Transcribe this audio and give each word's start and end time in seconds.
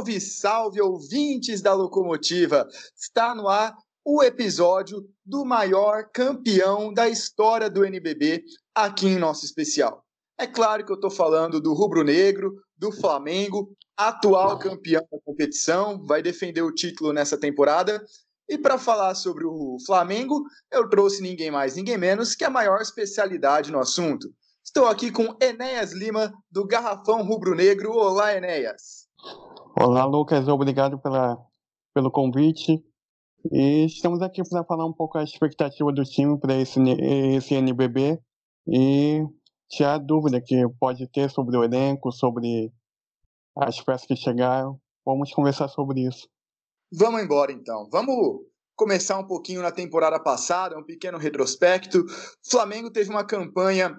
Salve, 0.00 0.18
salve, 0.18 0.80
ouvintes 0.80 1.60
da 1.60 1.74
locomotiva! 1.74 2.66
Está 2.96 3.34
no 3.34 3.48
ar 3.48 3.76
o 4.02 4.22
episódio 4.22 5.06
do 5.22 5.44
maior 5.44 6.08
campeão 6.10 6.90
da 6.90 7.06
história 7.06 7.68
do 7.68 7.84
NBB 7.84 8.42
aqui 8.74 9.08
em 9.08 9.18
nosso 9.18 9.44
especial. 9.44 10.02
É 10.38 10.46
claro 10.46 10.86
que 10.86 10.90
eu 10.90 10.94
estou 10.94 11.10
falando 11.10 11.60
do 11.60 11.74
rubro-negro, 11.74 12.54
do 12.78 12.90
Flamengo, 12.90 13.76
atual 13.94 14.58
campeão 14.58 15.06
da 15.12 15.18
competição, 15.22 16.02
vai 16.06 16.22
defender 16.22 16.62
o 16.62 16.72
título 16.72 17.12
nessa 17.12 17.36
temporada. 17.36 18.02
E 18.48 18.56
para 18.56 18.78
falar 18.78 19.14
sobre 19.14 19.44
o 19.44 19.76
Flamengo, 19.84 20.42
eu 20.72 20.88
trouxe 20.88 21.20
ninguém 21.20 21.50
mais, 21.50 21.76
ninguém 21.76 21.98
menos 21.98 22.34
que 22.34 22.44
a 22.44 22.48
maior 22.48 22.80
especialidade 22.80 23.70
no 23.70 23.78
assunto. 23.78 24.32
Estou 24.64 24.86
aqui 24.86 25.12
com 25.12 25.36
Enéas 25.42 25.92
Lima, 25.92 26.32
do 26.50 26.66
Garrafão 26.66 27.22
Rubro 27.22 27.54
Negro. 27.54 27.92
Olá, 27.92 28.34
Enéas. 28.34 28.99
Olá, 29.82 30.04
Lucas. 30.04 30.46
Obrigado 30.46 30.98
pela, 30.98 31.38
pelo 31.94 32.10
convite. 32.10 32.84
E 33.50 33.86
estamos 33.86 34.20
aqui 34.20 34.46
para 34.46 34.62
falar 34.62 34.84
um 34.84 34.92
pouco 34.92 35.16
a 35.16 35.24
expectativa 35.24 35.90
do 35.90 36.04
time 36.04 36.38
para 36.38 36.54
esse, 36.54 36.78
esse 37.34 37.54
NBB 37.54 38.20
e 38.68 39.24
tirar 39.70 39.96
dúvida 39.96 40.38
que 40.38 40.68
pode 40.78 41.10
ter 41.10 41.30
sobre 41.30 41.56
o 41.56 41.64
elenco, 41.64 42.12
sobre 42.12 42.70
as 43.56 43.80
peças 43.80 44.06
que 44.06 44.14
chegaram. 44.14 44.78
Vamos 45.02 45.32
conversar 45.32 45.68
sobre 45.68 46.06
isso. 46.06 46.28
Vamos 46.92 47.22
embora 47.22 47.50
então. 47.50 47.88
Vamos 47.90 48.42
começar 48.76 49.18
um 49.18 49.26
pouquinho 49.26 49.62
na 49.62 49.72
temporada 49.72 50.20
passada, 50.20 50.78
um 50.78 50.84
pequeno 50.84 51.16
retrospecto. 51.16 52.00
O 52.00 52.50
Flamengo 52.50 52.90
teve 52.90 53.08
uma 53.08 53.24
campanha 53.24 53.96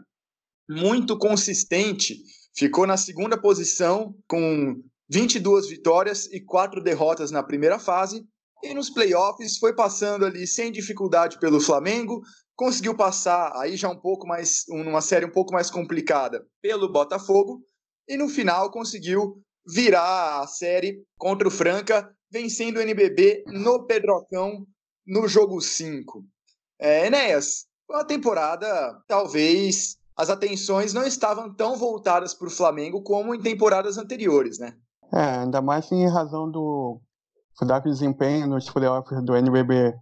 muito 0.70 1.18
consistente, 1.18 2.18
ficou 2.56 2.86
na 2.86 2.98
segunda 2.98 3.36
posição 3.36 4.16
com 4.28 4.80
22 5.12 5.68
vitórias 5.68 6.28
e 6.32 6.40
4 6.40 6.82
derrotas 6.82 7.32
na 7.32 7.44
primeira 7.44 7.78
fase. 7.78 8.26
E 8.64 8.74
nos 8.74 8.90
playoffs 8.90 9.58
foi 9.58 9.76
passando 9.76 10.26
ali 10.26 10.48
sem 10.48 10.72
dificuldade 10.72 11.38
pelo 11.38 11.60
Flamengo, 11.60 12.22
conseguiu 12.56 12.96
passar 12.96 13.52
aí 13.56 13.76
já 13.76 13.90
um 13.90 14.00
pouco 14.00 14.26
mais, 14.26 14.64
numa 14.70 15.02
série 15.02 15.26
um 15.26 15.32
pouco 15.32 15.52
mais 15.52 15.70
complicada 15.70 16.46
pelo 16.62 16.92
Botafogo, 16.92 17.62
e 18.08 18.16
no 18.16 18.30
final 18.30 18.72
conseguiu 18.72 19.42
virar 19.68 20.42
a 20.42 20.48
série 20.48 21.04
contra 21.18 21.48
o 21.48 21.52
Franca, 21.52 22.10
vencendo 22.32 22.78
o 22.78 22.82
NBB 22.82 23.44
no 23.48 23.86
Pedrocão 23.86 24.66
no 25.06 25.28
jogo 25.28 25.60
5. 25.60 26.24
É, 26.80 27.08
Enéas, 27.08 27.66
uma 27.90 28.06
temporada 28.06 28.98
talvez 29.08 29.98
as 30.16 30.30
atenções 30.30 30.94
não 30.94 31.04
estavam 31.04 31.54
tão 31.54 31.76
voltadas 31.76 32.34
para 32.34 32.48
o 32.48 32.52
Flamengo 32.52 33.02
como 33.02 33.36
em 33.36 33.42
temporadas 33.42 33.98
anteriores, 33.98 34.60
né? 34.60 34.78
É, 35.14 35.40
ainda 35.42 35.62
mais 35.62 35.92
em 35.92 36.08
razão 36.08 36.50
do 36.50 37.02
fraco 37.58 37.90
desempenho 37.90 38.48
nos 38.48 38.70
playoffs 38.70 39.24
do 39.24 39.36
NBB 39.36 39.94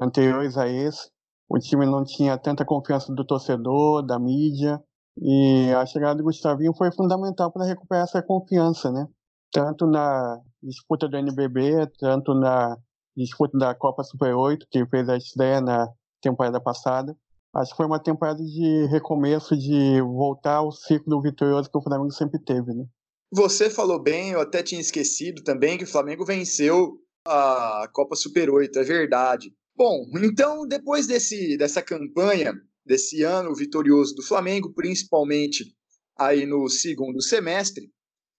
anteriores 0.00 0.58
a 0.58 0.68
esse. 0.68 1.10
O 1.48 1.58
time 1.58 1.86
não 1.86 2.04
tinha 2.04 2.36
tanta 2.38 2.64
confiança 2.64 3.12
do 3.12 3.24
torcedor, 3.24 4.02
da 4.02 4.18
mídia, 4.18 4.82
e 5.16 5.72
a 5.74 5.84
chegada 5.86 6.16
do 6.16 6.24
Gustavinho 6.24 6.74
foi 6.74 6.92
fundamental 6.92 7.50
para 7.52 7.64
recuperar 7.64 8.04
essa 8.04 8.22
confiança, 8.22 8.90
né? 8.90 9.06
Tanto 9.52 9.86
na 9.86 10.40
disputa 10.62 11.08
do 11.08 11.16
NBB, 11.16 11.86
tanto 11.98 12.34
na 12.34 12.76
disputa 13.16 13.58
da 13.58 13.74
Copa 13.74 14.04
Super 14.04 14.34
8, 14.34 14.66
que 14.70 14.86
fez 14.86 15.08
a 15.08 15.16
estreia 15.16 15.60
na 15.60 15.88
temporada 16.20 16.60
passada. 16.60 17.16
Acho 17.54 17.72
que 17.72 17.76
foi 17.76 17.86
uma 17.86 17.98
temporada 17.98 18.42
de 18.42 18.86
recomeço, 18.86 19.56
de 19.56 20.00
voltar 20.02 20.56
ao 20.56 20.70
ciclo 20.70 21.20
vitorioso 21.20 21.68
que 21.68 21.78
o 21.78 21.82
Flamengo 21.82 22.12
sempre 22.12 22.38
teve, 22.38 22.72
né? 22.72 22.84
Você 23.32 23.70
falou 23.70 24.02
bem, 24.02 24.30
eu 24.30 24.40
até 24.40 24.60
tinha 24.60 24.80
esquecido 24.80 25.44
também 25.44 25.78
que 25.78 25.84
o 25.84 25.90
Flamengo 25.90 26.24
venceu 26.24 27.00
a 27.24 27.88
Copa 27.92 28.16
Super 28.16 28.50
8, 28.50 28.76
é 28.76 28.82
verdade. 28.82 29.54
Bom, 29.76 30.04
então 30.20 30.66
depois 30.66 31.06
desse, 31.06 31.56
dessa 31.56 31.80
campanha, 31.80 32.52
desse 32.84 33.22
ano 33.22 33.54
vitorioso 33.54 34.16
do 34.16 34.22
Flamengo, 34.24 34.74
principalmente 34.74 35.72
aí 36.18 36.44
no 36.44 36.68
segundo 36.68 37.22
semestre, 37.22 37.92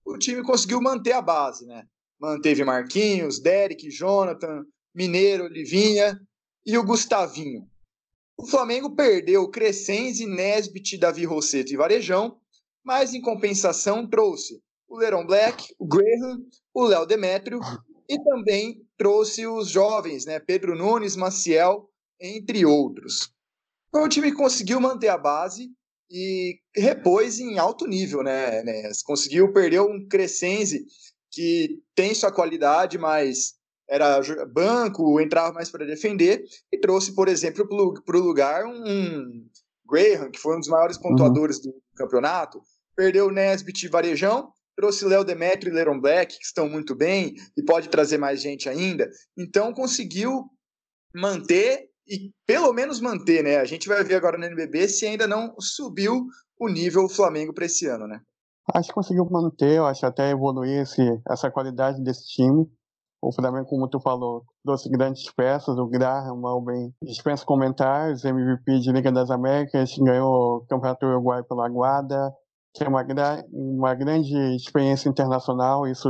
o 0.04 0.18
time 0.18 0.44
conseguiu 0.44 0.82
manter 0.82 1.14
a 1.14 1.22
base, 1.22 1.66
né? 1.66 1.86
Manteve 2.20 2.66
Marquinhos, 2.66 3.40
Derek, 3.40 3.90
Jonathan, 3.90 4.66
Mineiro, 4.94 5.48
Livinha 5.48 6.20
e 6.66 6.78
o 6.78 6.84
Gustavinho. 6.84 7.66
O 8.38 8.46
Flamengo 8.46 8.94
perdeu 8.94 9.50
Crescenzi, 9.50 10.26
Nesbit, 10.26 10.98
Davi 10.98 11.24
Rosseto 11.24 11.72
e 11.72 11.78
Varejão, 11.78 12.38
mas 12.84 13.14
em 13.14 13.22
compensação 13.22 14.06
trouxe 14.06 14.62
o 14.92 14.98
Leron 14.98 15.26
Black, 15.26 15.74
o 15.80 15.88
Graham, 15.88 16.44
o 16.74 16.84
Léo 16.84 17.06
Demétrio 17.06 17.60
e 18.10 18.22
também 18.26 18.86
trouxe 18.98 19.48
os 19.48 19.70
jovens, 19.70 20.26
né, 20.26 20.38
Pedro 20.38 20.76
Nunes, 20.76 21.16
Maciel, 21.16 21.90
entre 22.20 22.66
outros. 22.66 23.32
Então 23.88 24.04
o 24.04 24.10
time 24.10 24.34
conseguiu 24.34 24.82
manter 24.82 25.08
a 25.08 25.18
base 25.18 25.72
e 26.10 26.60
repôs 26.76 27.40
em 27.40 27.58
alto 27.58 27.88
nível, 27.88 28.22
né? 28.22 28.62
Conseguiu 29.06 29.54
perder 29.54 29.80
um 29.80 30.06
Crescenzi 30.08 30.86
que 31.32 31.82
tem 31.96 32.14
sua 32.14 32.32
qualidade, 32.32 32.98
mas 32.98 33.54
era 33.90 34.22
banco, 34.46 35.20
entrava 35.22 35.54
mais 35.54 35.70
para 35.70 35.86
defender, 35.86 36.44
e 36.72 36.78
trouxe, 36.78 37.14
por 37.14 37.30
exemplo, 37.30 37.66
para 38.04 38.18
o 38.18 38.22
lugar 38.22 38.66
um 38.66 39.46
Graham, 39.90 40.32
que 40.32 40.40
foi 40.40 40.56
um 40.56 40.60
dos 40.60 40.68
maiores 40.68 40.98
uhum. 40.98 41.04
pontuadores 41.04 41.58
uhum. 41.58 41.72
do 41.72 41.82
campeonato, 41.96 42.62
perdeu 42.96 43.28
o 43.28 43.32
Nesbit 43.32 43.86
e 43.86 43.90
Varejão, 43.90 44.52
trouxe 44.82 45.06
Léo 45.06 45.24
Demetrio 45.24 45.72
e 45.72 45.76
Leron 45.76 46.02
Black, 46.02 46.36
que 46.36 46.44
estão 46.44 46.68
muito 46.68 46.96
bem, 46.96 47.36
e 47.56 47.64
pode 47.64 47.88
trazer 47.88 48.18
mais 48.18 48.42
gente 48.42 48.68
ainda, 48.68 49.08
então 49.38 49.72
conseguiu 49.72 50.50
manter, 51.14 51.88
e 52.08 52.32
pelo 52.48 52.74
menos 52.74 53.00
manter, 53.00 53.44
né? 53.44 53.58
A 53.58 53.66
gente 53.66 53.88
vai 53.88 54.04
ver 54.04 54.16
agora 54.16 54.40
no 54.40 54.46
NBB 54.46 54.90
se 54.90 55.06
ainda 55.06 55.28
não 55.28 55.54
subiu 55.60 56.26
o 56.60 56.68
nível 56.68 57.08
Flamengo 57.08 57.54
para 57.54 57.66
esse 57.66 57.86
ano, 57.86 58.08
né? 58.08 58.20
Acho 58.74 58.90
que 58.90 58.96
conseguiu 58.96 59.26
manter, 59.30 59.78
eu 59.78 59.86
acho 59.86 60.04
até 60.04 60.32
evoluir 60.32 60.82
esse, 60.82 61.02
essa 61.30 61.52
qualidade 61.52 62.02
desse 62.04 62.26
time. 62.26 62.66
O 63.22 63.32
Flamengo, 63.32 63.68
como 63.68 63.88
tu 63.88 64.00
falou, 64.00 64.44
trouxe 64.66 64.90
grandes 64.90 65.32
peças. 65.32 65.78
O 65.78 65.86
Graham, 65.86 66.42
bem 66.66 66.92
dispensa 67.04 67.46
comentários, 67.46 68.26
MVP 68.26 68.80
de 68.80 68.92
Liga 68.92 69.12
das 69.12 69.30
Américas, 69.30 69.96
ganhou 70.00 70.56
o 70.58 70.66
Campeonato 70.68 71.06
Uruguai 71.06 71.44
pela 71.44 71.68
Aguada, 71.68 72.34
que 72.74 72.84
é 72.84 72.88
uma, 72.88 73.04
uma 73.52 73.94
grande 73.96 74.36
experiência 74.56 75.10
internacional. 75.10 75.88
Isso, 75.88 76.08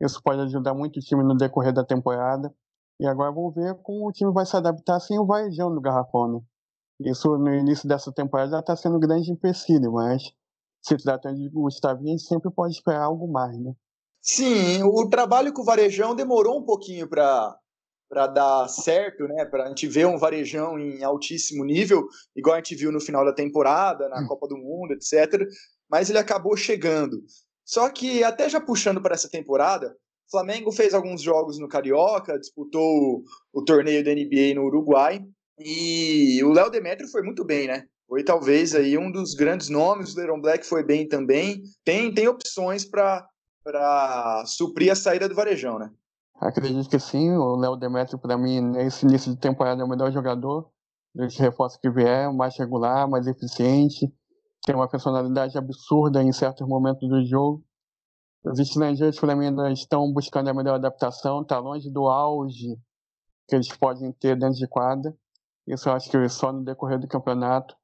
isso 0.00 0.20
pode 0.22 0.40
ajudar 0.42 0.74
muito 0.74 0.98
o 0.98 1.02
time 1.02 1.22
no 1.22 1.36
decorrer 1.36 1.72
da 1.72 1.84
temporada. 1.84 2.52
E 3.00 3.06
agora 3.06 3.32
vamos 3.32 3.54
ver 3.54 3.74
como 3.82 4.08
o 4.08 4.12
time 4.12 4.32
vai 4.32 4.44
se 4.44 4.56
adaptar 4.56 4.98
sem 5.00 5.18
o 5.18 5.26
Varejão 5.26 5.70
no 5.70 5.80
garrafão. 5.80 6.32
Né? 6.32 6.40
Isso 7.10 7.38
no 7.38 7.54
início 7.54 7.88
dessa 7.88 8.12
temporada 8.12 8.50
já 8.50 8.60
está 8.60 8.74
sendo 8.74 8.96
um 8.96 9.00
grande 9.00 9.30
empecilho, 9.30 9.92
mas 9.92 10.22
se 10.82 10.96
tratando 10.96 11.36
de 11.36 11.48
Gustavinho, 11.48 12.08
a 12.08 12.16
gente 12.16 12.26
sempre 12.26 12.50
pode 12.50 12.74
esperar 12.74 13.02
algo 13.02 13.30
mais, 13.30 13.56
né? 13.58 13.72
Sim, 14.20 14.82
o 14.82 15.08
trabalho 15.08 15.52
com 15.52 15.62
o 15.62 15.64
Varejão 15.64 16.14
demorou 16.14 16.58
um 16.58 16.64
pouquinho 16.64 17.08
para 17.08 17.56
para 18.08 18.26
dar 18.26 18.68
certo, 18.68 19.28
né? 19.28 19.44
Para 19.44 19.64
a 19.64 19.68
gente 19.68 19.86
ver 19.86 20.06
um 20.06 20.18
Varejão 20.18 20.78
em 20.78 21.04
altíssimo 21.04 21.64
nível, 21.64 22.08
igual 22.34 22.54
a 22.54 22.58
gente 22.58 22.74
viu 22.74 22.90
no 22.90 23.00
final 23.00 23.24
da 23.24 23.32
temporada, 23.32 24.08
na 24.08 24.22
hum. 24.22 24.26
Copa 24.26 24.48
do 24.48 24.56
Mundo, 24.56 24.92
etc. 24.92 25.46
Mas 25.90 26.08
ele 26.08 26.18
acabou 26.18 26.56
chegando. 26.56 27.22
Só 27.64 27.88
que 27.90 28.24
até 28.24 28.48
já 28.48 28.60
puxando 28.60 29.00
para 29.00 29.14
essa 29.14 29.28
temporada, 29.28 29.94
o 30.26 30.30
Flamengo 30.30 30.72
fez 30.72 30.94
alguns 30.94 31.20
jogos 31.20 31.58
no 31.58 31.68
Carioca, 31.68 32.38
disputou 32.38 33.22
o, 33.52 33.62
torneio 33.62 34.02
da 34.02 34.14
NBA 34.14 34.54
no 34.54 34.64
Uruguai 34.64 35.22
e 35.58 36.42
o 36.44 36.52
Léo 36.52 36.70
Demetrio 36.70 37.08
foi 37.10 37.22
muito 37.22 37.44
bem, 37.44 37.66
né? 37.66 37.84
Foi 38.06 38.24
talvez 38.24 38.74
aí 38.74 38.96
um 38.96 39.12
dos 39.12 39.34
grandes 39.34 39.68
nomes. 39.68 40.14
O 40.14 40.18
Leron 40.18 40.40
Black 40.40 40.66
foi 40.66 40.82
bem 40.82 41.06
também. 41.06 41.62
Tem, 41.84 42.12
tem 42.12 42.26
opções 42.26 42.84
para 42.84 43.26
para 43.62 44.44
suprir 44.46 44.90
a 44.90 44.94
saída 44.94 45.28
do 45.28 45.34
Varejão, 45.34 45.78
né? 45.78 45.90
Acredito 46.40 46.88
que 46.88 46.98
sim. 46.98 47.32
O 47.32 47.56
Léo 47.56 47.76
Demetrio, 47.76 48.18
para 48.18 48.36
mim, 48.38 48.60
nesse 48.60 49.04
início 49.06 49.32
de 49.32 49.38
temporada, 49.38 49.82
é 49.82 49.84
o 49.84 49.88
melhor 49.88 50.12
jogador. 50.12 50.70
Desse 51.14 51.40
reforço 51.40 51.80
que 51.80 51.90
vier, 51.90 52.32
mais 52.32 52.56
regular, 52.56 53.08
mais 53.08 53.26
eficiente. 53.26 54.12
Tem 54.64 54.74
uma 54.74 54.88
personalidade 54.88 55.56
absurda 55.58 56.22
em 56.22 56.32
certos 56.32 56.66
momentos 56.66 57.08
do 57.08 57.24
jogo. 57.24 57.64
Os 58.44 58.58
estrangeiros, 58.58 59.18
para 59.18 59.34
mim, 59.34 59.46
ainda 59.46 59.70
estão 59.72 60.12
buscando 60.12 60.48
a 60.48 60.54
melhor 60.54 60.74
adaptação. 60.74 61.42
Está 61.42 61.58
longe 61.58 61.90
do 61.90 62.06
auge 62.06 62.78
que 63.48 63.56
eles 63.56 63.68
podem 63.76 64.12
ter 64.12 64.38
dentro 64.38 64.56
de 64.56 64.68
quadra. 64.68 65.12
Isso 65.66 65.88
eu 65.88 65.92
acho 65.92 66.10
que 66.10 66.28
só 66.28 66.52
no 66.52 66.64
decorrer 66.64 66.98
do 66.98 67.08
campeonato 67.08 67.74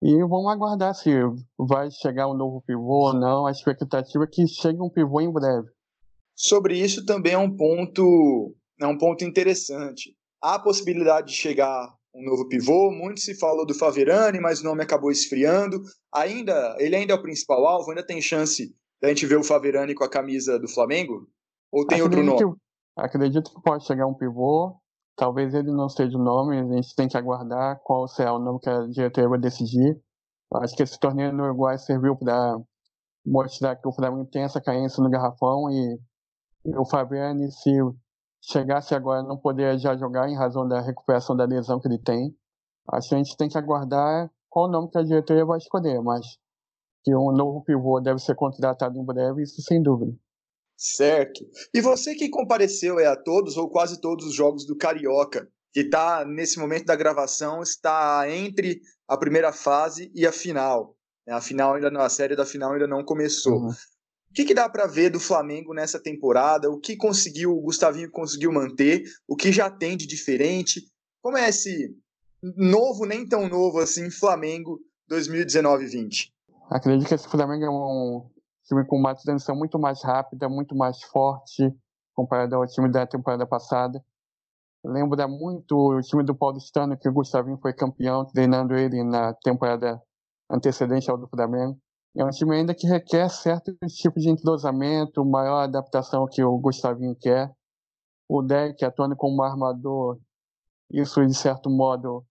e 0.00 0.16
vamos 0.24 0.50
aguardar 0.50 0.94
se 0.94 1.10
vai 1.58 1.90
chegar 1.90 2.28
um 2.28 2.34
novo 2.34 2.62
pivô 2.62 3.08
ou 3.08 3.12
não. 3.12 3.46
A 3.46 3.50
expectativa 3.50 4.24
é 4.24 4.26
que 4.26 4.46
chegue 4.46 4.80
um 4.80 4.88
pivô 4.88 5.20
em 5.20 5.32
breve. 5.32 5.68
Sobre 6.40 6.78
isso 6.78 7.04
também 7.04 7.32
é 7.32 7.38
um 7.38 7.50
ponto, 7.50 8.54
é 8.80 8.86
um 8.86 8.96
ponto 8.96 9.24
interessante. 9.24 10.14
Há 10.40 10.54
a 10.54 10.62
possibilidade 10.62 11.26
de 11.26 11.32
chegar 11.32 11.92
um 12.14 12.24
novo 12.24 12.46
pivô. 12.48 12.92
Muito 12.92 13.18
se 13.18 13.36
falou 13.36 13.66
do 13.66 13.74
Faverani, 13.74 14.38
mas 14.38 14.60
o 14.60 14.64
nome 14.64 14.84
acabou 14.84 15.10
esfriando. 15.10 15.82
Ainda, 16.14 16.76
ele 16.78 16.94
ainda 16.94 17.12
é 17.12 17.16
o 17.16 17.22
principal 17.22 17.66
alvo. 17.66 17.90
Ainda 17.90 18.06
tem 18.06 18.22
chance 18.22 18.72
da 19.02 19.08
gente 19.08 19.26
ver 19.26 19.36
o 19.36 19.42
Faverani 19.42 19.96
com 19.96 20.04
a 20.04 20.08
camisa 20.08 20.60
do 20.60 20.68
Flamengo? 20.68 21.26
Ou 21.72 21.84
tem 21.84 22.00
acredito 22.00 22.30
outro 22.30 22.46
nome? 22.46 22.56
Acredito 22.96 23.52
que 23.52 23.60
pode 23.60 23.84
chegar 23.84 24.06
um 24.06 24.14
pivô. 24.14 24.76
Talvez 25.16 25.52
ele 25.52 25.72
não 25.72 25.88
seja 25.88 26.16
o 26.16 26.22
nome, 26.22 26.56
a 26.56 26.76
gente 26.76 26.94
tem 26.94 27.08
que 27.08 27.16
aguardar 27.16 27.80
qual 27.82 28.06
será 28.06 28.32
o 28.32 28.38
nome 28.38 28.60
que 28.60 28.70
a 28.70 28.86
diretoria 28.86 29.28
vai 29.28 29.40
decidir. 29.40 30.00
Acho 30.54 30.76
que 30.76 30.84
esse 30.84 31.00
torneio 31.00 31.32
no 31.32 31.42
Uruguai 31.42 31.76
serviu 31.78 32.14
para 32.14 32.56
mostrar 33.26 33.74
que 33.74 33.88
o 33.88 33.92
Flamengo 33.92 34.28
tem 34.30 34.44
essa 34.44 34.60
carência 34.60 35.02
no 35.02 35.10
garrafão 35.10 35.68
e 35.68 35.98
o 36.64 36.84
Fabiani, 36.84 37.50
se 37.50 37.70
chegasse 38.42 38.94
agora, 38.94 39.22
não 39.22 39.36
poderia 39.36 39.78
já 39.78 39.96
jogar 39.96 40.28
em 40.28 40.36
razão 40.36 40.66
da 40.66 40.80
recuperação 40.80 41.36
da 41.36 41.44
lesão 41.44 41.80
que 41.80 41.88
ele 41.88 41.98
tem. 41.98 42.36
Acho 42.90 43.08
que 43.10 43.14
a 43.14 43.18
gente 43.18 43.36
tem 43.36 43.48
que 43.48 43.58
aguardar 43.58 44.30
qual 44.48 44.66
o 44.66 44.70
nome 44.70 44.90
que 44.90 44.98
a 44.98 45.02
diretoria 45.02 45.44
vai 45.44 45.58
escolher, 45.58 46.00
mas 46.02 46.24
que 47.04 47.14
um 47.14 47.32
novo 47.32 47.62
pivô 47.62 48.00
deve 48.00 48.18
ser 48.18 48.34
contratado 48.34 48.98
em 48.98 49.04
breve, 49.04 49.42
isso 49.42 49.60
sem 49.62 49.82
dúvida. 49.82 50.12
Certo. 50.76 51.44
E 51.74 51.80
você 51.80 52.14
que 52.14 52.28
compareceu 52.28 53.00
é, 53.00 53.06
a 53.06 53.16
todos 53.16 53.56
ou 53.56 53.68
quase 53.68 54.00
todos 54.00 54.26
os 54.26 54.34
jogos 54.34 54.64
do 54.64 54.76
Carioca, 54.76 55.48
que 55.72 55.80
está 55.80 56.24
nesse 56.24 56.58
momento 56.58 56.86
da 56.86 56.96
gravação, 56.96 57.62
está 57.62 58.24
entre 58.30 58.80
a 59.06 59.16
primeira 59.16 59.52
fase 59.52 60.10
e 60.14 60.26
a 60.26 60.32
final. 60.32 60.96
A 61.28 61.40
final 61.40 61.74
ainda 61.74 61.90
a 62.02 62.08
série 62.08 62.36
da 62.36 62.46
final 62.46 62.72
ainda 62.72 62.86
não 62.86 63.04
começou. 63.04 63.60
Uhum. 63.60 63.70
Que, 64.38 64.44
que 64.44 64.54
dá 64.54 64.68
para 64.68 64.86
ver 64.86 65.10
do 65.10 65.18
Flamengo 65.18 65.74
nessa 65.74 66.00
temporada? 66.00 66.70
O 66.70 66.78
que 66.78 66.96
conseguiu 66.96 67.58
o 67.58 67.60
Gustavinho 67.60 68.08
conseguiu 68.08 68.52
manter? 68.52 69.02
O 69.26 69.34
que 69.34 69.50
já 69.50 69.68
tem 69.68 69.96
de 69.96 70.06
diferente? 70.06 70.80
Como 71.20 71.36
é 71.36 71.48
esse 71.48 71.92
novo, 72.56 73.04
nem 73.04 73.26
tão 73.26 73.48
novo 73.48 73.80
assim, 73.80 74.08
Flamengo 74.12 74.78
2019-20? 75.10 76.30
Acredito 76.70 77.08
que 77.08 77.14
esse 77.14 77.26
Flamengo 77.26 77.64
é 77.64 77.68
um 77.68 78.30
time 78.64 78.86
com 78.86 78.96
uma 78.96 79.12
transição 79.12 79.56
muito 79.56 79.76
mais 79.76 80.04
rápida, 80.04 80.48
muito 80.48 80.72
mais 80.76 81.02
forte 81.02 81.74
comparado 82.14 82.54
ao 82.54 82.66
time 82.68 82.88
da 82.88 83.04
temporada 83.08 83.44
passada. 83.44 84.00
Lembra 84.84 85.26
muito 85.26 85.96
o 85.96 86.00
time 86.00 86.22
do 86.22 86.36
Paulistano, 86.36 86.96
que 86.96 87.08
o 87.08 87.12
Gustavinho 87.12 87.58
foi 87.60 87.72
campeão, 87.72 88.24
treinando 88.24 88.76
ele 88.76 89.02
na 89.02 89.34
temporada 89.34 90.00
antecedente 90.48 91.10
ao 91.10 91.18
do 91.18 91.26
Flamengo. 91.26 91.76
É 92.18 92.24
um 92.24 92.30
time 92.30 92.56
ainda 92.56 92.74
que 92.74 92.84
requer 92.84 93.28
certo 93.28 93.72
tipo 93.86 94.18
de 94.18 94.28
entrosamento, 94.28 95.24
maior 95.24 95.60
adaptação 95.60 96.26
que 96.26 96.42
o 96.42 96.58
Gustavinho 96.58 97.14
quer. 97.14 97.48
O 98.28 98.42
deck 98.42 98.84
atuando 98.84 99.14
como 99.14 99.40
armador, 99.40 100.18
isso 100.90 101.24
de 101.24 101.32
certo 101.32 101.70
modo 101.70 102.26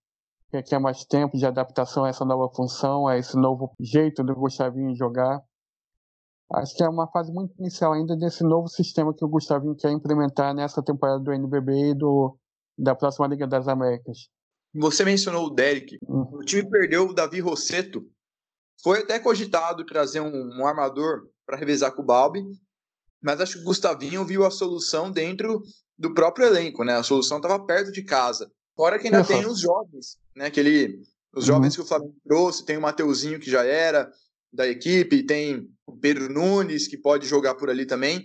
requer 0.52 0.78
mais 0.78 1.06
tempo 1.06 1.38
de 1.38 1.46
adaptação 1.46 2.04
a 2.04 2.10
essa 2.10 2.26
nova 2.26 2.54
função, 2.54 3.08
a 3.08 3.18
esse 3.18 3.38
novo 3.38 3.72
jeito 3.80 4.26
do 4.26 4.36
Gustavinho 4.36 4.94
jogar. 4.94 5.42
Acho 6.52 6.76
que 6.76 6.84
é 6.84 6.90
uma 6.90 7.08
fase 7.08 7.32
muito 7.32 7.58
inicial 7.58 7.94
ainda 7.94 8.14
desse 8.18 8.44
novo 8.44 8.68
sistema 8.68 9.14
que 9.14 9.24
o 9.24 9.30
Gustavinho 9.30 9.76
quer 9.76 9.92
implementar 9.92 10.54
nessa 10.54 10.84
temporada 10.84 11.22
do 11.22 11.32
NBB 11.32 11.92
e 11.92 11.94
do, 11.94 12.38
da 12.78 12.94
próxima 12.94 13.26
Liga 13.28 13.48
das 13.48 13.70
Américas. 13.70 14.28
Você 14.74 15.06
mencionou 15.06 15.46
o 15.46 15.50
Derek. 15.50 15.98
Hum. 16.04 16.28
O 16.34 16.44
time 16.44 16.70
perdeu 16.70 17.08
o 17.08 17.14
Davi 17.14 17.40
Rosseto. 17.40 18.06
Foi 18.84 19.00
até 19.00 19.20
cogitado 19.20 19.86
trazer 19.86 20.22
um, 20.22 20.60
um 20.60 20.66
armador 20.66 21.28
para 21.46 21.58
revezar 21.58 21.94
com 21.94 22.02
o 22.02 22.06
Balbi, 22.06 22.44
mas 23.22 23.42
acho 23.42 23.54
que 23.54 23.62
o 23.62 23.66
Gustavinho 23.66 24.26
viu 24.26 24.46
a 24.46 24.52
solução 24.52 25.12
dentro 25.12 25.62
do 25.98 26.14
próprio 26.14 26.46
elenco, 26.46 26.84
né? 26.84 26.94
A 26.94 27.04
solução 27.04 27.38
estava 27.38 27.64
perto 27.66 27.92
de 27.92 28.04
casa. 28.04 28.52
Fora 28.76 29.00
que 29.00 29.08
ainda 29.08 29.24
tem 29.24 29.46
os 29.46 29.60
jovens, 29.60 30.18
né? 30.36 30.52
Que 30.52 30.60
ele, 30.60 31.02
os 31.36 31.48
uhum. 31.48 31.56
jovens 31.56 31.76
que 31.76 31.82
o 31.82 31.86
Flamengo 31.86 32.16
trouxe, 32.24 32.66
tem 32.66 32.78
o 32.78 32.82
Mateuzinho 32.82 33.40
que 33.40 33.50
já 33.50 33.64
era 33.64 34.12
da 34.54 34.68
equipe, 34.68 35.26
tem 35.26 35.68
o 35.86 35.98
Pedro 35.98 36.32
Nunes 36.32 36.88
que 36.88 36.98
pode 36.98 37.26
jogar 37.28 37.56
por 37.56 37.70
ali 37.70 37.86
também, 37.86 38.24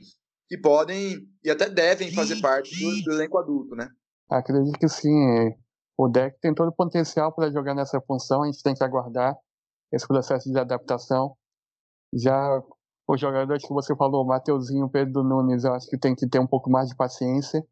que 0.48 0.58
podem 0.58 1.26
e 1.42 1.50
até 1.50 1.68
devem 1.68 2.12
fazer 2.12 2.40
parte 2.40 2.78
do, 2.78 3.04
do 3.04 3.12
elenco 3.12 3.38
adulto, 3.38 3.74
né? 3.74 3.88
Acredito 4.30 4.78
que 4.78 4.88
sim. 4.88 5.54
O 5.96 6.08
deck 6.08 6.38
tem 6.40 6.54
todo 6.54 6.68
o 6.68 6.74
potencial 6.74 7.34
para 7.34 7.50
jogar 7.50 7.74
nessa 7.74 8.00
função, 8.00 8.42
a 8.42 8.46
gente 8.46 8.62
tem 8.62 8.74
que 8.74 8.84
aguardar 8.84 9.34
esse 9.92 10.06
processo 10.06 10.50
de 10.50 10.58
adaptação. 10.58 11.36
Já 12.12 12.62
os 13.06 13.20
jogadores 13.20 13.66
que 13.66 13.72
você 13.72 13.94
falou, 13.94 14.24
Mateuzinho, 14.24 14.88
Pedro 14.88 15.22
Nunes, 15.22 15.64
eu 15.64 15.74
acho 15.74 15.88
que 15.88 15.98
tem 15.98 16.14
que 16.14 16.26
ter 16.26 16.38
um 16.38 16.46
pouco 16.46 16.70
mais 16.70 16.88
de 16.88 16.96
paciência. 16.96 17.64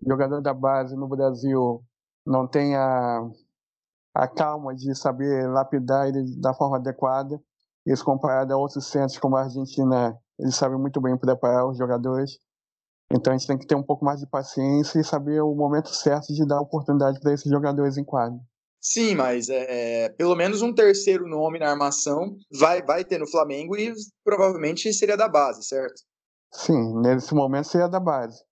O 0.00 0.08
jogador 0.08 0.40
da 0.40 0.54
base 0.54 0.94
no 0.96 1.08
Brasil 1.08 1.82
não 2.24 2.46
tem 2.46 2.76
a, 2.76 3.20
a 4.14 4.28
calma 4.28 4.74
de 4.74 4.94
saber 4.94 5.48
lapidar 5.48 6.08
ele 6.08 6.36
da 6.40 6.54
forma 6.54 6.76
adequada. 6.76 7.40
Isso 7.86 8.04
comparado 8.04 8.52
a 8.52 8.56
outros 8.56 8.86
centros 8.86 9.18
como 9.18 9.36
a 9.36 9.44
Argentina, 9.44 10.16
eles 10.38 10.54
sabem 10.54 10.78
muito 10.78 11.00
bem 11.00 11.16
preparar 11.16 11.66
os 11.66 11.76
jogadores. 11.76 12.38
Então 13.10 13.32
a 13.32 13.36
gente 13.36 13.46
tem 13.46 13.58
que 13.58 13.66
ter 13.66 13.74
um 13.74 13.82
pouco 13.82 14.04
mais 14.04 14.20
de 14.20 14.26
paciência 14.26 15.00
e 15.00 15.04
saber 15.04 15.40
o 15.40 15.54
momento 15.54 15.88
certo 15.88 16.32
de 16.32 16.46
dar 16.46 16.60
oportunidade 16.60 17.18
para 17.20 17.32
esses 17.32 17.50
jogadores 17.50 17.96
em 17.96 18.04
quadro. 18.04 18.38
Sim, 18.80 19.16
mas 19.16 19.48
é, 19.48 20.04
é, 20.04 20.08
pelo 20.10 20.36
menos 20.36 20.62
um 20.62 20.72
terceiro 20.72 21.26
nome 21.26 21.58
na 21.58 21.70
armação 21.70 22.36
vai, 22.52 22.82
vai 22.82 23.04
ter 23.04 23.18
no 23.18 23.26
Flamengo 23.26 23.76
e 23.76 23.92
provavelmente 24.24 24.92
seria 24.92 25.16
da 25.16 25.28
base, 25.28 25.64
certo? 25.64 26.02
Sim, 26.52 27.00
nesse 27.00 27.34
momento 27.34 27.68
seria 27.68 27.88
da 27.88 28.00
base. 28.00 28.42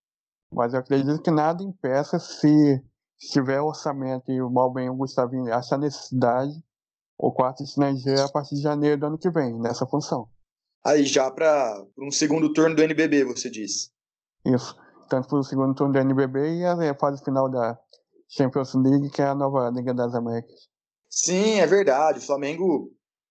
Mas 0.52 0.74
eu 0.74 0.80
acredito 0.80 1.22
que 1.22 1.30
nada 1.30 1.62
impeça 1.62 2.18
se 2.18 2.82
tiver 3.18 3.60
orçamento 3.60 4.30
e 4.30 4.42
o 4.42 4.50
mal 4.50 4.72
bem 4.72 4.90
o 4.90 4.96
Gustavinho 4.96 5.52
achar 5.52 5.78
necessidade, 5.78 6.52
o 7.18 7.32
quarto 7.32 7.62
estrangeiro 7.62 8.22
a 8.22 8.28
partir 8.28 8.56
de 8.56 8.62
janeiro 8.62 9.00
do 9.00 9.06
ano 9.06 9.18
que 9.18 9.30
vem, 9.30 9.58
nessa 9.58 9.86
função. 9.86 10.28
Aí 10.84 11.04
já 11.04 11.30
para 11.30 11.82
um 11.98 12.10
segundo 12.10 12.52
turno 12.52 12.76
do 12.76 12.82
NBB, 12.82 13.24
você 13.24 13.48
disse. 13.48 13.90
Isso, 14.44 14.76
tanto 15.08 15.28
para 15.28 15.38
o 15.38 15.42
segundo 15.42 15.74
turno 15.74 15.92
do 15.92 15.98
NBB 15.98 16.58
e 16.58 16.64
a 16.64 16.94
fase 16.94 17.24
final 17.24 17.50
da 17.50 17.78
Champions 18.28 18.74
League, 18.74 19.10
que 19.10 19.22
é 19.22 19.26
a 19.26 19.34
nova 19.34 19.70
Liga 19.70 19.94
das 19.94 20.14
Américas. 20.14 20.68
Sim, 21.08 21.60
é 21.60 21.66
verdade. 21.66 22.18
O 22.18 22.22
Flamengo 22.22 22.90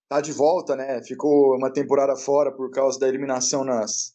tá 0.10 0.22
de 0.22 0.32
volta, 0.32 0.76
né? 0.76 1.02
Ficou 1.04 1.56
uma 1.56 1.72
temporada 1.72 2.16
fora 2.16 2.52
por 2.52 2.72
causa 2.72 3.00
da 3.00 3.08
eliminação 3.08 3.64
nas 3.64 4.14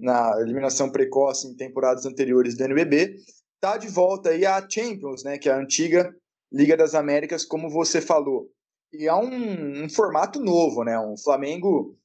na 0.00 0.40
eliminação 0.40 0.90
precoce 0.90 1.48
em 1.48 1.56
temporadas 1.56 2.06
anteriores 2.06 2.56
do 2.56 2.62
NBB. 2.64 3.16
Tá 3.60 3.76
de 3.76 3.88
volta 3.88 4.30
aí 4.30 4.46
a 4.46 4.64
Champions, 4.68 5.24
né? 5.24 5.38
Que 5.38 5.48
é 5.48 5.52
a 5.52 5.58
antiga 5.58 6.14
Liga 6.52 6.76
das 6.76 6.94
Américas, 6.94 7.44
como 7.44 7.68
você 7.68 8.00
falou. 8.00 8.48
E 8.92 9.06
é 9.06 9.14
um, 9.14 9.84
um 9.84 9.88
formato 9.88 10.40
novo, 10.40 10.84
né? 10.84 10.98
Um 10.98 11.16
Flamengo 11.16 11.96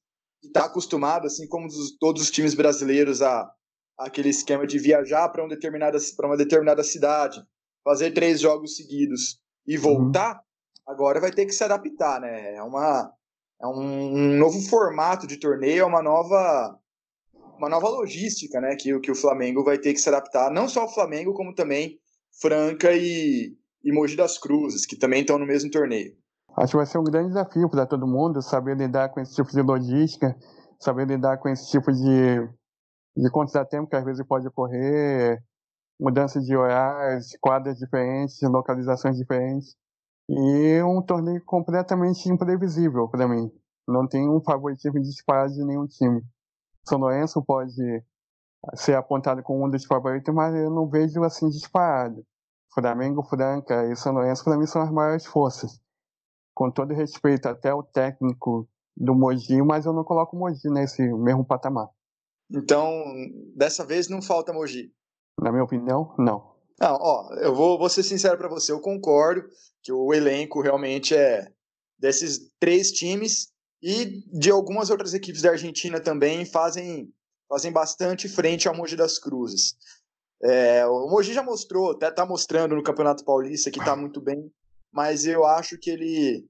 que 0.41 0.47
está 0.47 0.65
acostumado, 0.65 1.27
assim 1.27 1.47
como 1.47 1.67
dos, 1.67 1.95
todos 1.97 2.23
os 2.23 2.31
times 2.31 2.53
brasileiros, 2.53 3.21
a 3.21 3.49
aquele 3.97 4.29
esquema 4.29 4.65
de 4.65 4.79
viajar 4.79 5.29
para 5.29 5.45
um 5.45 5.47
determinada, 5.47 5.97
uma 6.23 6.35
determinada 6.35 6.83
cidade, 6.83 7.41
fazer 7.83 8.11
três 8.11 8.39
jogos 8.39 8.75
seguidos 8.75 9.39
e 9.67 9.77
voltar, 9.77 10.35
uhum. 10.35 10.93
agora 10.93 11.19
vai 11.19 11.31
ter 11.31 11.45
que 11.45 11.51
se 11.51 11.63
adaptar, 11.63 12.21
né? 12.21 12.55
É, 12.55 12.63
uma, 12.63 13.11
é 13.61 13.67
um 13.67 14.37
novo 14.37 14.61
formato 14.61 15.27
de 15.27 15.37
torneio, 15.37 15.81
é 15.81 15.85
uma 15.85 16.01
nova 16.01 16.79
uma 17.57 17.69
nova 17.69 17.87
logística, 17.87 18.59
né? 18.59 18.75
Que, 18.75 18.99
que 18.99 19.11
o 19.11 19.15
Flamengo 19.15 19.63
vai 19.63 19.77
ter 19.77 19.93
que 19.93 19.99
se 19.99 20.09
adaptar. 20.09 20.51
Não 20.51 20.67
só 20.67 20.85
o 20.85 20.93
Flamengo, 20.93 21.33
como 21.33 21.53
também 21.53 21.99
Franca 22.41 22.91
e, 22.93 23.55
e 23.83 23.91
Mogi 23.91 24.15
das 24.15 24.37
Cruzes, 24.37 24.85
que 24.85 24.97
também 24.97 25.21
estão 25.21 25.37
no 25.37 25.45
mesmo 25.45 25.69
torneio. 25.69 26.15
Acho 26.57 26.71
que 26.71 26.77
vai 26.77 26.85
ser 26.85 26.97
um 26.97 27.03
grande 27.03 27.29
desafio 27.29 27.69
para 27.69 27.85
todo 27.85 28.07
mundo 28.07 28.41
saber 28.41 28.77
lidar 28.77 29.09
com 29.09 29.19
esse 29.19 29.33
tipo 29.33 29.49
de 29.49 29.61
logística, 29.61 30.35
saber 30.79 31.07
lidar 31.07 31.37
com 31.37 31.49
esse 31.49 31.69
tipo 31.71 31.91
de, 31.91 32.47
de 33.15 33.31
contratempo 33.31 33.89
que 33.89 33.95
às 33.95 34.05
vezes 34.05 34.25
pode 34.27 34.47
ocorrer, 34.47 35.41
mudança 35.99 36.39
de 36.39 36.55
horários, 36.55 37.37
quadras 37.39 37.77
diferentes, 37.77 38.41
localizações 38.41 39.17
diferentes. 39.17 39.75
E 40.29 40.81
um 40.83 41.01
torneio 41.01 41.43
completamente 41.45 42.29
imprevisível 42.29 43.07
para 43.09 43.27
mim. 43.27 43.51
Não 43.87 44.07
tem 44.07 44.29
um 44.29 44.41
favoritismo 44.41 45.01
disparado 45.01 45.53
de 45.53 45.65
nenhum 45.65 45.85
time. 45.85 46.21
São 46.87 46.97
Lourenço 46.97 47.43
pode 47.43 48.03
ser 48.75 48.95
apontado 48.95 49.43
como 49.43 49.65
um 49.65 49.69
dos 49.69 49.85
favoritos, 49.85 50.33
mas 50.33 50.55
eu 50.55 50.69
não 50.69 50.87
vejo 50.87 51.21
assim 51.23 51.49
disparado. 51.49 52.25
Flamengo, 52.73 53.23
Franca 53.23 53.85
e 53.91 53.95
São 53.95 54.13
Lourenço, 54.13 54.43
para 54.43 54.57
mim, 54.57 54.65
são 54.65 54.81
as 54.81 54.89
maiores 54.89 55.25
forças. 55.25 55.79
Com 56.55 56.71
todo 56.71 56.93
respeito 56.93 57.47
até 57.47 57.73
o 57.73 57.83
técnico 57.83 58.67
do 58.95 59.13
Mogi, 59.13 59.61
mas 59.61 59.85
eu 59.85 59.93
não 59.93 60.03
coloco 60.03 60.35
o 60.35 60.39
Mogi 60.39 60.69
nesse 60.69 61.01
mesmo 61.13 61.45
patamar. 61.45 61.89
Então, 62.49 63.03
dessa 63.55 63.85
vez 63.85 64.07
não 64.07 64.21
falta 64.21 64.53
Mogi. 64.53 64.93
Na 65.39 65.51
minha 65.51 65.63
opinião, 65.63 66.13
não. 66.17 66.53
Não, 66.79 66.97
ó, 66.99 67.33
eu 67.35 67.53
vou, 67.53 67.77
vou 67.77 67.89
ser 67.89 68.03
sincero 68.03 68.37
para 68.37 68.49
você, 68.49 68.71
eu 68.71 68.79
concordo 68.79 69.47
que 69.81 69.91
o 69.91 70.13
elenco 70.13 70.61
realmente 70.61 71.15
é 71.15 71.51
desses 71.97 72.51
três 72.59 72.91
times 72.91 73.51
e 73.81 74.23
de 74.37 74.49
algumas 74.49 74.89
outras 74.89 75.13
equipes 75.13 75.41
da 75.41 75.51
Argentina 75.51 75.99
também 75.99 76.45
fazem, 76.45 77.13
fazem 77.49 77.71
bastante 77.71 78.27
frente 78.27 78.67
ao 78.67 78.75
Mogi 78.75 78.95
das 78.95 79.19
Cruzes. 79.19 79.75
É, 80.41 80.85
o 80.85 81.07
Mogi 81.09 81.33
já 81.33 81.43
mostrou, 81.43 81.91
até 81.91 82.09
está 82.09 82.25
mostrando 82.25 82.75
no 82.75 82.83
Campeonato 82.83 83.23
Paulista 83.23 83.71
que 83.71 83.79
está 83.79 83.95
muito 83.95 84.19
bem, 84.21 84.51
mas 84.91 85.25
eu 85.25 85.45
acho 85.45 85.77
que 85.77 85.89
ele 85.89 86.45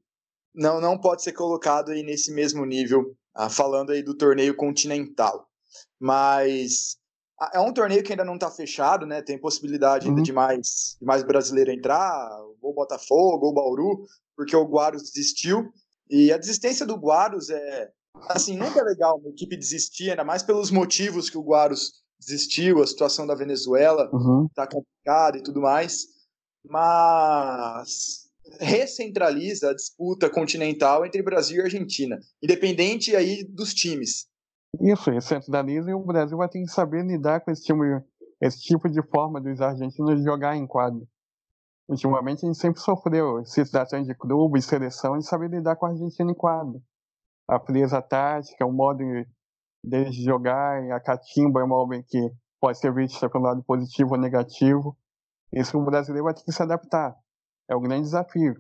não, 0.54 0.80
não 0.80 0.98
pode 0.98 1.24
ser 1.24 1.34
colocado 1.34 1.92
aí 1.92 2.04
nesse 2.04 2.32
mesmo 2.32 2.66
nível, 2.66 3.16
ah, 3.34 3.50
falando 3.50 3.92
aí 3.92 4.04
do 4.04 4.16
torneio 4.16 4.56
continental. 4.56 5.48
Mas 6.00 6.98
É 7.54 7.60
um 7.60 7.74
torneio 7.74 8.04
que 8.04 8.12
ainda 8.12 8.24
não 8.24 8.36
está 8.36 8.50
fechado, 8.50 9.06
né? 9.06 9.22
Tem 9.22 9.40
possibilidade 9.40 10.08
ainda 10.08 10.20
uhum. 10.20 10.24
de 10.24 10.32
mais, 10.32 10.98
de 11.00 11.06
mais 11.06 11.24
brasileiro 11.24 11.72
entrar, 11.72 12.30
ou 12.62 12.74
Botafogo, 12.74 13.48
ou 13.48 13.54
Bauru, 13.54 14.06
porque 14.36 14.56
o 14.56 14.66
Guarus 14.66 15.04
desistiu. 15.04 15.70
E 16.10 16.32
a 16.32 16.38
desistência 16.38 16.86
do 16.86 16.96
Guarus 16.96 17.50
é, 17.50 17.90
assim, 18.30 18.56
nunca 18.56 18.80
é 18.80 18.84
legal 18.84 19.18
uma 19.18 19.30
equipe 19.30 19.58
desistir, 19.58 20.12
ainda 20.12 20.24
mais 20.24 20.44
pelos 20.44 20.72
motivos 20.72 21.30
que 21.30 21.38
o 21.38 21.44
Guarus 21.44 22.04
desistiu, 22.20 22.82
a 22.82 22.88
situação 22.88 23.28
da 23.28 23.36
Venezuela 23.36 24.06
está 24.06 24.16
uhum. 24.16 24.70
complicada 24.72 25.38
e 25.38 25.44
tudo 25.44 25.62
mais. 25.62 26.06
Mas 26.66 28.24
recentraliza 28.60 29.70
a 29.70 29.76
disputa 29.76 30.30
continental 30.30 31.06
entre 31.06 31.22
Brasil 31.22 31.58
e 31.58 31.64
Argentina, 31.64 32.20
independente 32.42 33.16
aí 33.16 33.44
dos 33.44 33.74
times. 33.74 34.28
Isso, 34.82 35.12
recentraliza 35.12 35.92
e 35.92 35.94
o 35.94 36.04
Brasil 36.04 36.38
vai 36.38 36.50
ter 36.50 36.60
que 36.60 36.72
saber 36.72 37.06
lidar 37.06 37.42
com 37.42 37.52
esse, 37.52 37.64
time, 37.64 38.04
esse 38.42 38.60
tipo 38.60 38.90
de 38.90 39.02
forma 39.10 39.40
dos 39.40 39.62
argentinos 39.62 40.24
jogar 40.24 40.56
em 40.56 40.66
quadro. 40.66 41.08
Ultimamente 41.88 42.46
a 42.46 42.48
gente 42.48 42.58
sempre 42.58 42.82
sofreu 42.82 43.46
situações 43.46 44.08
de 44.08 44.16
clube, 44.16 44.60
de 44.60 44.66
seleção, 44.66 45.18
de 45.18 45.26
saber 45.26 45.50
lidar 45.50 45.76
com 45.76 45.86
a 45.86 45.90
Argentina 45.90 46.32
em 46.32 46.36
quadro. 46.36 46.82
A 47.48 47.60
presa 47.60 48.02
tática, 48.02 48.66
o 48.66 48.72
modo 48.72 49.04
deles 49.84 50.16
de 50.16 50.24
jogar, 50.24 50.82
a 50.92 51.00
catimba 51.00 51.60
é 51.60 51.64
uma 51.64 51.76
obra 51.76 52.02
que 52.02 52.32
pode 52.60 52.80
ser 52.80 52.94
vista 52.94 53.30
pelo 53.30 53.44
lado 53.44 53.64
positivo 53.64 54.14
ou 54.14 54.20
negativo. 54.20 54.98
Isso 55.52 55.78
o 55.78 55.86
brasileiro 55.86 56.24
vai 56.24 56.34
ter 56.34 56.44
que 56.44 56.52
se 56.52 56.64
adaptar. 56.64 57.16
É 57.70 57.76
o 57.76 57.82
grande 57.82 58.04
desafio. 58.04 58.56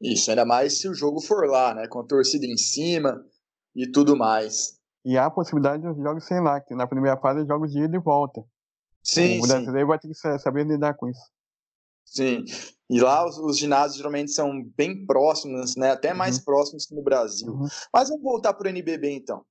Isso, 0.00 0.30
ainda 0.30 0.44
mais 0.44 0.78
se 0.78 0.88
o 0.88 0.94
jogo 0.94 1.20
for 1.20 1.48
lá, 1.48 1.74
né? 1.74 1.88
Com 1.88 2.00
a 2.00 2.06
torcida 2.06 2.46
em 2.46 2.56
cima 2.56 3.24
e 3.74 3.90
tudo 3.90 4.16
mais. 4.16 4.78
E 5.04 5.16
há 5.16 5.26
a 5.26 5.30
possibilidade 5.30 5.82
de 5.82 6.02
jogos 6.02 6.24
sem 6.24 6.40
lá, 6.40 6.60
que 6.60 6.74
na 6.74 6.86
primeira 6.86 7.16
fase 7.16 7.46
jogos 7.46 7.72
de 7.72 7.82
ida 7.82 7.96
e 7.96 8.00
volta. 8.00 8.42
Sim. 9.02 9.38
O 9.38 9.46
brasileiro 9.46 9.86
sim. 9.86 9.88
vai 9.88 9.98
ter 9.98 10.08
que 10.08 10.38
saber 10.38 10.66
lidar 10.66 10.94
com 10.94 11.08
isso. 11.08 11.30
Sim. 12.04 12.44
E 12.88 13.00
lá 13.00 13.24
os, 13.26 13.38
os 13.38 13.56
ginásios 13.56 13.96
geralmente 13.96 14.32
são 14.32 14.64
bem 14.76 15.06
próximos, 15.06 15.76
né? 15.76 15.92
Até 15.92 16.12
mais 16.12 16.38
uhum. 16.38 16.44
próximos 16.44 16.86
que 16.86 16.94
no 16.94 17.02
Brasil. 17.02 17.52
Uhum. 17.52 17.66
Mas 17.92 18.08
vamos 18.08 18.22
voltar 18.22 18.52
para 18.52 18.66
o 18.66 18.68
NBB 18.68 19.12
então. 19.12 19.44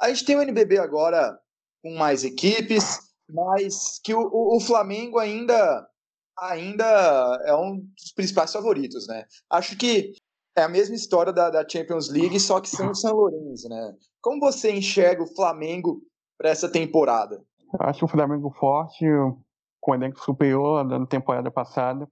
A 0.00 0.08
gente 0.08 0.24
tem 0.24 0.36
o 0.36 0.42
NBB 0.42 0.78
agora 0.78 1.38
com 1.82 1.94
mais 1.96 2.24
equipes, 2.24 2.98
mas 3.28 3.98
que 4.02 4.14
o, 4.14 4.56
o, 4.56 4.60
Flamengo 4.60 5.18
ainda 5.18 5.86
ainda 6.36 6.84
é 7.44 7.54
um 7.54 7.78
dos 7.78 8.12
principais 8.14 8.52
favoritos, 8.52 9.06
né? 9.06 9.24
Acho 9.50 9.76
que 9.76 10.14
é 10.56 10.62
a 10.62 10.68
mesma 10.68 10.94
história 10.94 11.32
da, 11.32 11.50
da 11.50 11.68
Champions 11.68 12.08
League, 12.08 12.38
só 12.38 12.60
que 12.60 12.68
sem 12.68 12.88
o 12.88 12.94
São 12.94 13.14
Lourenço, 13.14 13.68
né? 13.68 13.94
Como 14.20 14.40
você 14.40 14.72
enxerga 14.72 15.22
o 15.22 15.34
Flamengo 15.34 16.00
para 16.38 16.50
essa 16.50 16.70
temporada? 16.70 17.42
Acho 17.80 18.04
o 18.04 18.08
Flamengo 18.08 18.50
forte, 18.52 19.04
com 19.80 19.92
o 19.92 19.94
elenco 19.94 20.20
superior 20.20 20.86
da 20.86 21.04
temporada 21.06 21.50
passada. 21.50 22.08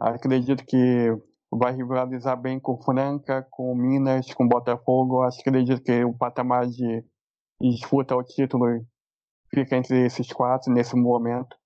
Acredito 0.00 0.64
que 0.64 1.10
vai 1.52 1.74
rivalizar 1.74 2.40
bem 2.40 2.58
com 2.58 2.72
o 2.72 2.82
Franca, 2.82 3.46
com 3.50 3.70
o 3.70 3.76
Minas, 3.76 4.32
com 4.32 4.44
o 4.44 4.48
Botafogo. 4.48 5.22
Acho 5.22 5.42
que 5.42 5.48
acredito 5.48 5.82
que 5.82 6.04
o 6.04 6.16
patamar 6.16 6.66
de 6.66 7.04
disputa 7.60 8.14
ao 8.14 8.24
título 8.24 8.66
fica 9.54 9.76
entre 9.76 10.06
esses 10.06 10.32
quatro 10.32 10.72
nesse 10.72 10.96
momento. 10.96 11.56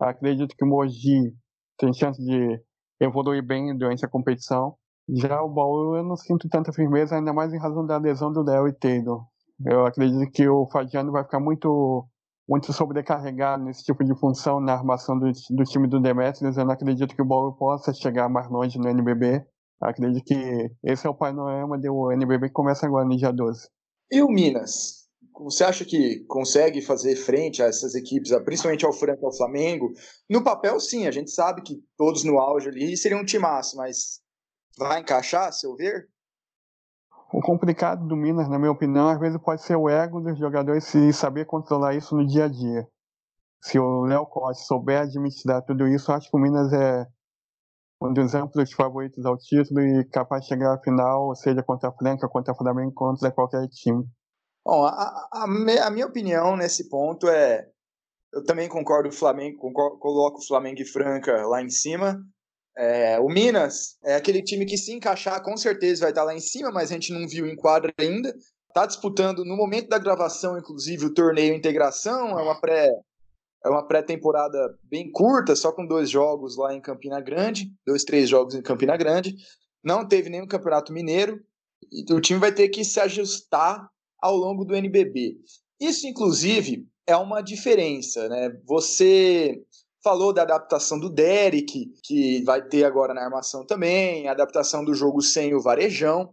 Acredito 0.00 0.56
que 0.56 0.64
o 0.64 0.68
Mogi 0.68 1.34
tem 1.78 1.92
chance 1.92 2.20
de 2.22 2.60
evoluir 3.00 3.44
bem 3.44 3.76
durante 3.76 4.04
a 4.04 4.08
competição. 4.08 4.76
Já 5.08 5.42
o 5.42 5.48
Baú 5.48 5.96
eu 5.96 6.04
não 6.04 6.16
sinto 6.16 6.48
tanta 6.48 6.72
firmeza, 6.72 7.16
ainda 7.16 7.32
mais 7.32 7.52
em 7.52 7.58
razão 7.58 7.86
da 7.86 7.96
lesão 7.96 8.32
do 8.32 8.42
Léo 8.42 8.68
e 8.68 8.72
Taylor. 8.72 9.24
Eu 9.64 9.86
acredito 9.86 10.30
que 10.30 10.48
o 10.48 10.68
Fadiano 10.70 11.10
vai 11.10 11.24
ficar 11.24 11.40
muito 11.40 12.06
muito 12.48 12.72
sobrecarregado 12.72 13.62
nesse 13.62 13.84
tipo 13.84 14.02
de 14.02 14.18
função 14.18 14.58
na 14.58 14.72
armação 14.72 15.18
do, 15.18 15.30
do 15.50 15.64
time 15.64 15.86
do 15.86 16.00
Demetrius. 16.00 16.56
Eu 16.56 16.64
não 16.64 16.72
acredito 16.72 17.14
que 17.14 17.20
o 17.20 17.24
Baú 17.24 17.52
possa 17.52 17.92
chegar 17.92 18.28
mais 18.28 18.50
longe 18.50 18.78
no 18.78 18.88
NBB. 18.88 19.44
Acredito 19.80 20.24
que 20.24 20.70
esse 20.82 21.06
é 21.06 21.10
o 21.10 21.14
panorama 21.14 21.78
do 21.78 22.10
NBB 22.10 22.48
que 22.48 22.54
começa 22.54 22.86
agora 22.86 23.04
no 23.04 23.16
dia 23.16 23.30
12. 23.30 23.68
E 24.10 24.22
o 24.22 24.28
Minas? 24.28 25.06
Você 25.40 25.62
acha 25.62 25.84
que 25.84 26.24
consegue 26.26 26.80
fazer 26.80 27.14
frente 27.14 27.62
a 27.62 27.66
essas 27.66 27.94
equipes, 27.94 28.32
principalmente 28.44 28.84
ao 28.84 28.92
Franca 28.92 29.20
e 29.22 29.26
ao 29.26 29.36
Flamengo? 29.36 29.92
No 30.28 30.42
papel, 30.42 30.80
sim, 30.80 31.06
a 31.06 31.10
gente 31.10 31.30
sabe 31.30 31.62
que 31.62 31.76
todos 31.96 32.24
no 32.24 32.40
auge 32.40 32.68
ali 32.68 32.96
seriam 32.96 33.20
um 33.20 33.24
timaço, 33.24 33.76
mas 33.76 34.20
vai 34.78 35.00
encaixar, 35.00 35.48
a 35.48 35.52
seu 35.52 35.74
ver? 35.74 36.08
O 37.32 37.42
complicado 37.42 38.06
do 38.06 38.16
Minas, 38.16 38.48
na 38.48 38.58
minha 38.58 38.70
opinião, 38.70 39.08
às 39.08 39.20
vezes 39.20 39.38
pode 39.42 39.62
ser 39.62 39.76
o 39.76 39.88
ego 39.88 40.20
dos 40.20 40.38
jogadores 40.38 40.94
e 40.94 41.12
saber 41.12 41.44
controlar 41.44 41.94
isso 41.94 42.16
no 42.16 42.26
dia 42.26 42.46
a 42.46 42.48
dia. 42.48 42.88
Se 43.60 43.78
o 43.78 44.02
Léo 44.02 44.24
Costa 44.26 44.64
souber 44.64 45.02
administrar 45.02 45.62
tudo 45.62 45.86
isso, 45.86 46.10
acho 46.12 46.30
que 46.30 46.36
o 46.36 46.40
Minas 46.40 46.72
é 46.72 47.06
um 48.00 48.12
dos 48.12 48.34
amplos 48.34 48.72
favoritos 48.72 49.26
ao 49.26 49.36
título 49.36 49.80
e 49.80 50.04
capaz 50.04 50.42
de 50.42 50.48
chegar 50.48 50.74
à 50.74 50.78
final, 50.78 51.34
seja 51.34 51.62
contra 51.62 51.88
a 51.88 51.92
Franca, 51.92 52.28
contra 52.28 52.54
o 52.54 52.56
Flamengo, 52.56 52.92
contra 52.94 53.30
qualquer 53.30 53.66
time. 53.68 54.04
Bom, 54.64 54.84
a, 54.84 55.28
a, 55.32 55.44
a, 55.44 55.90
minha 55.90 56.06
opinião 56.06 56.56
nesse 56.56 56.88
ponto 56.88 57.28
é. 57.28 57.68
Eu 58.32 58.44
também 58.44 58.68
concordo 58.68 59.08
com 59.08 59.14
o 59.14 59.18
Flamengo, 59.18 59.58
concordo, 59.58 59.98
coloco 59.98 60.38
o 60.38 60.46
Flamengo 60.46 60.80
e 60.80 60.84
Franca 60.84 61.46
lá 61.46 61.62
em 61.62 61.70
cima. 61.70 62.22
É, 62.80 63.18
o 63.18 63.28
Minas 63.28 63.98
é 64.04 64.14
aquele 64.14 64.40
time 64.40 64.64
que, 64.64 64.78
se 64.78 64.92
encaixar, 64.92 65.42
com 65.42 65.56
certeza 65.56 66.02
vai 66.02 66.10
estar 66.10 66.22
lá 66.22 66.32
em 66.32 66.38
cima, 66.38 66.70
mas 66.70 66.92
a 66.92 66.94
gente 66.94 67.12
não 67.12 67.26
viu 67.26 67.44
em 67.44 67.56
quadra 67.56 67.92
ainda. 67.98 68.32
Está 68.68 68.86
disputando, 68.86 69.44
no 69.44 69.56
momento 69.56 69.88
da 69.88 69.98
gravação, 69.98 70.56
inclusive, 70.56 71.06
o 71.06 71.12
torneio 71.12 71.56
Integração. 71.56 72.38
É 72.38 72.42
uma 72.42 72.60
pré. 72.60 72.88
É 73.64 73.68
uma 73.68 73.84
pré-temporada 73.84 74.78
bem 74.84 75.10
curta, 75.10 75.56
só 75.56 75.72
com 75.72 75.84
dois 75.84 76.08
jogos 76.08 76.56
lá 76.56 76.72
em 76.72 76.80
Campina 76.80 77.20
Grande, 77.20 77.68
dois, 77.84 78.04
três 78.04 78.28
jogos 78.28 78.54
em 78.54 78.62
Campina 78.62 78.96
Grande. 78.96 79.34
Não 79.82 80.06
teve 80.06 80.30
nenhum 80.30 80.46
campeonato 80.46 80.92
mineiro. 80.92 81.40
E 81.90 82.12
o 82.12 82.20
time 82.20 82.38
vai 82.38 82.52
ter 82.52 82.68
que 82.68 82.84
se 82.84 83.00
ajustar 83.00 83.90
ao 84.20 84.36
longo 84.36 84.64
do 84.64 84.76
NBB. 84.76 85.36
Isso, 85.80 86.06
inclusive, 86.06 86.86
é 87.04 87.16
uma 87.16 87.40
diferença, 87.40 88.28
né? 88.28 88.56
Você 88.64 89.60
falou 90.02 90.32
da 90.32 90.42
adaptação 90.42 90.98
do 90.98 91.10
Derek, 91.10 91.92
que 92.02 92.42
vai 92.44 92.62
ter 92.62 92.84
agora 92.84 93.12
na 93.12 93.24
armação 93.24 93.64
também, 93.66 94.28
a 94.28 94.32
adaptação 94.32 94.84
do 94.84 94.94
jogo 94.94 95.20
sem 95.20 95.54
o 95.54 95.60
Varejão, 95.60 96.32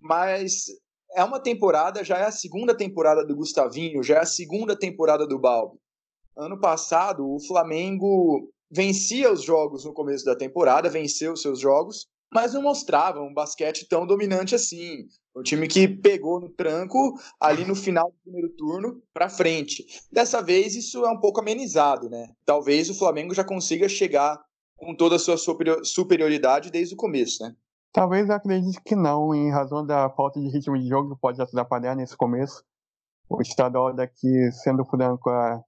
mas 0.00 0.66
é 1.14 1.22
uma 1.24 1.40
temporada, 1.40 2.04
já 2.04 2.18
é 2.18 2.24
a 2.24 2.32
segunda 2.32 2.76
temporada 2.76 3.24
do 3.24 3.36
Gustavinho, 3.36 4.02
já 4.02 4.16
é 4.16 4.20
a 4.20 4.26
segunda 4.26 4.78
temporada 4.78 5.26
do 5.26 5.38
Balbi. 5.38 5.78
Ano 6.36 6.60
passado, 6.60 7.26
o 7.26 7.40
Flamengo 7.40 8.48
vencia 8.70 9.32
os 9.32 9.42
jogos 9.42 9.84
no 9.84 9.92
começo 9.92 10.24
da 10.24 10.36
temporada, 10.36 10.88
venceu 10.88 11.32
os 11.32 11.42
seus 11.42 11.58
jogos, 11.58 12.06
mas 12.32 12.54
não 12.54 12.62
mostrava 12.62 13.20
um 13.20 13.32
basquete 13.32 13.88
tão 13.88 14.06
dominante 14.06 14.54
assim. 14.54 15.06
Um 15.36 15.42
time 15.42 15.68
que 15.68 15.86
pegou 15.86 16.40
no 16.40 16.48
tranco 16.48 17.14
ali 17.40 17.64
no 17.64 17.74
final 17.74 18.10
do 18.10 18.16
primeiro 18.22 18.48
turno 18.56 19.02
para 19.14 19.28
frente. 19.28 19.84
Dessa 20.10 20.42
vez 20.42 20.74
isso 20.74 21.04
é 21.04 21.10
um 21.10 21.20
pouco 21.20 21.40
amenizado, 21.40 22.08
né? 22.08 22.28
Talvez 22.44 22.90
o 22.90 22.98
Flamengo 22.98 23.34
já 23.34 23.44
consiga 23.44 23.88
chegar 23.88 24.38
com 24.76 24.94
toda 24.94 25.16
a 25.16 25.18
sua 25.18 25.36
superioridade 25.84 26.70
desde 26.70 26.94
o 26.94 26.98
começo, 26.98 27.42
né? 27.42 27.54
Talvez 27.92 28.28
eu 28.28 28.34
acredite 28.34 28.80
que 28.84 28.94
não, 28.94 29.34
em 29.34 29.50
razão 29.50 29.84
da 29.84 30.10
falta 30.10 30.40
de 30.40 30.48
ritmo 30.48 30.78
de 30.78 30.88
jogo 30.88 31.14
que 31.14 31.20
pode 31.20 31.40
atrapalhar 31.40 31.96
nesse 31.96 32.16
começo. 32.16 32.62
O 33.28 33.40
estadual 33.40 33.94
daqui, 33.94 34.50
sendo 34.52 34.84
franco, 34.84 35.30
a, 35.30 35.62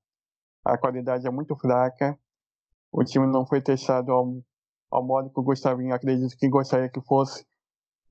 a 0.65 0.79
qualidade 0.79 1.27
é 1.27 1.31
muito 1.31 1.57
fraca. 1.57 2.19
O 2.93 3.05
time 3.05 3.27
não 3.27 3.47
foi 3.47 3.61
testado 3.61 4.13
ao 4.13 4.43
ao 4.91 5.05
modo 5.05 5.31
que 5.31 5.39
o 5.39 5.43
Gustavinho 5.43 5.95
acredito 5.95 6.37
que 6.37 6.49
gostaria 6.49 6.89
que 6.89 7.01
fosse. 7.03 7.47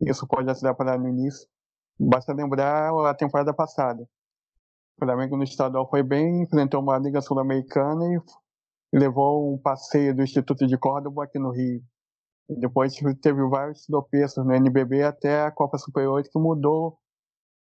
Isso 0.02 0.26
pode 0.26 0.50
atrapalhar 0.50 0.98
no 0.98 1.10
início. 1.10 1.48
Basta 2.00 2.32
lembrar 2.34 2.92
a 3.10 3.14
temporada 3.14 3.54
passada. 3.54 4.04
O 4.04 5.06
Flamengo 5.06 5.36
no 5.36 5.44
estadual 5.44 5.90
foi 5.90 6.02
bem, 6.02 6.44
enfrentou 6.44 6.82
uma 6.82 6.98
Liga 6.98 7.22
Sul-Americana 7.22 8.06
e 8.94 8.98
levou 8.98 9.54
um 9.54 9.58
passeio 9.58 10.16
do 10.16 10.24
Instituto 10.24 10.66
de 10.66 10.78
Córdoba 10.78 11.26
aqui 11.26 11.38
no 11.38 11.52
Rio. 11.52 11.84
E 12.50 12.56
depois 12.56 12.96
teve 13.22 13.48
vários 13.48 13.86
tropeços 13.86 14.46
no 14.46 14.54
NBB 14.54 15.04
até 15.04 15.44
a 15.44 15.52
Copa 15.52 15.78
Super 15.78 16.08
8 16.08 16.30
que 16.32 16.40
mudou 16.40 16.98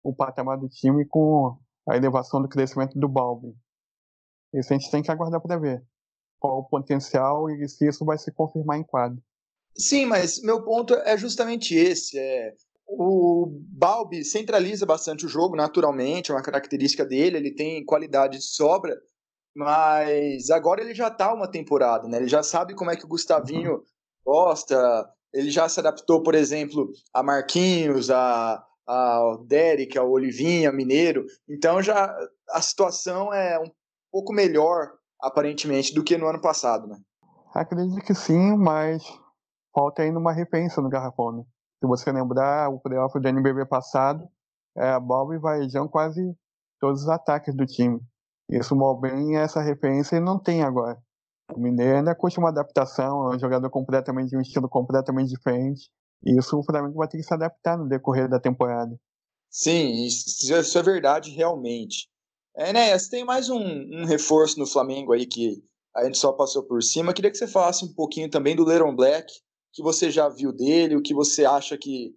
o 0.01 0.15
patamar 0.15 0.57
do 0.57 0.67
time 0.69 1.05
com 1.05 1.57
a 1.88 1.95
elevação 1.95 2.41
do 2.41 2.50
crescimento 2.50 2.98
do 2.98 3.07
Balbi. 3.07 3.55
Isso 4.53 4.74
a 4.74 4.77
gente 4.77 4.89
tem 4.89 5.03
que 5.03 5.12
aguardar 5.12 5.41
para 5.41 5.57
ver 5.57 5.86
qual 6.43 6.59
o 6.59 6.65
potencial 6.65 7.50
e 7.50 7.69
se 7.69 7.88
isso 7.88 8.03
vai 8.03 8.17
se 8.17 8.29
confirmar 8.29 8.77
em 8.77 8.83
quadro. 8.83 9.23
Sim, 9.77 10.05
mas 10.05 10.41
meu 10.43 10.62
ponto 10.62 10.93
é 10.93 11.17
justamente 11.17 11.73
esse. 11.73 12.19
É, 12.19 12.53
o 12.85 13.47
Balbi 13.69 14.25
centraliza 14.25 14.85
bastante 14.85 15.25
o 15.25 15.29
jogo, 15.29 15.55
naturalmente, 15.55 16.31
é 16.31 16.35
uma 16.35 16.43
característica 16.43 17.05
dele, 17.05 17.38
ele 17.38 17.55
tem 17.55 17.85
qualidade 17.85 18.39
de 18.39 18.43
sobra, 18.43 18.93
mas 19.55 20.50
agora 20.50 20.81
ele 20.81 20.93
já 20.93 21.07
está 21.07 21.33
uma 21.33 21.50
temporada, 21.50 22.09
né? 22.09 22.17
Ele 22.17 22.27
já 22.27 22.43
sabe 22.43 22.75
como 22.75 22.91
é 22.91 22.97
que 22.97 23.05
o 23.05 23.09
Gustavinho 23.09 23.81
gosta, 24.25 25.09
ele 25.33 25.50
já 25.50 25.69
se 25.69 25.79
adaptou, 25.79 26.21
por 26.21 26.35
exemplo, 26.35 26.91
a 27.13 27.23
Marquinhos, 27.23 28.12
a, 28.12 28.62
a 28.85 29.38
Derek, 29.47 29.97
a 29.97 30.03
Olivinha, 30.03 30.73
Mineiro. 30.73 31.25
Então 31.50 31.81
já 31.81 32.13
a 32.50 32.62
situação 32.62 33.33
é 33.33 33.57
um 33.57 33.71
pouco 34.12 34.33
melhor, 34.33 34.91
aparentemente, 35.24 35.94
do 35.94 36.03
que 36.03 36.18
no 36.18 36.27
ano 36.27 36.42
passado, 36.42 36.86
né? 36.88 36.98
Acredito 37.56 38.01
que 38.01 38.13
sim, 38.13 38.58
mas 38.58 39.03
falta 39.74 40.01
ainda 40.01 40.20
uma 40.20 40.34
repensa 40.34 40.82
no 40.82 40.89
garrafão. 40.89 41.32
Né? 41.32 41.44
Se 41.80 41.88
você 41.88 42.12
lembrar, 42.12 42.70
o 42.70 42.80
playoff 42.80 43.18
do 43.20 43.27
NBB 43.27 43.65
passado, 43.65 44.27
é, 44.75 44.89
a 44.89 45.00
Bob 45.00 45.34
e 45.34 45.39
Varejão 45.39 45.88
quase 45.88 46.36
todos 46.80 47.03
os 47.03 47.10
ataques 47.10 47.56
do 47.56 47.65
time. 47.65 48.00
Isso 48.50 48.75
bem 49.00 49.38
essa 49.38 49.62
referência 49.62 50.18
e 50.18 50.20
não 50.20 50.38
tem 50.38 50.63
agora. 50.63 51.01
O 51.56 51.60
Mineiro 51.60 51.98
ainda 51.98 52.15
curte 52.15 52.39
uma 52.39 52.50
adaptação, 52.50 53.32
é 53.32 53.36
um 53.36 53.39
jogador 53.39 53.70
completamente 53.70 54.30
de 54.30 54.38
um 54.38 54.42
estilo 54.42 54.68
completamente 54.68 55.30
diferente. 55.30 55.89
E 56.25 56.38
isso 56.38 56.58
o 56.58 56.63
Flamengo 56.63 56.98
vai 56.98 57.08
ter 57.08 57.18
que 57.18 57.24
se 57.24 57.34
adaptar 57.34 57.77
no 57.77 57.88
decorrer 57.88 58.30
da 58.30 58.39
temporada. 58.39 58.96
Sim, 59.50 60.06
isso, 60.06 60.77
é 60.77 60.84
verdade 60.84 61.30
realmente. 61.32 62.10
É, 62.55 62.72
né, 62.72 62.98
você 62.98 63.10
tem 63.10 63.25
mais 63.25 63.50
um, 63.50 63.60
um, 63.60 64.05
reforço 64.05 64.60
no 64.60 64.67
Flamengo 64.67 65.12
aí 65.12 65.25
que 65.25 65.63
a 65.95 66.05
gente 66.05 66.17
só 66.17 66.31
passou 66.31 66.63
por 66.63 66.83
cima. 66.83 67.13
Queria 67.13 67.31
que 67.31 67.38
você 67.38 67.48
falasse 67.48 67.83
um 67.83 67.93
pouquinho 67.93 68.29
também 68.29 68.55
do 68.55 68.63
Leron 68.63 68.95
Black, 68.95 69.33
que 69.72 69.81
você 69.81 70.12
já 70.12 70.29
viu 70.29 70.51
dele, 70.51 70.95
o 70.95 71.01
que 71.01 71.13
você 71.13 71.45
acha 71.45 71.77
que 71.77 72.13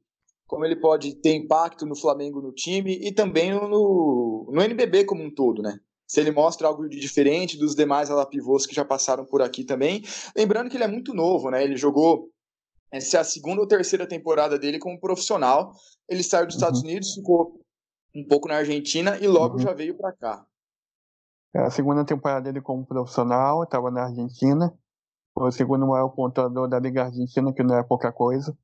como 0.47 0.65
ele 0.65 0.77
pode 0.77 1.15
ter 1.17 1.35
impacto 1.35 1.85
no 1.85 1.97
Flamengo 1.97 2.41
no 2.41 2.53
time 2.53 2.99
e 3.03 3.13
também 3.13 3.53
no, 3.53 4.49
no 4.53 4.63
NBB 4.63 5.05
como 5.05 5.25
um 5.25 5.35
todo, 5.35 5.61
né? 5.61 5.79
Se 6.07 6.21
ele 6.21 6.31
mostra 6.31 6.69
algo 6.69 6.89
de 6.89 7.01
diferente 7.01 7.59
dos 7.59 7.75
demais 7.75 8.11
alapivôs 8.11 8.65
que 8.65 8.75
já 8.75 8.85
passaram 8.85 9.25
por 9.25 9.43
aqui 9.43 9.65
também. 9.65 10.05
Lembrando 10.37 10.71
que 10.71 10.77
ele 10.77 10.85
é 10.85 10.89
muito 10.89 11.13
novo, 11.13 11.51
né? 11.51 11.65
Ele 11.65 11.77
jogou 11.77 12.31
essa 12.93 13.17
é 13.17 13.21
a 13.21 13.25
segunda 13.25 13.61
ou 13.61 13.67
terceira 13.67 14.07
temporada 14.07 14.59
dele 14.59 14.79
como 14.79 15.01
profissional. 15.01 15.73
Ele 16.09 16.23
saiu 16.23 16.47
dos 16.47 16.55
uhum. 16.55 16.61
Estados 16.61 16.83
Unidos, 16.83 17.15
ficou 17.15 17.61
um 18.17 18.27
pouco 18.27 18.49
na 18.49 18.57
Argentina 18.57 19.19
e 19.19 19.29
logo 19.29 19.55
uhum. 19.55 19.61
já 19.61 19.75
veio 19.75 19.97
para 19.97 20.13
cá. 20.13 20.47
É 21.55 21.61
a 21.61 21.71
segunda 21.71 22.05
temporada 22.05 22.43
dele 22.43 22.61
como 22.61 22.87
profissional, 22.87 23.63
estava 23.63 23.91
na 23.91 24.05
Argentina. 24.05 24.73
Foi 25.35 25.49
o 25.49 25.53
segundo 25.53 25.87
maior 25.87 26.09
pontuador 26.09 26.69
da 26.69 26.79
Liga 26.79 27.05
Argentina, 27.05 27.53
que 27.53 27.63
não 27.63 27.77
é 27.77 27.83
pouca 27.83 28.13
coisa. 28.13 28.57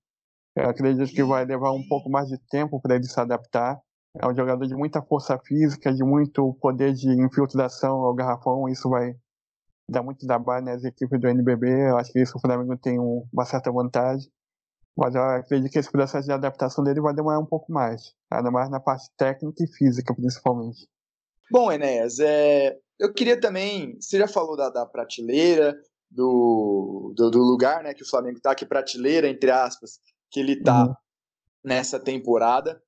Eu 0.55 0.69
acredito 0.69 1.13
que 1.13 1.23
vai 1.23 1.45
levar 1.45 1.73
um 1.73 1.87
pouco 1.87 2.11
mais 2.11 2.29
de 2.29 2.39
tempo 2.49 2.81
para 2.81 2.97
ele 2.97 3.05
se 3.05 3.19
adaptar. 3.19 3.81
É 4.19 4.27
um 4.27 4.35
jogador 4.35 4.67
de 4.67 4.75
muita 4.75 5.01
força 5.01 5.39
física, 5.39 5.93
de 5.93 6.05
muito 6.05 6.55
poder 6.61 6.93
de 6.93 7.09
infiltração 7.09 8.01
ao 8.03 8.15
garrafão. 8.15 8.69
Isso 8.69 8.89
vai 8.89 9.15
dar 9.89 10.03
muito 10.03 10.27
trabalho 10.27 10.67
nas 10.67 10.85
equipes 10.85 11.19
do 11.19 11.29
NBB. 11.29 11.91
Eu 11.91 11.97
acho 11.97 12.13
que 12.13 12.21
isso 12.21 12.37
o 12.37 12.41
Flamengo 12.41 12.77
tem 12.77 12.99
um, 13.01 13.27
uma 13.33 13.45
certa 13.47 13.73
vantagem. 13.73 14.31
Mas 14.97 15.15
eu 15.15 15.23
acredito 15.23 15.73
que 15.73 15.79
esse 15.79 15.91
processo 15.91 16.27
de 16.27 16.33
adaptação 16.33 16.85
dele 16.85 17.01
vai 17.01 17.15
demorar 17.15 17.39
um 17.39 17.47
pouco 17.47 17.73
mais. 17.73 18.15
Ainda 18.31 18.51
mais 18.51 18.71
na 18.71 18.79
parte 18.79 19.09
técnica 19.17 19.65
e 19.65 19.67
física, 19.67 20.15
principalmente. 20.15 20.87
Bom, 21.51 21.73
Enéas, 21.73 22.19
é, 22.19 22.79
eu 22.99 23.13
queria 23.13 23.41
também. 23.41 23.99
Você 24.01 24.19
já 24.19 24.29
falou 24.29 24.57
da, 24.57 24.69
da 24.69 24.87
prateleira, 24.87 25.79
do, 26.11 27.13
do, 27.17 27.31
do, 27.31 27.39
lugar 27.39 27.83
né, 27.83 27.95
que 27.95 28.03
o 28.03 28.09
Flamengo 28.09 28.37
está, 28.37 28.55
que 28.55 28.67
prateleira, 28.67 29.29
entre 29.29 29.51
aspas, 29.51 29.99
que 30.31 30.41
ele 30.41 30.53
está 30.53 30.85
uhum. 30.85 30.95
nessa 31.65 31.99
temporada, 31.99 32.83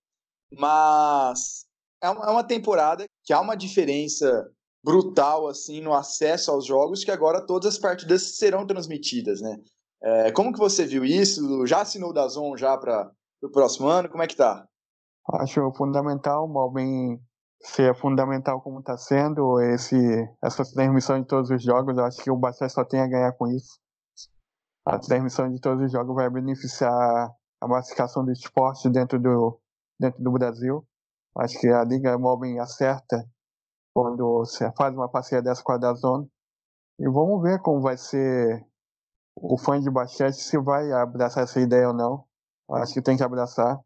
mas 0.52 1.64
é 2.02 2.10
uma, 2.10 2.26
é 2.26 2.30
uma 2.30 2.44
temporada 2.44 3.04
que 3.24 3.32
há 3.32 3.40
uma 3.40 3.56
diferença 3.56 4.50
brutal 4.84 5.48
assim 5.48 5.80
no 5.80 5.94
acesso 5.94 6.50
aos 6.50 6.66
jogos 6.66 7.02
que 7.02 7.10
agora 7.10 7.46
todas 7.46 7.74
as 7.74 7.78
partidas 7.80 8.36
serão 8.36 8.66
transmitidas, 8.66 9.40
né? 9.40 9.56
É, 10.04 10.32
como 10.32 10.52
que 10.52 10.58
você 10.58 10.84
viu 10.84 11.04
isso? 11.04 11.66
Já 11.66 11.80
assinou 11.80 12.10
o 12.10 12.12
Dazon 12.12 12.56
já 12.56 12.76
para 12.76 13.10
o 13.42 13.50
próximo 13.50 13.88
ano? 13.88 14.08
Como 14.08 14.22
é 14.22 14.26
que 14.26 14.36
tá? 14.36 14.68
Acho 15.40 15.72
fundamental, 15.72 16.46
Malbin 16.46 17.18
ser 17.62 17.94
fundamental 17.96 18.60
como 18.60 18.80
está 18.80 18.94
sendo 18.98 19.58
esse 19.58 19.96
essa 20.42 20.62
transmissão 20.74 21.18
de 21.18 21.26
todos 21.26 21.48
os 21.48 21.62
jogos. 21.62 21.96
Eu 21.96 22.04
acho 22.04 22.22
que 22.22 22.30
o 22.30 22.36
Basquete 22.36 22.70
só 22.70 22.84
tem 22.84 23.00
a 23.00 23.06
ganhar 23.06 23.32
com 23.32 23.46
isso 23.46 23.78
a 24.84 24.98
transmissão 24.98 25.50
de 25.50 25.60
todos 25.60 25.82
os 25.84 25.92
jogos 25.92 26.14
vai 26.14 26.28
beneficiar 26.28 27.34
a 27.60 27.66
massificação 27.66 28.24
do 28.24 28.32
esporte 28.32 28.90
dentro 28.90 29.18
do, 29.18 29.58
dentro 29.98 30.22
do 30.22 30.30
Brasil. 30.30 30.86
Acho 31.38 31.58
que 31.58 31.68
a 31.68 31.82
Liga 31.82 32.18
Móvel 32.18 32.60
acerta 32.60 33.24
quando 33.94 34.40
você 34.40 34.70
faz 34.72 34.94
uma 34.94 35.08
parceria 35.08 35.42
dessa 35.42 35.62
com 35.62 35.72
a 35.72 35.78
Dazone. 35.78 36.30
E 36.98 37.08
vamos 37.08 37.42
ver 37.42 37.60
como 37.60 37.80
vai 37.80 37.96
ser 37.96 38.64
o 39.36 39.58
fã 39.58 39.80
de 39.80 39.90
basquete, 39.90 40.34
se 40.34 40.58
vai 40.58 40.90
abraçar 40.92 41.44
essa 41.44 41.60
ideia 41.60 41.88
ou 41.88 41.94
não. 41.94 42.24
Acho 42.70 42.94
que 42.94 43.02
tem 43.02 43.16
que 43.16 43.22
abraçar, 43.22 43.78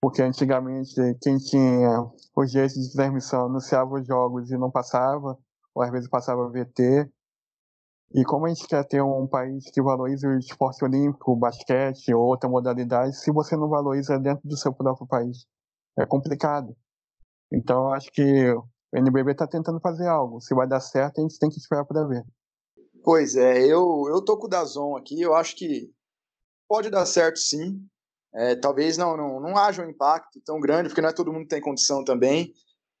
porque 0.00 0.22
antigamente 0.22 0.94
quem 1.20 1.36
tinha 1.38 2.06
os 2.36 2.50
direitos 2.50 2.76
de 2.76 2.92
transmissão 2.92 3.46
anunciava 3.46 3.94
os 3.94 4.06
jogos 4.06 4.50
e 4.50 4.56
não 4.56 4.70
passava, 4.70 5.36
ou 5.74 5.82
às 5.82 5.90
vezes 5.90 6.08
passava 6.08 6.48
VT, 6.48 7.10
e 8.12 8.24
como 8.24 8.46
a 8.46 8.48
gente 8.48 8.66
quer 8.66 8.84
ter 8.84 9.00
um 9.00 9.26
país 9.26 9.70
que 9.70 9.80
valorize 9.80 10.26
o 10.26 10.36
esporte 10.36 10.84
olímpico, 10.84 11.32
o 11.32 11.36
basquete 11.36 12.12
ou 12.12 12.22
outra 12.22 12.50
modalidade, 12.50 13.16
se 13.16 13.30
você 13.30 13.56
não 13.56 13.68
valoriza 13.68 14.18
dentro 14.18 14.48
do 14.48 14.56
seu 14.56 14.72
próprio 14.72 15.06
país, 15.06 15.46
é 15.96 16.04
complicado. 16.04 16.76
Então, 17.52 17.92
acho 17.92 18.10
que 18.12 18.52
o 18.52 18.64
NBB 18.92 19.32
está 19.32 19.46
tentando 19.46 19.80
fazer 19.80 20.08
algo. 20.08 20.40
Se 20.40 20.54
vai 20.54 20.66
dar 20.66 20.80
certo, 20.80 21.20
a 21.20 21.22
gente 21.22 21.38
tem 21.38 21.48
que 21.48 21.58
esperar 21.58 21.84
para 21.84 22.04
ver. 22.04 22.24
Pois 23.02 23.36
é, 23.36 23.64
eu, 23.64 24.06
eu 24.08 24.22
tô 24.22 24.36
com 24.36 24.46
o 24.46 24.50
Dazon 24.50 24.96
aqui, 24.96 25.20
eu 25.20 25.34
acho 25.34 25.56
que 25.56 25.90
pode 26.68 26.90
dar 26.90 27.06
certo 27.06 27.38
sim. 27.38 27.84
É, 28.32 28.54
talvez 28.54 28.96
não, 28.96 29.16
não, 29.16 29.40
não 29.40 29.56
haja 29.56 29.84
um 29.84 29.90
impacto 29.90 30.40
tão 30.44 30.60
grande, 30.60 30.88
porque 30.88 31.00
não 31.00 31.08
é 31.08 31.12
todo 31.12 31.32
mundo 31.32 31.42
que 31.42 31.48
tem 31.48 31.60
condição 31.60 32.04
também, 32.04 32.54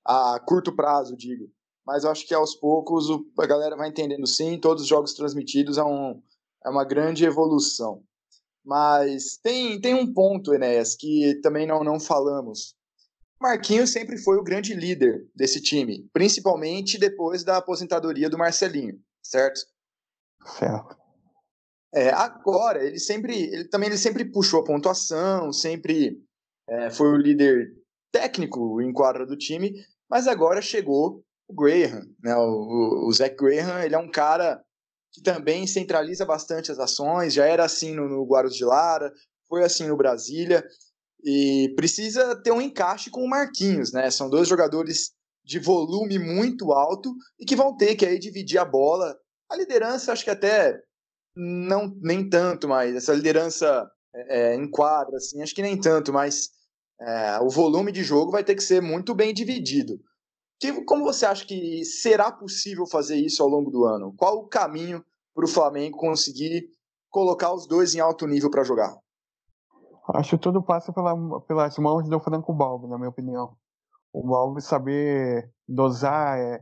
a 0.04 0.40
curto 0.40 0.74
prazo, 0.74 1.16
digo 1.16 1.50
mas 1.90 2.04
eu 2.04 2.10
acho 2.10 2.24
que 2.24 2.32
aos 2.32 2.54
poucos 2.54 3.06
a 3.36 3.46
galera 3.46 3.76
vai 3.76 3.88
entendendo 3.88 4.24
sim, 4.24 4.58
todos 4.60 4.84
os 4.84 4.88
jogos 4.88 5.12
transmitidos 5.12 5.76
é, 5.76 5.82
um, 5.82 6.22
é 6.64 6.70
uma 6.70 6.84
grande 6.84 7.24
evolução. 7.24 8.04
Mas 8.64 9.38
tem, 9.42 9.80
tem 9.80 9.94
um 9.94 10.12
ponto, 10.12 10.54
Enéas, 10.54 10.94
que 10.94 11.40
também 11.42 11.66
não, 11.66 11.82
não 11.82 11.98
falamos. 11.98 12.76
Marquinhos 13.40 13.90
sempre 13.90 14.18
foi 14.18 14.36
o 14.36 14.44
grande 14.44 14.72
líder 14.72 15.26
desse 15.34 15.60
time, 15.60 16.08
principalmente 16.12 16.96
depois 16.96 17.42
da 17.42 17.56
aposentadoria 17.56 18.30
do 18.30 18.38
Marcelinho, 18.38 19.00
certo? 19.20 19.60
Certo. 20.44 20.96
É, 21.92 22.10
agora, 22.10 22.84
ele 22.84 22.98
sempre, 22.98 23.34
ele 23.34 23.68
também 23.68 23.88
ele 23.88 23.98
sempre 23.98 24.24
puxou 24.24 24.60
a 24.60 24.64
pontuação, 24.64 25.52
sempre 25.52 26.18
é, 26.68 26.90
foi 26.90 27.08
o 27.08 27.16
líder 27.16 27.72
técnico 28.12 28.80
em 28.80 28.92
quadra 28.92 29.26
do 29.26 29.36
time, 29.36 29.72
mas 30.08 30.28
agora 30.28 30.62
chegou 30.62 31.24
o 31.48 31.54
Graham, 31.54 32.06
né? 32.22 32.36
O, 32.36 33.08
o 33.08 33.12
Zach 33.12 33.34
Graham, 33.34 33.82
ele 33.82 33.94
é 33.94 33.98
um 33.98 34.10
cara 34.10 34.62
que 35.12 35.20
também 35.20 35.66
centraliza 35.66 36.24
bastante 36.24 36.70
as 36.70 36.78
ações, 36.78 37.34
já 37.34 37.44
era 37.44 37.64
assim 37.64 37.94
no, 37.94 38.08
no 38.08 38.24
Guarus 38.24 38.54
de 38.54 38.64
Lara, 38.64 39.12
foi 39.48 39.64
assim 39.64 39.88
no 39.88 39.96
Brasília, 39.96 40.64
e 41.24 41.72
precisa 41.76 42.40
ter 42.40 42.52
um 42.52 42.60
encaixe 42.60 43.10
com 43.10 43.22
o 43.22 43.28
Marquinhos, 43.28 43.92
né? 43.92 44.10
São 44.10 44.30
dois 44.30 44.48
jogadores 44.48 45.10
de 45.44 45.58
volume 45.58 46.18
muito 46.18 46.72
alto 46.72 47.12
e 47.38 47.44
que 47.44 47.56
vão 47.56 47.76
ter 47.76 47.96
que 47.96 48.06
aí 48.06 48.18
dividir 48.18 48.58
a 48.58 48.64
bola. 48.64 49.16
A 49.50 49.56
liderança, 49.56 50.12
acho 50.12 50.24
que 50.24 50.30
até 50.30 50.80
não 51.34 51.92
nem 52.00 52.28
tanto, 52.28 52.68
mas 52.68 52.94
essa 52.94 53.12
liderança 53.12 53.90
é, 54.14 54.52
é 54.52 54.54
em 54.54 54.70
quadra, 54.70 55.16
assim, 55.16 55.42
acho 55.42 55.54
que 55.54 55.62
nem 55.62 55.78
tanto, 55.78 56.12
mas 56.12 56.50
é, 57.00 57.40
o 57.40 57.48
volume 57.48 57.90
de 57.90 58.02
jogo 58.02 58.30
vai 58.30 58.44
ter 58.44 58.54
que 58.54 58.62
ser 58.62 58.80
muito 58.80 59.14
bem 59.14 59.32
dividido. 59.32 59.98
Como 60.86 61.04
você 61.04 61.24
acha 61.24 61.46
que 61.46 61.84
será 61.84 62.30
possível 62.30 62.86
fazer 62.86 63.16
isso 63.16 63.42
ao 63.42 63.48
longo 63.48 63.70
do 63.70 63.86
ano? 63.86 64.14
Qual 64.16 64.38
o 64.38 64.46
caminho 64.46 65.02
para 65.34 65.44
o 65.44 65.48
Flamengo 65.48 65.96
conseguir 65.96 66.68
colocar 67.08 67.52
os 67.52 67.66
dois 67.66 67.94
em 67.94 68.00
alto 68.00 68.26
nível 68.26 68.50
para 68.50 68.62
jogar? 68.62 68.94
Acho 70.14 70.36
que 70.36 70.42
tudo 70.42 70.62
passa 70.62 70.92
pela, 70.92 71.40
pelas 71.42 71.78
mãos 71.78 72.08
do 72.08 72.20
Franco 72.20 72.52
Balbi, 72.52 72.88
na 72.88 72.98
minha 72.98 73.08
opinião. 73.08 73.56
O 74.12 74.26
Balbi 74.26 74.60
saber 74.60 75.50
dosar 75.66 76.38
é, 76.38 76.60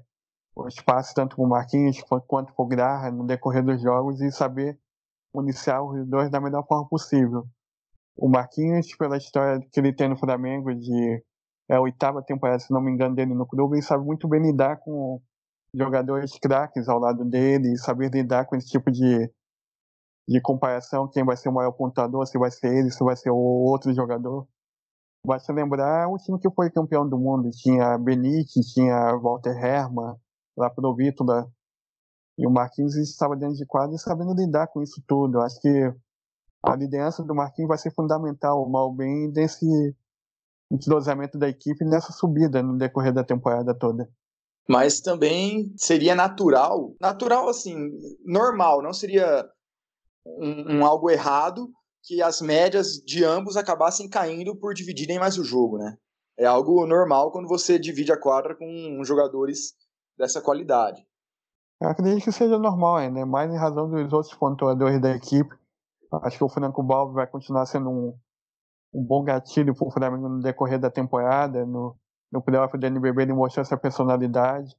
o 0.58 0.68
espaço 0.68 1.14
tanto 1.14 1.36
com 1.36 1.44
o 1.44 1.48
Marquinhos 1.48 2.02
quanto 2.26 2.52
com 2.52 2.62
o 2.64 2.66
Graha 2.66 3.10
no 3.10 3.24
decorrer 3.24 3.64
dos 3.64 3.80
jogos 3.80 4.20
e 4.20 4.32
saber 4.32 4.78
municiar 5.32 5.82
os 5.82 6.06
dois 6.06 6.30
da 6.30 6.40
melhor 6.40 6.66
forma 6.66 6.88
possível. 6.88 7.44
O 8.16 8.28
Marquinhos, 8.28 8.94
pela 8.96 9.16
história 9.16 9.60
que 9.70 9.78
ele 9.78 9.92
tem 9.92 10.08
no 10.08 10.18
Flamengo 10.18 10.74
de 10.74 11.22
é 11.70 11.76
a 11.76 11.80
oitava 11.80 12.22
temporada, 12.22 12.58
se 12.58 12.72
não 12.72 12.80
me 12.80 12.90
engano, 12.90 13.14
dele 13.14 13.34
no 13.34 13.46
clube, 13.46 13.78
e 13.78 13.82
sabe 13.82 14.02
muito 14.02 14.26
bem 14.26 14.40
lidar 14.40 14.78
com 14.78 15.20
jogadores 15.74 16.38
craques 16.38 16.88
ao 16.88 16.98
lado 16.98 17.24
dele, 17.26 17.76
saber 17.76 18.10
lidar 18.10 18.46
com 18.46 18.56
esse 18.56 18.68
tipo 18.68 18.90
de, 18.90 19.30
de 20.26 20.40
comparação, 20.40 21.06
quem 21.08 21.24
vai 21.24 21.36
ser 21.36 21.50
o 21.50 21.52
maior 21.52 21.72
pontuador, 21.72 22.26
se 22.26 22.38
vai 22.38 22.50
ser 22.50 22.74
ele, 22.74 22.90
se 22.90 23.04
vai 23.04 23.14
ser 23.14 23.30
o 23.30 23.36
outro 23.36 23.92
jogador. 23.92 24.48
Basta 25.26 25.52
lembrar 25.52 26.08
o 26.08 26.16
time 26.16 26.38
que 26.40 26.50
foi 26.50 26.70
campeão 26.70 27.06
do 27.06 27.18
mundo, 27.18 27.50
tinha 27.50 27.98
Benítez, 27.98 28.72
tinha 28.72 29.14
Walter 29.16 29.62
Hermann, 29.62 30.16
lá 30.58 30.68
pro 30.68 30.94
Vítula, 30.94 31.50
e 32.36 32.46
o 32.46 32.50
Marquinhos 32.50 32.94
estava 32.96 33.36
dentro 33.36 33.56
de 33.56 33.66
quadro 33.66 33.96
e 33.96 33.98
sabendo 33.98 34.34
lidar 34.34 34.68
com 34.68 34.82
isso 34.82 35.02
tudo. 35.06 35.38
Eu 35.38 35.42
acho 35.42 35.60
que 35.60 35.92
a 36.62 36.76
liderança 36.76 37.22
do 37.22 37.34
Marquinhos 37.34 37.68
vai 37.68 37.78
ser 37.78 37.92
fundamental, 37.92 38.68
mal 38.68 38.92
bem 38.92 39.30
desse 39.30 39.66
entrosamento 40.70 41.38
da 41.38 41.48
equipe 41.48 41.84
nessa 41.84 42.12
subida 42.12 42.62
no 42.62 42.76
decorrer 42.76 43.12
da 43.12 43.24
temporada 43.24 43.74
toda. 43.74 44.08
Mas 44.68 45.00
também 45.00 45.72
seria 45.76 46.14
natural, 46.14 46.94
natural 47.00 47.48
assim, 47.48 47.90
normal, 48.24 48.82
não 48.82 48.92
seria 48.92 49.48
um, 50.26 50.76
um 50.76 50.86
algo 50.86 51.10
errado 51.10 51.70
que 52.02 52.22
as 52.22 52.40
médias 52.40 53.02
de 53.04 53.24
ambos 53.24 53.56
acabassem 53.56 54.08
caindo 54.08 54.54
por 54.54 54.74
dividirem 54.74 55.18
mais 55.18 55.38
o 55.38 55.44
jogo, 55.44 55.78
né? 55.78 55.96
É 56.38 56.44
algo 56.44 56.86
normal 56.86 57.32
quando 57.32 57.48
você 57.48 57.78
divide 57.78 58.12
a 58.12 58.20
quadra 58.20 58.54
com 58.54 59.02
jogadores 59.04 59.74
dessa 60.18 60.42
qualidade. 60.42 61.06
Eu 61.80 61.88
acredito 61.88 62.24
que 62.24 62.32
seja 62.32 62.58
normal, 62.58 62.98
né? 63.10 63.24
mais 63.24 63.52
em 63.52 63.56
razão 63.56 63.88
dos 63.88 64.12
outros 64.12 64.34
pontuadores 64.34 65.00
da 65.00 65.14
equipe. 65.14 65.54
Acho 66.22 66.38
que 66.38 66.44
o 66.44 66.48
Franco 66.48 66.82
Balbo 66.82 67.12
vai 67.12 67.26
continuar 67.26 67.66
sendo 67.66 67.88
um, 67.88 68.18
um 68.92 69.04
bom 69.04 69.22
gatilho 69.22 69.74
para 69.74 69.86
o 69.86 69.90
Flamengo 69.90 70.28
no 70.28 70.40
decorrer 70.40 70.78
da 70.78 70.90
temporada. 70.90 71.64
No, 71.64 71.96
no 72.32 72.42
playoff 72.42 72.76
do 72.76 72.84
NBB 72.84 73.22
ele 73.22 73.32
mostrou 73.32 73.62
essa 73.62 73.76
personalidade. 73.76 74.76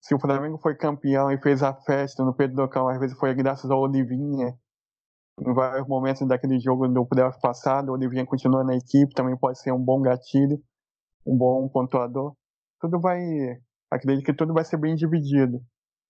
Se 0.00 0.14
o 0.14 0.20
Flamengo 0.20 0.56
foi 0.58 0.74
campeão 0.74 1.30
e 1.30 1.38
fez 1.38 1.62
a 1.62 1.74
festa 1.74 2.24
no 2.24 2.32
Pedro 2.32 2.56
Docão, 2.56 2.88
às 2.88 2.98
vezes 2.98 3.18
foi 3.18 3.34
graças 3.34 3.70
ao 3.70 3.80
Olivinha. 3.80 4.56
Em 5.40 5.52
vários 5.52 5.86
momentos 5.88 6.26
daquele 6.28 6.60
jogo 6.60 6.86
do 6.86 7.04
playoff 7.06 7.40
passado, 7.40 7.88
o 7.88 7.92
Olivinha 7.92 8.24
continua 8.24 8.62
na 8.62 8.76
equipe, 8.76 9.14
também 9.14 9.36
pode 9.36 9.58
ser 9.58 9.72
um 9.72 9.82
bom 9.82 10.00
gatilho, 10.00 10.62
um 11.26 11.36
bom 11.36 11.68
pontuador. 11.68 12.34
Tudo 12.80 13.00
vai, 13.00 13.20
acredito 13.90 14.24
que 14.24 14.34
tudo 14.34 14.54
vai 14.54 14.64
ser 14.64 14.76
bem 14.76 14.94
dividido. 14.94 15.60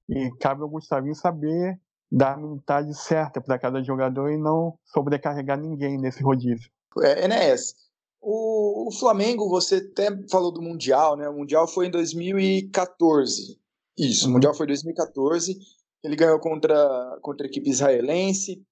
E 0.09 0.31
cabe 0.39 0.63
ao 0.63 0.69
Gustavinho 0.69 1.15
saber 1.15 1.79
dar 2.11 2.35
a 2.35 2.37
minutagem 2.37 2.93
certa 2.93 3.41
para 3.41 3.59
cada 3.59 3.83
jogador 3.83 4.31
e 4.31 4.37
não 4.37 4.77
sobrecarregar 4.85 5.59
ninguém 5.59 5.97
nesse 5.97 6.23
rodízio. 6.23 6.71
É, 7.03 7.25
Enéas, 7.25 7.75
o, 8.21 8.89
o, 8.89 8.93
Flamengo, 8.93 9.49
você 9.49 9.77
até 9.77 10.09
falou 10.29 10.53
do 10.53 10.61
Mundial, 10.61 11.17
né? 11.17 11.29
O 11.29 11.37
Mundial 11.37 11.69
foi 11.69 11.87
em 11.87 11.91
2014. 11.91 13.59
Isso, 13.97 14.25
uhum. 14.25 14.31
o 14.31 14.35
Mundial 14.35 14.55
foi 14.55 14.67
em 14.67 14.69
2014. 14.69 15.57
Ele 16.03 16.17
ganhou 16.17 16.41
contra, 16.41 17.19
contra 17.23 17.47
a 17.47 17.49
equipe 17.49 17.71
israelense. 17.71 18.65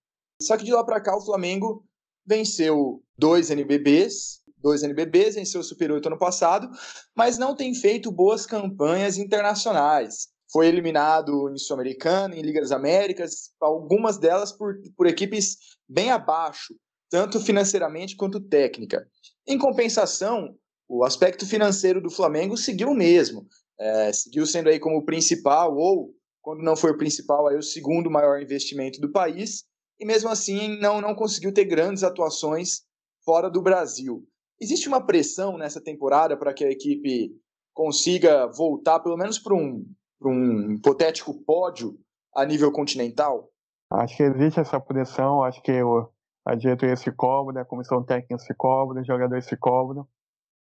Só 0.42 0.57
que 0.57 0.64
de 0.64 0.73
lá 0.73 0.83
para 0.85 1.01
cá 1.01 1.16
o 1.16 1.25
Flamengo 1.25 1.85
venceu 2.27 3.03
dois 3.16 3.51
NBBs, 3.51 4.38
dois 4.61 4.83
NBBs, 4.83 5.37
venceu 5.37 5.61
o 5.61 5.64
Super 5.64 5.92
8 5.92 6.07
ano 6.07 6.18
passado, 6.18 6.68
mas 7.16 7.38
não 7.38 7.55
tem 7.55 7.75
feito 7.75 8.11
boas 8.11 8.47
campanhas 8.47 9.18
internacionais 9.18 10.29
foi 10.51 10.66
eliminado 10.66 11.51
em 11.51 11.59
Sul-Americana, 11.59 12.35
em 12.35 12.42
Liga 12.42 12.61
das 12.61 12.73
Américas, 12.73 13.53
algumas 13.61 14.18
delas 14.18 14.51
por, 14.51 14.75
por 14.97 15.07
equipes 15.07 15.59
bem 15.88 16.11
abaixo, 16.11 16.75
tanto 17.11 17.40
financeiramente 17.40 18.16
quanto 18.16 18.40
técnica. 18.40 19.07
Em 19.47 19.59
compensação, 19.59 20.57
o 20.88 21.05
aspecto 21.05 21.47
financeiro 21.47 22.01
do 22.01 22.11
Flamengo 22.11 22.57
seguiu 22.57 22.88
o 22.88 22.94
mesmo, 22.94 23.47
é, 23.79 24.12
seguiu 24.12 24.47
sendo 24.47 24.68
aí 24.68 24.79
como 24.79 24.97
o 24.99 25.05
principal, 25.05 25.77
ou, 25.77 26.14
quando 26.40 26.62
não 26.62 26.77
foi 26.77 26.92
o 26.92 26.99
principal, 26.99 27.47
aí 27.47 27.57
o 27.57 27.62
segundo 27.62 28.11
maior 28.11 28.40
investimento 28.40 29.01
do 29.01 29.12
país, 29.12 29.64
e 30.01 30.07
mesmo 30.07 30.31
assim 30.31 30.79
não, 30.79 31.01
não 31.01 31.14
conseguiu 31.14 31.53
ter 31.53 31.66
grandes 31.66 32.03
atuações 32.03 32.83
fora 33.23 33.51
do 33.51 33.61
Brasil. 33.61 34.27
Existe 34.61 34.88
uma 34.88 35.05
pressão 35.05 35.57
nessa 35.57 35.81
temporada 35.81 36.37
para 36.37 36.53
que 36.53 36.64
a 36.64 36.71
equipe 36.71 37.31
consiga 37.73 38.47
voltar 38.49 39.01
pelo 39.01 39.16
menos 39.16 39.38
para 39.38 39.55
um 39.55 39.85
um 40.27 40.73
hipotético 40.73 41.33
pódio 41.44 41.97
a 42.35 42.44
nível 42.44 42.73
continental? 42.73 43.49
Acho 43.90 44.16
que 44.16 44.23
existe 44.23 44.61
essa 44.61 44.81
pressão, 44.81 45.42
acho 45.42 45.62
que 45.62 45.83
o, 45.83 46.11
a 46.44 46.55
diretoria 46.55 46.97
se 46.97 47.11
cobra, 47.12 47.62
a 47.62 47.64
comissão 47.64 48.05
técnica 48.05 48.38
se 48.38 48.53
cobra, 48.55 49.01
os 49.01 49.07
jogadores 49.07 49.47
se 49.47 49.57
cobram 49.57 50.07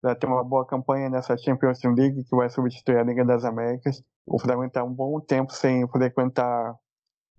para 0.02 0.16
ter 0.16 0.28
uma 0.28 0.44
boa 0.44 0.66
campanha 0.66 1.10
nessa 1.10 1.38
Champions 1.38 1.80
League 1.84 2.24
que 2.26 2.36
vai 2.36 2.50
substituir 2.50 2.98
a 2.98 3.04
Liga 3.04 3.24
das 3.24 3.46
Américas. 3.46 4.04
O 4.26 4.40
Flamengo 4.40 4.68
está 4.68 4.84
um 4.84 4.94
bom 4.94 5.20
tempo 5.20 5.54
sem 5.54 5.88
frequentar 5.88 6.76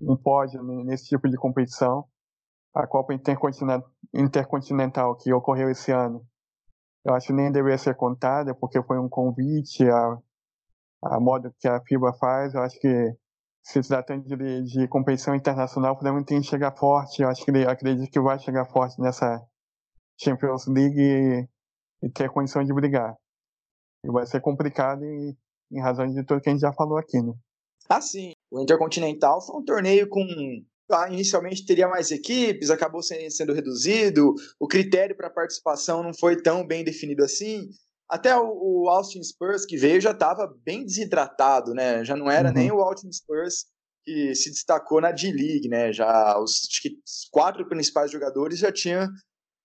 um 0.01 0.17
pódio 0.17 0.63
nesse 0.63 1.09
tipo 1.09 1.29
de 1.29 1.37
competição. 1.37 2.07
A 2.75 2.87
Copa 2.87 3.15
Intercontinental 4.15 5.17
que 5.17 5.33
ocorreu 5.33 5.71
esse 5.71 5.93
ano, 5.93 6.27
eu 7.07 7.15
acho 7.15 7.29
que 7.29 7.33
nem 7.33 7.53
deveria 7.53 7.79
ser 7.79 7.95
contada 7.95 8.55
porque 8.55 8.83
foi 8.83 8.99
um 8.99 9.09
convite 9.09 9.89
a 9.89 10.19
a 11.03 11.21
moda 11.21 11.55
que 11.61 11.69
a 11.69 11.81
FIBA 11.81 12.13
faz, 12.15 12.55
eu 12.55 12.63
acho 12.63 12.79
que 12.81 13.17
se 13.63 13.81
tratando 13.83 14.25
de, 14.25 14.63
de 14.63 14.89
competição 14.89 15.35
internacional, 15.35 15.95
o 15.95 15.99
Flamengo 15.99 16.25
tem 16.25 16.41
que 16.41 16.47
chegar 16.47 16.77
forte. 16.77 17.23
Eu 17.23 17.29
acho 17.29 17.45
que 17.45 17.51
acredito 17.65 18.11
que 18.11 18.21
vai 18.21 18.39
chegar 18.39 18.65
forte 18.67 19.01
nessa 19.01 19.45
Champions 20.19 20.67
League 20.67 21.01
e, 21.01 21.49
e 22.03 22.11
ter 22.11 22.31
condição 22.31 22.65
de 22.65 22.73
brigar. 22.73 23.15
E 24.05 24.11
vai 24.11 24.27
ser 24.27 24.41
complicado 24.41 25.05
e, 25.05 25.37
em 25.73 25.81
razão 25.81 26.07
de 26.07 26.25
tudo 26.25 26.41
que 26.41 26.49
a 26.49 26.53
gente 26.53 26.61
já 26.61 26.73
falou 26.73 26.97
aqui, 26.97 27.21
né? 27.21 27.33
Ah, 27.89 28.01
sim. 28.01 28.33
O 28.51 28.61
Intercontinental 28.61 29.41
foi 29.41 29.61
um 29.61 29.65
torneio 29.65 30.09
com. 30.09 30.25
Ah, 30.91 31.09
inicialmente 31.11 31.67
teria 31.67 31.89
mais 31.89 32.11
equipes, 32.11 32.71
acabou 32.71 33.03
sendo 33.03 33.53
reduzido, 33.53 34.35
o 34.61 34.69
critério 34.69 35.17
para 35.17 35.29
participação 35.29 36.03
não 36.03 36.15
foi 36.15 36.41
tão 36.41 36.65
bem 36.65 36.85
definido 36.85 37.25
assim. 37.25 37.69
Até 38.09 38.37
o, 38.37 38.89
Austin 38.89 39.23
Spurs 39.23 39.67
que 39.67 39.77
veio 39.77 40.01
já 40.01 40.13
estava 40.13 40.47
bem 40.65 40.85
desidratado, 40.85 41.75
né? 41.75 42.05
Já 42.05 42.17
não 42.17 42.31
era 42.31 42.49
uhum. 42.49 42.55
nem 42.55 42.71
o 42.71 42.81
Austin 42.81 43.11
Spurs 43.11 43.67
que 44.05 44.33
se 44.37 44.51
destacou 44.51 45.01
na 45.01 45.11
D-League, 45.11 45.69
né? 45.69 45.93
Já 45.93 46.39
os, 46.39 46.69
acho 46.71 46.83
que 46.83 46.91
os 47.05 47.29
quatro 47.33 47.69
principais 47.69 48.11
jogadores 48.11 48.61
já 48.61 48.71
tinham 48.71 49.09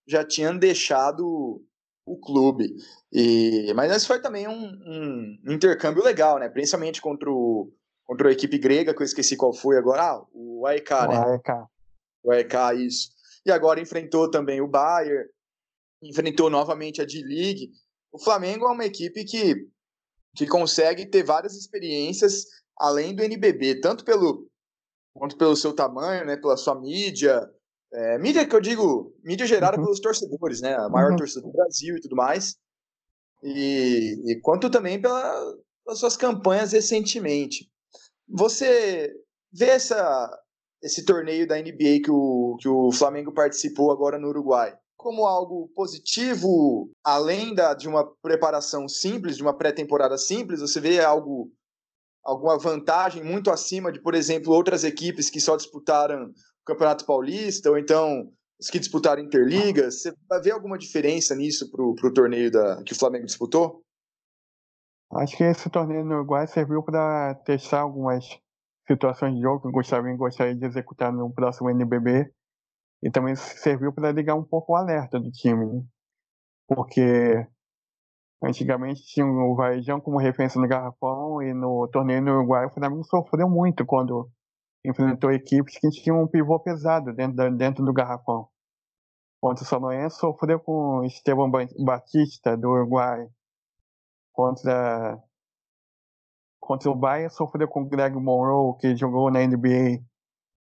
já 0.08 0.24
tinham 0.24 0.58
deixado 0.58 1.62
o 2.04 2.18
clube. 2.18 2.74
E, 3.12 3.72
mas 3.74 3.92
esse 3.92 4.06
foi 4.06 4.20
também 4.20 4.48
um, 4.48 4.72
um, 4.84 5.38
intercâmbio 5.52 6.02
legal, 6.02 6.38
né? 6.38 6.48
Principalmente 6.48 7.00
contra, 7.00 7.30
o, 7.30 7.72
contra 8.06 8.28
a 8.28 8.32
equipe 8.32 8.58
grega, 8.58 8.94
que 8.94 9.02
eu 9.02 9.06
esqueci 9.06 9.36
qual 9.36 9.52
foi 9.52 9.76
agora. 9.76 10.02
Ah, 10.02 10.24
o 10.32 10.66
AEK, 10.66 10.90
né? 10.90 11.18
O 11.18 11.30
AEK. 11.30 11.48
O 12.24 12.32
AEK, 12.32 12.86
isso. 12.86 13.10
E 13.44 13.50
agora 13.50 13.80
enfrentou 13.80 14.30
também 14.30 14.60
o 14.60 14.68
Bayern, 14.68 15.28
enfrentou 16.02 16.48
novamente 16.48 17.00
a 17.00 17.04
D-League 17.04 17.70
o 18.12 18.18
Flamengo 18.18 18.66
é 18.66 18.70
uma 18.70 18.84
equipe 18.84 19.24
que, 19.24 19.66
que 20.36 20.46
consegue 20.46 21.06
ter 21.06 21.24
várias 21.24 21.56
experiências 21.56 22.44
além 22.78 23.14
do 23.14 23.22
NBB, 23.22 23.80
tanto 23.80 24.04
pelo 24.04 24.46
quanto 25.14 25.36
pelo 25.36 25.56
seu 25.56 25.74
tamanho, 25.74 26.26
né, 26.26 26.36
pela 26.36 26.56
sua 26.56 26.78
mídia, 26.78 27.48
é, 27.92 28.18
mídia 28.18 28.46
que 28.46 28.54
eu 28.54 28.60
digo, 28.60 29.14
mídia 29.22 29.46
gerada 29.46 29.76
uhum. 29.76 29.84
pelos 29.84 30.00
torcedores, 30.00 30.60
né, 30.60 30.74
a 30.74 30.88
maior 30.88 31.10
uhum. 31.10 31.16
torcida 31.16 31.42
do 31.42 31.52
Brasil 31.52 31.96
e 31.96 32.00
tudo 32.00 32.16
mais, 32.16 32.56
e, 33.42 34.14
e 34.26 34.40
quanto 34.40 34.70
também 34.70 35.00
pela, 35.00 35.56
pelas 35.84 35.98
suas 35.98 36.16
campanhas 36.16 36.72
recentemente. 36.72 37.70
Você 38.32 39.12
vê 39.52 39.66
essa, 39.66 40.30
esse 40.82 41.04
torneio 41.04 41.46
da 41.46 41.56
NBA 41.56 42.00
que 42.02 42.10
o, 42.10 42.56
que 42.58 42.68
o 42.68 42.90
Flamengo 42.90 43.32
participou 43.32 43.92
agora 43.92 44.18
no 44.18 44.28
Uruguai 44.28 44.76
como 45.02 45.26
algo 45.26 45.68
positivo, 45.74 46.88
além 47.02 47.52
da, 47.54 47.74
de 47.74 47.88
uma 47.88 48.08
preparação 48.22 48.88
simples, 48.88 49.36
de 49.36 49.42
uma 49.42 49.52
pré-temporada 49.52 50.16
simples? 50.16 50.60
Você 50.60 50.78
vê 50.80 51.00
algo, 51.00 51.50
alguma 52.24 52.56
vantagem 52.56 53.22
muito 53.22 53.50
acima 53.50 53.90
de, 53.90 54.00
por 54.00 54.14
exemplo, 54.14 54.52
outras 54.52 54.84
equipes 54.84 55.28
que 55.28 55.40
só 55.40 55.56
disputaram 55.56 56.26
o 56.26 56.64
Campeonato 56.64 57.04
Paulista, 57.04 57.68
ou 57.68 57.76
então 57.76 58.30
os 58.60 58.70
que 58.70 58.78
disputaram 58.78 59.20
Interligas? 59.20 60.02
Você 60.02 60.14
ver 60.40 60.52
alguma 60.52 60.78
diferença 60.78 61.34
nisso 61.34 61.68
para 61.68 61.82
o 61.82 62.14
torneio 62.14 62.50
da, 62.50 62.80
que 62.84 62.92
o 62.92 62.96
Flamengo 62.96 63.26
disputou? 63.26 63.81
Acho 65.14 65.36
que 65.36 65.44
esse 65.44 65.68
torneio 65.68 66.04
no 66.04 66.14
Uruguai 66.14 66.46
serviu 66.46 66.82
para 66.82 67.34
testar 67.44 67.80
algumas 67.80 68.40
situações 68.86 69.34
de 69.34 69.42
jogo 69.42 69.60
que 69.60 69.68
o 69.68 69.72
Gustavo 69.72 70.16
gostaria 70.16 70.54
de 70.54 70.64
executar 70.64 71.12
no 71.12 71.30
próximo 71.32 71.68
NBB 71.68 72.32
e 73.02 73.10
também 73.10 73.36
serviu 73.36 73.92
para 73.92 74.10
ligar 74.10 74.34
um 74.34 74.44
pouco 74.44 74.72
o 74.72 74.76
alerta 74.76 75.20
do 75.20 75.30
time, 75.30 75.66
né? 75.66 75.84
porque 76.66 77.46
antigamente 78.42 79.04
tinha 79.04 79.26
o 79.26 79.54
Varejão 79.54 80.00
como 80.00 80.18
referência 80.18 80.60
no 80.60 80.66
Garrafão 80.66 81.42
e 81.42 81.52
no 81.52 81.86
torneio 81.88 82.22
no 82.22 82.32
Uruguai 82.32 82.66
o 82.66 82.70
Flamengo 82.70 83.04
sofreu 83.04 83.48
muito 83.48 83.84
quando 83.84 84.30
enfrentou 84.84 85.30
equipes 85.30 85.78
que 85.78 85.90
tinham 85.90 86.22
um 86.22 86.26
pivô 86.26 86.58
pesado 86.58 87.12
dentro, 87.12 87.56
dentro 87.56 87.84
do 87.84 87.92
Garrafão. 87.92 88.48
Contra 89.40 89.62
o 89.62 89.66
São 89.66 89.78
Lourenço 89.78 90.18
sofreu 90.18 90.58
com 90.58 91.04
Esteban 91.04 91.50
Batista 91.84 92.56
do 92.56 92.70
Uruguai. 92.70 93.28
Contra 94.32 95.22
contra 96.60 96.88
o 96.88 96.94
Bahia 96.94 97.28
sofreu 97.28 97.66
com 97.66 97.82
o 97.82 97.88
Greg 97.88 98.14
Monroe, 98.16 98.78
que 98.78 98.96
jogou 98.96 99.30
na 99.30 99.44
NBA. 99.44 100.00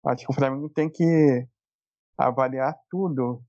Acho 0.05 0.25
que 0.25 0.31
o 0.31 0.35
Flamengo 0.35 0.69
tem 0.69 0.89
que 0.89 1.47
avaliar 2.17 2.75
tudo 2.89 3.41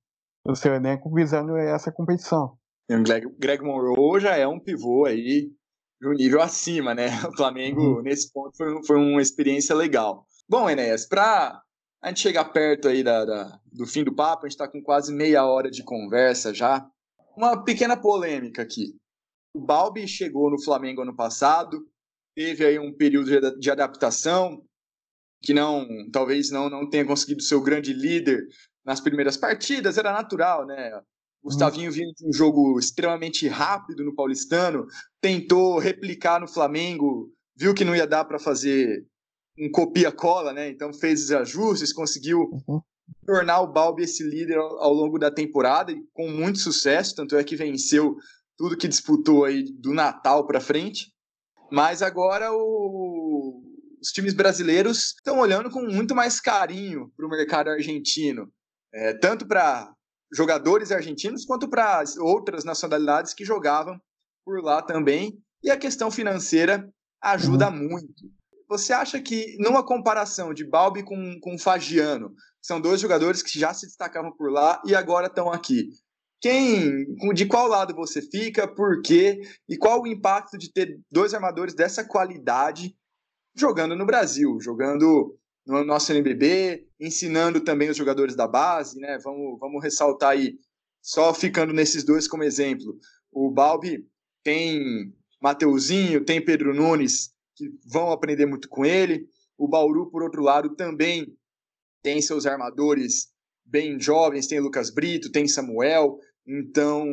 do 0.44 0.56
seu 0.56 0.74
elenco 0.74 1.12
visando 1.14 1.56
essa 1.56 1.92
competição. 1.92 2.56
O 2.90 3.02
Greg, 3.02 3.26
Greg 3.38 3.62
Monroe 3.62 4.18
já 4.18 4.34
é 4.34 4.46
um 4.48 4.58
pivô 4.58 5.04
aí 5.04 5.52
de 6.00 6.08
um 6.08 6.12
nível 6.12 6.40
acima, 6.40 6.94
né? 6.94 7.08
O 7.28 7.36
Flamengo, 7.36 7.96
uhum. 7.96 8.02
nesse 8.02 8.32
ponto, 8.32 8.56
foi, 8.56 8.82
foi 8.84 8.96
uma 8.96 9.20
experiência 9.20 9.74
legal. 9.74 10.24
Bom, 10.48 10.70
Enéas, 10.70 11.06
para 11.06 11.60
a 12.02 12.08
gente 12.08 12.20
chegar 12.20 12.46
perto 12.46 12.88
aí 12.88 13.02
da, 13.02 13.24
da, 13.24 13.60
do 13.70 13.86
fim 13.86 14.04
do 14.04 14.14
papo, 14.14 14.46
a 14.46 14.48
gente 14.48 14.54
está 14.54 14.66
com 14.66 14.82
quase 14.82 15.12
meia 15.12 15.44
hora 15.44 15.70
de 15.70 15.84
conversa 15.84 16.54
já. 16.54 16.86
uma 17.36 17.62
pequena 17.62 17.96
polêmica 17.96 18.62
aqui. 18.62 18.94
O 19.58 19.60
Balbi 19.60 20.06
chegou 20.06 20.48
no 20.48 20.62
Flamengo 20.62 21.02
ano 21.02 21.16
passado, 21.16 21.84
teve 22.32 22.64
aí 22.64 22.78
um 22.78 22.96
período 22.96 23.58
de 23.58 23.70
adaptação, 23.70 24.62
que 25.42 25.52
não, 25.52 25.84
talvez 26.12 26.48
não, 26.52 26.70
não 26.70 26.88
tenha 26.88 27.04
conseguido 27.04 27.42
ser 27.42 27.56
o 27.56 27.60
grande 27.60 27.92
líder 27.92 28.46
nas 28.84 29.00
primeiras 29.00 29.36
partidas, 29.36 29.98
era 29.98 30.12
natural, 30.12 30.64
né? 30.64 30.92
Gustavinho 31.42 31.90
vinha 31.90 32.12
de 32.16 32.24
um 32.24 32.32
jogo 32.32 32.78
extremamente 32.78 33.48
rápido 33.48 34.04
no 34.04 34.14
Paulistano, 34.14 34.86
tentou 35.20 35.78
replicar 35.78 36.40
no 36.40 36.46
Flamengo, 36.46 37.32
viu 37.56 37.74
que 37.74 37.84
não 37.84 37.96
ia 37.96 38.06
dar 38.06 38.24
para 38.24 38.38
fazer 38.38 39.04
um 39.58 39.68
copia-cola, 39.72 40.52
né? 40.52 40.68
Então 40.68 40.92
fez 40.92 41.24
os 41.24 41.32
ajustes, 41.32 41.92
conseguiu 41.92 42.48
uhum. 42.68 42.80
tornar 43.26 43.60
o 43.60 43.72
Balbi 43.72 44.04
esse 44.04 44.22
líder 44.22 44.58
ao, 44.58 44.78
ao 44.78 44.92
longo 44.92 45.18
da 45.18 45.32
temporada 45.32 45.90
e 45.90 46.00
com 46.12 46.28
muito 46.28 46.60
sucesso, 46.60 47.16
tanto 47.16 47.36
é 47.36 47.42
que 47.42 47.56
venceu 47.56 48.16
tudo 48.58 48.76
que 48.76 48.88
disputou 48.88 49.44
aí 49.44 49.64
do 49.72 49.94
Natal 49.94 50.46
para 50.46 50.60
frente. 50.60 51.12
Mas 51.70 52.02
agora 52.02 52.52
o, 52.52 53.62
os 54.02 54.08
times 54.08 54.34
brasileiros 54.34 55.14
estão 55.14 55.38
olhando 55.38 55.70
com 55.70 55.82
muito 55.82 56.14
mais 56.14 56.40
carinho 56.40 57.10
para 57.16 57.26
o 57.26 57.30
mercado 57.30 57.70
argentino, 57.70 58.52
é, 58.92 59.14
tanto 59.14 59.46
para 59.46 59.90
jogadores 60.34 60.90
argentinos 60.90 61.44
quanto 61.44 61.68
para 61.68 62.02
outras 62.18 62.64
nacionalidades 62.64 63.32
que 63.32 63.44
jogavam 63.44 63.98
por 64.44 64.62
lá 64.62 64.82
também. 64.82 65.38
E 65.62 65.70
a 65.70 65.76
questão 65.76 66.10
financeira 66.10 66.88
ajuda 67.22 67.68
uhum. 67.68 67.88
muito. 67.88 68.30
Você 68.68 68.92
acha 68.92 69.20
que, 69.20 69.56
numa 69.58 69.84
comparação 69.84 70.52
de 70.52 70.64
Balbi 70.64 71.02
com, 71.02 71.38
com 71.40 71.58
Fagiano, 71.58 72.34
são 72.60 72.80
dois 72.80 73.00
jogadores 73.00 73.42
que 73.42 73.58
já 73.58 73.72
se 73.72 73.86
destacavam 73.86 74.30
por 74.36 74.52
lá 74.52 74.80
e 74.84 74.94
agora 74.94 75.26
estão 75.26 75.50
aqui, 75.50 75.88
quem, 76.40 77.04
de 77.34 77.46
qual 77.46 77.66
lado 77.66 77.94
você 77.94 78.22
fica, 78.22 78.66
por 78.66 79.02
quê 79.02 79.40
e 79.68 79.76
qual 79.76 80.02
o 80.02 80.06
impacto 80.06 80.56
de 80.56 80.72
ter 80.72 81.00
dois 81.10 81.34
armadores 81.34 81.74
dessa 81.74 82.04
qualidade 82.04 82.96
jogando 83.56 83.96
no 83.96 84.06
Brasil, 84.06 84.58
jogando 84.60 85.36
no 85.66 85.84
nosso 85.84 86.12
NBB, 86.12 86.86
ensinando 86.98 87.60
também 87.60 87.90
os 87.90 87.96
jogadores 87.96 88.36
da 88.36 88.46
base, 88.46 88.98
né? 88.98 89.18
Vamos, 89.18 89.58
vamos 89.58 89.82
ressaltar 89.82 90.30
aí, 90.30 90.56
só 91.02 91.34
ficando 91.34 91.72
nesses 91.72 92.04
dois 92.04 92.28
como 92.28 92.44
exemplo. 92.44 92.98
O 93.30 93.50
Balbi 93.50 94.06
tem 94.42 95.12
Mateuzinho, 95.42 96.24
tem 96.24 96.42
Pedro 96.42 96.74
Nunes, 96.74 97.32
que 97.54 97.68
vão 97.84 98.10
aprender 98.10 98.46
muito 98.46 98.68
com 98.68 98.84
ele. 98.84 99.26
O 99.58 99.68
Bauru, 99.68 100.10
por 100.10 100.22
outro 100.22 100.42
lado, 100.42 100.74
também 100.76 101.36
tem 102.02 102.22
seus 102.22 102.46
armadores 102.46 103.28
bem 103.64 104.00
jovens, 104.00 104.46
tem 104.46 104.60
Lucas 104.60 104.88
Brito, 104.88 105.30
tem 105.30 105.46
Samuel, 105.46 106.18
então 106.48 107.04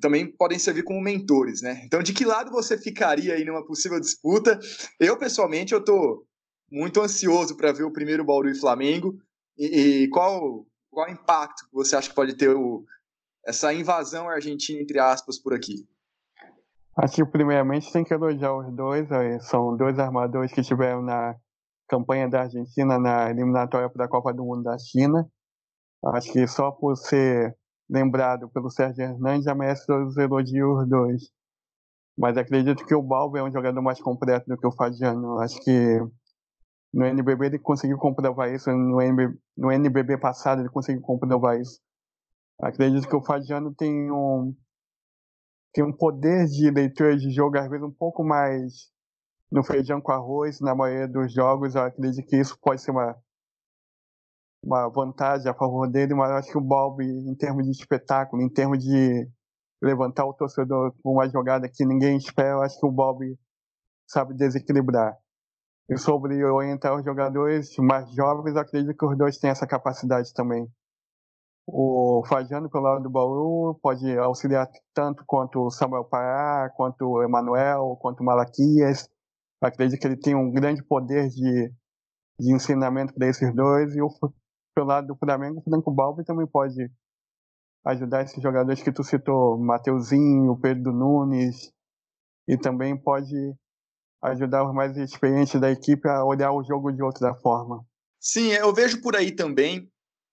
também 0.00 0.30
podem 0.30 0.58
servir 0.58 0.82
como 0.82 1.00
mentores, 1.00 1.62
né? 1.62 1.80
Então, 1.84 2.02
de 2.02 2.12
que 2.12 2.26
lado 2.26 2.50
você 2.50 2.76
ficaria 2.76 3.34
aí 3.34 3.44
numa 3.44 3.64
possível 3.64 3.98
disputa? 3.98 4.60
Eu, 5.00 5.16
pessoalmente, 5.16 5.72
eu 5.72 5.82
tô 5.82 6.26
muito 6.70 7.00
ansioso 7.00 7.56
para 7.56 7.72
ver 7.72 7.84
o 7.84 7.92
primeiro 7.92 8.24
Bauru 8.24 8.50
e 8.50 8.58
Flamengo. 8.58 9.18
E, 9.56 10.02
e, 10.04 10.08
qual, 10.10 10.66
qual 10.90 11.08
impacto 11.08 11.66
você 11.72 11.96
acha 11.96 12.10
que 12.10 12.14
pode 12.14 12.36
ter 12.36 12.50
o, 12.50 12.84
essa 13.46 13.72
invasão 13.72 14.28
argentina, 14.28 14.80
entre 14.80 14.98
aspas, 14.98 15.38
por 15.38 15.54
aqui? 15.54 15.86
Acho 16.94 17.16
que, 17.16 17.24
primeiramente, 17.24 17.90
tem 17.90 18.04
que 18.04 18.12
elogiar 18.12 18.54
os 18.54 18.70
dois. 18.74 19.08
São 19.48 19.74
dois 19.74 19.98
armadores 19.98 20.52
que 20.52 20.60
estiveram 20.60 21.00
na 21.00 21.34
campanha 21.88 22.28
da 22.28 22.42
Argentina 22.42 22.98
na 22.98 23.30
eliminatória 23.30 23.88
para 23.88 24.04
a 24.04 24.08
Copa 24.08 24.34
do 24.34 24.44
Mundo 24.44 24.64
da 24.64 24.76
China. 24.78 25.26
Acho 26.04 26.30
que 26.32 26.46
só 26.46 26.70
por 26.70 26.96
ser 26.96 27.56
lembrado 27.92 28.48
pelo 28.48 28.70
Sérgio 28.70 29.04
Hernandes 29.04 29.44
já 29.44 29.54
merece 29.54 29.86
todos 29.86 30.12
os 30.12 30.16
elogios 30.16 30.88
dois. 30.88 31.30
Mas 32.16 32.36
acredito 32.36 32.84
que 32.86 32.94
o 32.94 33.02
Balbo 33.02 33.36
é 33.36 33.42
um 33.42 33.52
jogador 33.52 33.82
mais 33.82 34.00
completo 34.00 34.46
do 34.48 34.56
que 34.56 34.66
o 34.66 34.72
Fadiano. 34.72 35.38
Acho 35.38 35.60
que 35.62 36.00
no 36.92 37.04
NBB 37.04 37.46
ele 37.46 37.58
conseguiu 37.58 37.98
comprovar 37.98 38.52
isso, 38.52 38.70
no 38.70 39.00
NBB, 39.00 39.38
no 39.56 39.70
NBB 39.70 40.18
passado 40.18 40.62
ele 40.62 40.68
conseguiu 40.70 41.02
comprovar 41.02 41.60
isso. 41.60 41.80
Acredito 42.60 43.08
que 43.08 43.16
o 43.16 43.24
Fadiano 43.24 43.74
tem 43.74 44.10
um, 44.10 44.54
tem 45.72 45.84
um 45.84 45.92
poder 45.92 46.46
de 46.46 46.70
leitura 46.70 47.16
de 47.16 47.30
jogo, 47.30 47.58
às 47.58 47.68
vezes 47.68 47.84
um 47.84 47.90
pouco 47.90 48.24
mais 48.24 48.90
no 49.50 49.62
feijão 49.62 50.00
com 50.00 50.12
arroz, 50.12 50.60
na 50.60 50.74
maioria 50.74 51.08
dos 51.08 51.32
jogos. 51.32 51.74
Eu 51.74 51.82
acredito 51.82 52.26
que 52.26 52.36
isso 52.36 52.56
pode 52.60 52.80
ser 52.80 52.90
uma, 52.90 53.16
uma 54.62 54.88
vantagem 54.88 55.50
a 55.50 55.54
favor 55.54 55.88
dele, 55.90 56.14
mas 56.14 56.30
eu 56.30 56.36
acho 56.36 56.50
que 56.50 56.58
o 56.58 56.60
Balbi, 56.60 57.04
em 57.04 57.34
termos 57.34 57.64
de 57.64 57.70
espetáculo, 57.70 58.42
em 58.42 58.48
termos 58.48 58.78
de 58.78 59.28
levantar 59.82 60.24
o 60.24 60.32
torcedor 60.32 60.94
com 61.02 61.14
uma 61.14 61.28
jogada 61.28 61.68
que 61.68 61.84
ninguém 61.84 62.16
espera, 62.16 62.50
eu 62.50 62.62
acho 62.62 62.78
que 62.78 62.86
o 62.86 62.92
Balbi 62.92 63.36
sabe 64.06 64.34
desequilibrar. 64.34 65.16
E 65.90 65.98
sobre 65.98 66.44
orientar 66.44 66.96
os 66.96 67.04
jogadores 67.04 67.76
mais 67.78 68.08
jovens, 68.14 68.56
acredito 68.56 68.96
que 68.96 69.04
os 69.04 69.18
dois 69.18 69.36
têm 69.38 69.50
essa 69.50 69.66
capacidade 69.66 70.32
também. 70.32 70.68
O 71.66 72.24
Fagiano, 72.26 72.70
pelo 72.70 72.84
lado 72.84 73.02
do 73.02 73.10
Bauru, 73.10 73.78
pode 73.80 74.16
auxiliar 74.18 74.68
tanto 74.94 75.24
quanto 75.26 75.60
o 75.60 75.70
Samuel 75.70 76.04
Pará, 76.04 76.70
quanto 76.76 77.04
o 77.04 77.22
Emanuel, 77.22 77.96
quanto 78.00 78.20
o 78.20 78.24
Malaquias. 78.24 79.08
Acredito 79.60 80.00
que 80.00 80.06
ele 80.06 80.16
tem 80.16 80.34
um 80.34 80.50
grande 80.50 80.82
poder 80.82 81.28
de, 81.28 81.72
de 82.38 82.52
ensinamento 82.52 83.14
para 83.14 83.28
esses 83.28 83.54
dois. 83.54 83.94
E 83.94 84.02
o, 84.02 84.08
pelo 84.74 84.86
lado 84.86 85.08
do 85.08 85.16
Flamengo, 85.16 85.60
o 85.60 85.62
Franco 85.62 85.90
Balbi 85.90 86.24
também 86.24 86.46
pode 86.46 86.90
ajudar 87.84 88.22
esses 88.22 88.42
jogadores 88.42 88.82
que 88.82 88.92
tu 88.92 89.02
citou, 89.02 89.58
Mateuzinho, 89.58 90.58
Pedro 90.60 90.92
Nunes, 90.92 91.72
e 92.46 92.56
também 92.56 92.96
pode 92.96 93.34
ajudar 94.22 94.64
os 94.64 94.74
mais 94.74 94.96
experientes 94.96 95.60
da 95.60 95.70
equipe 95.70 96.08
a 96.08 96.24
olhar 96.24 96.52
o 96.52 96.62
jogo 96.62 96.92
de 96.92 97.02
outra 97.02 97.34
forma. 97.34 97.84
Sim, 98.20 98.48
eu 98.52 98.72
vejo 98.72 99.00
por 99.00 99.16
aí 99.16 99.32
também, 99.32 99.90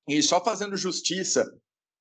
e 0.07 0.21
só 0.21 0.43
fazendo 0.43 0.77
justiça, 0.77 1.45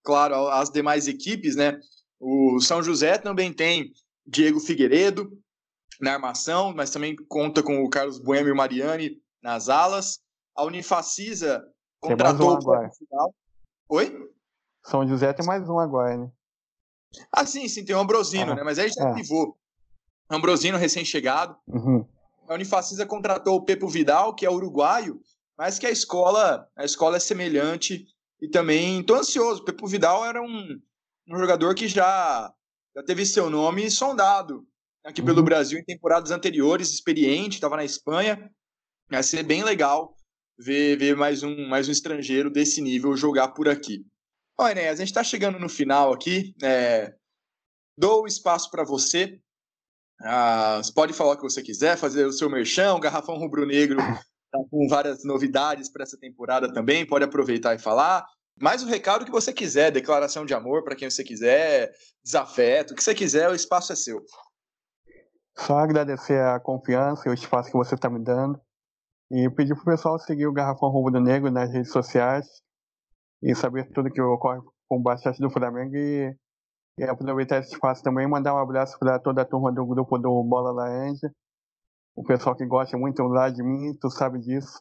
claro, 0.04 0.48
às 0.48 0.70
demais 0.70 1.08
equipes, 1.08 1.56
né? 1.56 1.78
O 2.20 2.60
São 2.60 2.82
José 2.82 3.16
também 3.16 3.52
tem 3.52 3.92
Diego 4.26 4.60
Figueiredo 4.60 5.30
na 6.00 6.14
armação, 6.14 6.74
mas 6.74 6.90
também 6.90 7.16
conta 7.28 7.62
com 7.62 7.82
o 7.82 7.88
Carlos 7.88 8.18
Bueno 8.18 8.48
e 8.48 8.52
o 8.52 8.56
Mariani 8.56 9.18
nas 9.42 9.68
alas. 9.68 10.20
A 10.54 10.64
Unifacisa 10.64 11.64
Contratou 12.00 12.50
um 12.50 12.56
agora. 12.56 12.90
Oi? 13.88 14.30
São 14.84 15.06
José 15.06 15.32
tem 15.32 15.44
mais 15.44 15.68
um 15.68 15.78
agora, 15.78 16.16
né? 16.16 16.30
Ah, 17.32 17.44
sim, 17.44 17.68
sim, 17.68 17.84
tem 17.84 17.96
o 17.96 17.98
Ambrosino, 17.98 18.52
ah, 18.52 18.54
né? 18.56 18.62
Mas 18.62 18.78
aí 18.78 18.88
já 18.90 19.08
é. 19.08 19.14
pivô. 19.14 19.56
Ambrosino 20.30 20.76
recém-chegado. 20.76 21.56
Uhum. 21.66 22.06
A 22.46 22.54
Unifacisa 22.54 23.06
contratou 23.06 23.56
o 23.56 23.64
Pepo 23.64 23.88
Vidal, 23.88 24.34
que 24.34 24.46
é 24.46 24.50
uruguaio, 24.50 25.20
mas 25.56 25.78
que 25.78 25.86
a 25.86 25.90
escola, 25.90 26.68
a 26.76 26.84
escola 26.84 27.16
é 27.16 27.20
semelhante 27.20 28.06
e 28.40 28.48
também 28.48 29.02
tô 29.02 29.14
ansioso. 29.14 29.62
O 29.62 29.64
Pepo 29.64 29.86
Vidal 29.86 30.24
era 30.24 30.40
um, 30.40 30.80
um 31.28 31.38
jogador 31.38 31.74
que 31.74 31.88
já, 31.88 32.52
já 32.94 33.02
teve 33.02 33.24
seu 33.26 33.50
nome 33.50 33.90
sondado 33.90 34.66
aqui 35.04 35.20
uhum. 35.20 35.26
pelo 35.26 35.42
Brasil 35.42 35.78
em 35.78 35.84
temporadas 35.84 36.30
anteriores, 36.30 36.90
experiente, 36.90 37.56
estava 37.56 37.76
na 37.76 37.84
Espanha. 37.84 38.50
Vai 39.10 39.22
ser 39.22 39.42
bem 39.42 39.64
legal 39.64 40.17
ver, 40.58 40.96
ver 40.96 41.16
mais, 41.16 41.42
um, 41.42 41.68
mais 41.68 41.88
um 41.88 41.92
estrangeiro 41.92 42.50
desse 42.50 42.80
nível 42.80 43.16
jogar 43.16 43.48
por 43.48 43.68
aqui. 43.68 44.04
Olha, 44.58 44.72
Enéas, 44.72 44.94
a 44.94 45.04
gente 45.04 45.08
está 45.08 45.22
chegando 45.22 45.58
no 45.58 45.68
final 45.68 46.12
aqui. 46.12 46.52
É, 46.62 47.14
dou 47.96 48.24
o 48.24 48.26
espaço 48.26 48.70
para 48.70 48.84
você. 48.84 49.38
Ah, 50.20 50.78
você 50.82 50.92
pode 50.92 51.12
falar 51.12 51.34
o 51.34 51.36
que 51.36 51.44
você 51.44 51.62
quiser, 51.62 51.96
fazer 51.96 52.24
o 52.26 52.32
seu 52.32 52.50
merchan. 52.50 52.94
O 52.94 53.00
Garrafão 53.00 53.38
Rubro-Negro 53.38 54.00
está 54.00 54.58
com 54.68 54.88
várias 54.88 55.24
novidades 55.24 55.88
para 55.88 56.02
essa 56.02 56.18
temporada 56.18 56.72
também. 56.72 57.06
Pode 57.06 57.24
aproveitar 57.24 57.76
e 57.76 57.78
falar. 57.78 58.26
Mais 58.60 58.82
o 58.82 58.88
recado 58.88 59.24
que 59.24 59.30
você 59.30 59.52
quiser, 59.52 59.92
declaração 59.92 60.44
de 60.44 60.52
amor 60.52 60.82
para 60.82 60.96
quem 60.96 61.08
você 61.08 61.22
quiser, 61.22 61.92
desafeto, 62.24 62.92
o 62.92 62.96
que 62.96 63.04
você 63.04 63.14
quiser, 63.14 63.48
o 63.48 63.54
espaço 63.54 63.92
é 63.92 63.96
seu. 63.96 64.20
Só 65.56 65.78
agradecer 65.78 66.40
a 66.40 66.58
confiança 66.58 67.22
e 67.26 67.30
o 67.30 67.34
espaço 67.34 67.70
que 67.70 67.76
você 67.76 67.94
está 67.94 68.10
me 68.10 68.18
dando. 68.18 68.60
E 69.30 69.48
pedir 69.50 69.74
pro 69.74 69.84
pessoal 69.84 70.18
seguir 70.18 70.46
o 70.46 70.52
Garrafão 70.52 70.88
Rubro 70.88 71.20
Negro 71.20 71.50
nas 71.50 71.70
redes 71.70 71.92
sociais 71.92 72.46
e 73.42 73.54
saber 73.54 73.90
tudo 73.92 74.10
que 74.10 74.20
ocorre 74.20 74.60
com 74.88 74.96
o 74.96 75.02
basquete 75.02 75.38
do 75.38 75.50
Flamengo 75.50 75.94
e, 75.96 76.34
e 76.98 77.04
aproveitar 77.04 77.58
esse 77.58 77.72
espaço 77.72 78.02
também 78.02 78.24
e 78.24 78.28
mandar 78.28 78.54
um 78.54 78.58
abraço 78.58 78.98
para 78.98 79.18
toda 79.18 79.42
a 79.42 79.44
turma 79.44 79.70
do 79.70 79.84
grupo 79.84 80.18
do 80.18 80.42
Bola 80.42 80.72
Laranja, 80.72 81.30
o 82.16 82.24
pessoal 82.24 82.56
que 82.56 82.66
gosta 82.66 82.96
muito 82.96 83.22
lá 83.24 83.48
de 83.48 83.62
mim, 83.62 83.94
tu 84.00 84.10
sabe 84.10 84.40
disso. 84.40 84.80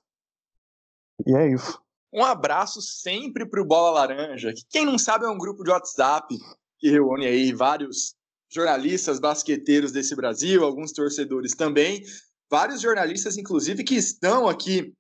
E 1.26 1.36
é 1.36 1.52
isso. 1.52 1.80
Um 2.12 2.24
abraço 2.24 2.82
sempre 2.82 3.46
pro 3.46 3.66
Bola 3.66 4.00
Laranja, 4.00 4.54
que 4.54 4.64
quem 4.70 4.86
não 4.86 4.98
sabe 4.98 5.26
é 5.26 5.30
um 5.30 5.38
grupo 5.38 5.64
de 5.64 5.70
WhatsApp 5.70 6.36
que 6.80 6.90
reúne 6.90 7.26
aí 7.26 7.52
vários 7.54 8.16
jornalistas 8.50 9.20
basqueteiros 9.20 9.92
desse 9.92 10.16
Brasil, 10.16 10.64
alguns 10.64 10.94
torcedores 10.94 11.54
também, 11.54 12.02
vários 12.50 12.82
jornalistas, 12.82 13.38
inclusive, 13.38 13.84
que 13.84 13.96
estão 13.96 14.48
aqui 14.48 14.94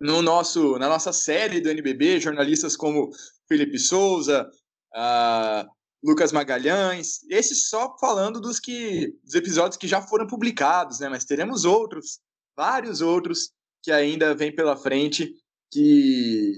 no 0.00 0.20
nosso, 0.22 0.78
na 0.78 0.88
nossa 0.88 1.12
série 1.12 1.60
do 1.60 1.70
NBB, 1.70 2.20
jornalistas 2.20 2.76
como 2.76 3.10
Felipe 3.48 3.78
Souza, 3.78 4.48
uh, 4.94 5.68
Lucas 6.04 6.32
Magalhães, 6.32 7.20
esse 7.30 7.54
só 7.54 7.96
falando 7.98 8.40
dos 8.40 8.60
que 8.60 9.14
dos 9.24 9.34
episódios 9.34 9.78
que 9.78 9.88
já 9.88 10.02
foram 10.02 10.26
publicados, 10.26 11.00
né? 11.00 11.08
Mas 11.08 11.24
teremos 11.24 11.64
outros, 11.64 12.20
vários 12.54 13.00
outros 13.00 13.50
que 13.82 13.90
ainda 13.90 14.34
vêm 14.34 14.54
pela 14.54 14.76
frente 14.76 15.34
que 15.70 16.52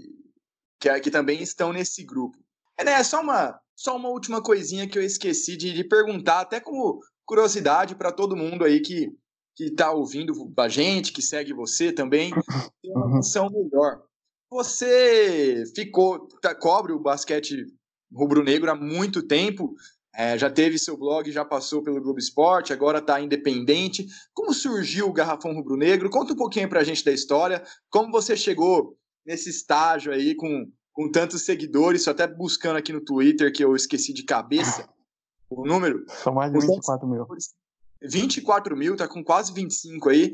que, 0.80 1.00
que 1.00 1.10
também 1.10 1.40
estão 1.40 1.72
nesse 1.72 2.04
grupo. 2.04 2.36
É, 2.76 2.84
né, 2.84 3.02
só 3.04 3.20
uma 3.20 3.58
só 3.74 3.96
uma 3.96 4.08
última 4.08 4.42
coisinha 4.42 4.88
que 4.88 4.98
eu 4.98 5.02
esqueci 5.02 5.56
de, 5.56 5.72
de 5.72 5.84
perguntar, 5.84 6.40
até 6.40 6.58
como 6.58 7.00
curiosidade 7.24 7.94
para 7.94 8.10
todo 8.10 8.36
mundo 8.36 8.64
aí 8.64 8.80
que 8.80 9.12
que 9.56 9.64
está 9.64 9.90
ouvindo 9.90 10.34
a 10.58 10.68
gente, 10.68 11.12
que 11.12 11.22
segue 11.22 11.54
você 11.54 11.90
também, 11.90 12.30
ter 12.82 12.90
uma 12.90 13.06
uhum. 13.06 13.16
noção 13.16 13.48
melhor. 13.50 14.02
Você 14.50 15.64
ficou, 15.74 16.28
tá, 16.40 16.54
cobre 16.54 16.92
o 16.92 17.00
basquete 17.00 17.66
rubro-negro 18.14 18.70
há 18.70 18.74
muito 18.74 19.26
tempo, 19.26 19.74
é, 20.14 20.38
já 20.38 20.50
teve 20.50 20.78
seu 20.78 20.96
blog, 20.96 21.30
já 21.32 21.44
passou 21.44 21.82
pelo 21.82 22.00
Globo 22.00 22.18
Esporte, 22.18 22.72
agora 22.72 22.98
está 22.98 23.20
independente. 23.20 24.06
Como 24.32 24.52
surgiu 24.52 25.08
o 25.08 25.12
Garrafão 25.12 25.52
Rubro 25.54 25.76
Negro? 25.76 26.10
Conta 26.10 26.32
um 26.32 26.36
pouquinho 26.36 26.68
para 26.68 26.80
a 26.80 26.84
gente 26.84 27.04
da 27.04 27.12
história, 27.12 27.62
como 27.90 28.12
você 28.12 28.36
chegou 28.36 28.96
nesse 29.26 29.50
estágio 29.50 30.12
aí 30.12 30.34
com, 30.34 30.70
com 30.92 31.10
tantos 31.10 31.42
seguidores, 31.42 32.04
só 32.04 32.12
até 32.12 32.26
buscando 32.26 32.76
aqui 32.76 32.92
no 32.92 33.04
Twitter, 33.04 33.52
que 33.52 33.64
eu 33.64 33.74
esqueci 33.74 34.12
de 34.12 34.22
cabeça 34.22 34.88
o 35.50 35.66
número. 35.66 36.04
São 36.08 36.34
mais 36.34 36.52
de 36.52 36.60
24 36.60 37.08
mil. 37.08 37.26
24 38.02 38.76
mil, 38.76 38.96
tá 38.96 39.08
com 39.08 39.22
quase 39.24 39.52
25 39.52 40.08
aí. 40.08 40.32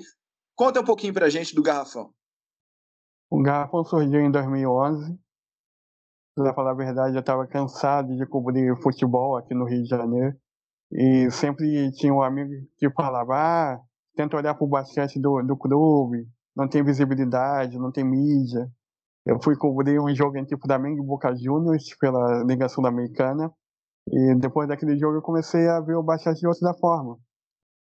Conta 0.55 0.81
um 0.81 0.85
pouquinho 0.85 1.14
para 1.14 1.27
a 1.27 1.31
gente 1.31 1.55
do 1.55 1.62
Garrafão. 1.62 2.12
O 3.31 3.42
Garrafão 3.42 3.85
surgiu 3.85 4.20
em 4.20 4.31
2011 4.31 5.18
Pra 6.35 6.55
falar 6.55 6.70
a 6.70 6.75
verdade, 6.75 7.14
eu 7.14 7.20
estava 7.20 7.46
cansado 7.46 8.16
de 8.16 8.25
cobrir 8.25 8.75
futebol 8.81 9.37
aqui 9.37 9.55
no 9.55 9.66
Rio 9.66 9.83
de 9.83 9.88
Janeiro. 9.88 10.35
E 10.90 11.31
sempre 11.31 11.92
tinha 11.92 12.12
um 12.12 12.22
amigo 12.22 12.51
que 12.79 12.90
falava: 12.90 13.35
ah, 13.37 13.81
tenta 14.16 14.37
olhar 14.37 14.55
para 14.55 14.64
o 14.64 14.68
basquete 14.68 15.20
do, 15.20 15.42
do 15.42 15.57
clube, 15.57 16.27
não 16.57 16.66
tem 16.66 16.83
visibilidade, 16.83 17.79
não 17.79 17.92
tem 17.92 18.03
mídia. 18.03 18.66
Eu 19.27 19.40
fui 19.42 19.57
cobrir 19.57 20.01
um 20.01 20.14
jogo 20.14 20.38
entre 20.38 20.57
Flamengo 20.57 21.03
e 21.03 21.07
Boca 21.07 21.35
Juniors 21.37 21.94
pela 22.01 22.42
Liga 22.44 22.68
Sul-Americana. 22.68 23.53
E 24.09 24.35
depois 24.37 24.66
daquele 24.66 24.98
jogo 24.98 25.18
eu 25.18 25.22
comecei 25.22 25.68
a 25.68 25.81
ver 25.81 25.96
o 25.96 26.03
basquete 26.03 26.40
de 26.40 26.46
outra 26.46 26.72
forma. 26.75 27.18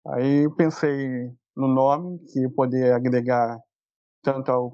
Aí 0.08 0.50
pensei 0.56 1.32
no 1.56 1.68
nome, 1.68 2.20
que 2.32 2.50
poder 2.50 2.94
agregar 2.94 3.60
tanto 4.24 4.52
ao 4.52 4.72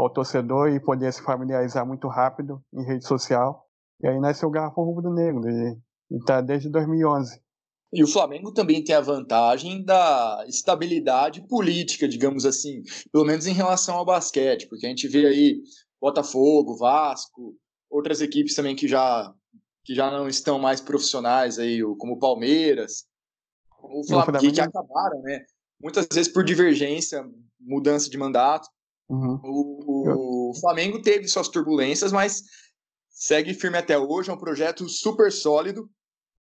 ao 0.00 0.10
torcedor 0.10 0.70
e 0.70 0.80
poder 0.80 1.12
se 1.12 1.22
familiarizar 1.22 1.86
muito 1.86 2.08
rápido 2.08 2.62
em 2.72 2.84
rede 2.84 3.06
social. 3.06 3.66
E 4.02 4.08
aí 4.08 4.18
nasceu 4.18 4.48
o 4.48 4.52
Garrafão 4.52 4.84
Rubro 4.84 5.12
Negro, 5.12 5.48
e 5.48 5.78
está 6.16 6.40
desde 6.40 6.70
2011. 6.70 7.40
E 7.92 8.04
o 8.04 8.06
Flamengo 8.06 8.52
também 8.52 8.82
tem 8.82 8.94
a 8.94 9.00
vantagem 9.00 9.84
da 9.84 10.44
estabilidade 10.48 11.46
política, 11.48 12.08
digamos 12.08 12.46
assim, 12.46 12.82
pelo 13.12 13.24
menos 13.24 13.46
em 13.46 13.52
relação 13.52 13.96
ao 13.96 14.04
basquete, 14.04 14.68
porque 14.68 14.86
a 14.86 14.88
gente 14.88 15.08
vê 15.08 15.26
aí 15.26 15.60
Botafogo, 16.00 16.76
Vasco, 16.76 17.56
outras 17.90 18.20
equipes 18.20 18.54
também 18.54 18.76
que 18.76 18.86
já, 18.86 19.34
que 19.84 19.94
já 19.94 20.08
não 20.10 20.28
estão 20.28 20.58
mais 20.58 20.80
profissionais 20.80 21.58
aí, 21.58 21.80
como 21.98 22.14
o 22.14 22.18
Palmeiras, 22.18 23.06
o 23.82 24.06
Flamengo, 24.06 24.38
que, 24.38 24.52
que 24.52 24.60
acabaram, 24.60 25.22
né? 25.22 25.44
Muitas 25.80 26.06
vezes 26.12 26.32
por 26.32 26.44
divergência, 26.44 27.24
mudança 27.58 28.10
de 28.10 28.18
mandato. 28.18 28.68
Uhum. 29.08 29.40
O, 29.42 30.50
o, 30.50 30.54
Flamengo 30.60 31.02
teve 31.02 31.26
suas 31.26 31.48
turbulências, 31.48 32.12
mas 32.12 32.42
segue 33.08 33.54
firme 33.54 33.78
até 33.78 33.98
hoje. 33.98 34.30
É 34.30 34.32
um 34.32 34.38
projeto 34.38 34.88
super 34.88 35.32
sólido. 35.32 35.88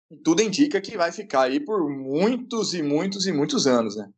E 0.10 0.18
tudo 0.18 0.42
indica 0.42 0.80
que 0.80 0.98
vai 0.98 1.12
ficar 1.12 1.42
aí 1.42 1.60
por 1.60 1.90
muitos 1.90 2.74
e 2.74 2.82
muitos 2.82 3.28
e 3.28 3.32
muitos 3.32 3.68
anos, 3.68 3.98
né? 3.98 4.10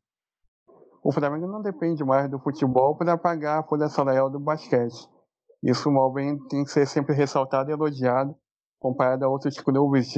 O 1.04 1.12
Flamengo 1.12 1.48
não 1.48 1.62
depende 1.62 2.04
mais 2.04 2.30
do 2.30 2.40
futebol 2.40 2.96
para 2.96 3.18
pagar 3.18 3.60
a 3.60 3.64
folha 3.64 3.90
salarial 3.90 4.30
do 4.30 4.40
basquete. 4.40 5.10
Isso 5.64 5.92
mal 5.92 6.12
bem 6.12 6.38
tem 6.48 6.64
que 6.64 6.72
ser 6.72 6.88
sempre 6.88 7.16
ressaltado 7.16 7.70
e 7.70 7.74
elogiado, 7.74 8.36
comparado 8.80 9.26
a 9.26 9.28
outros 9.28 9.60
clubes 9.60 10.14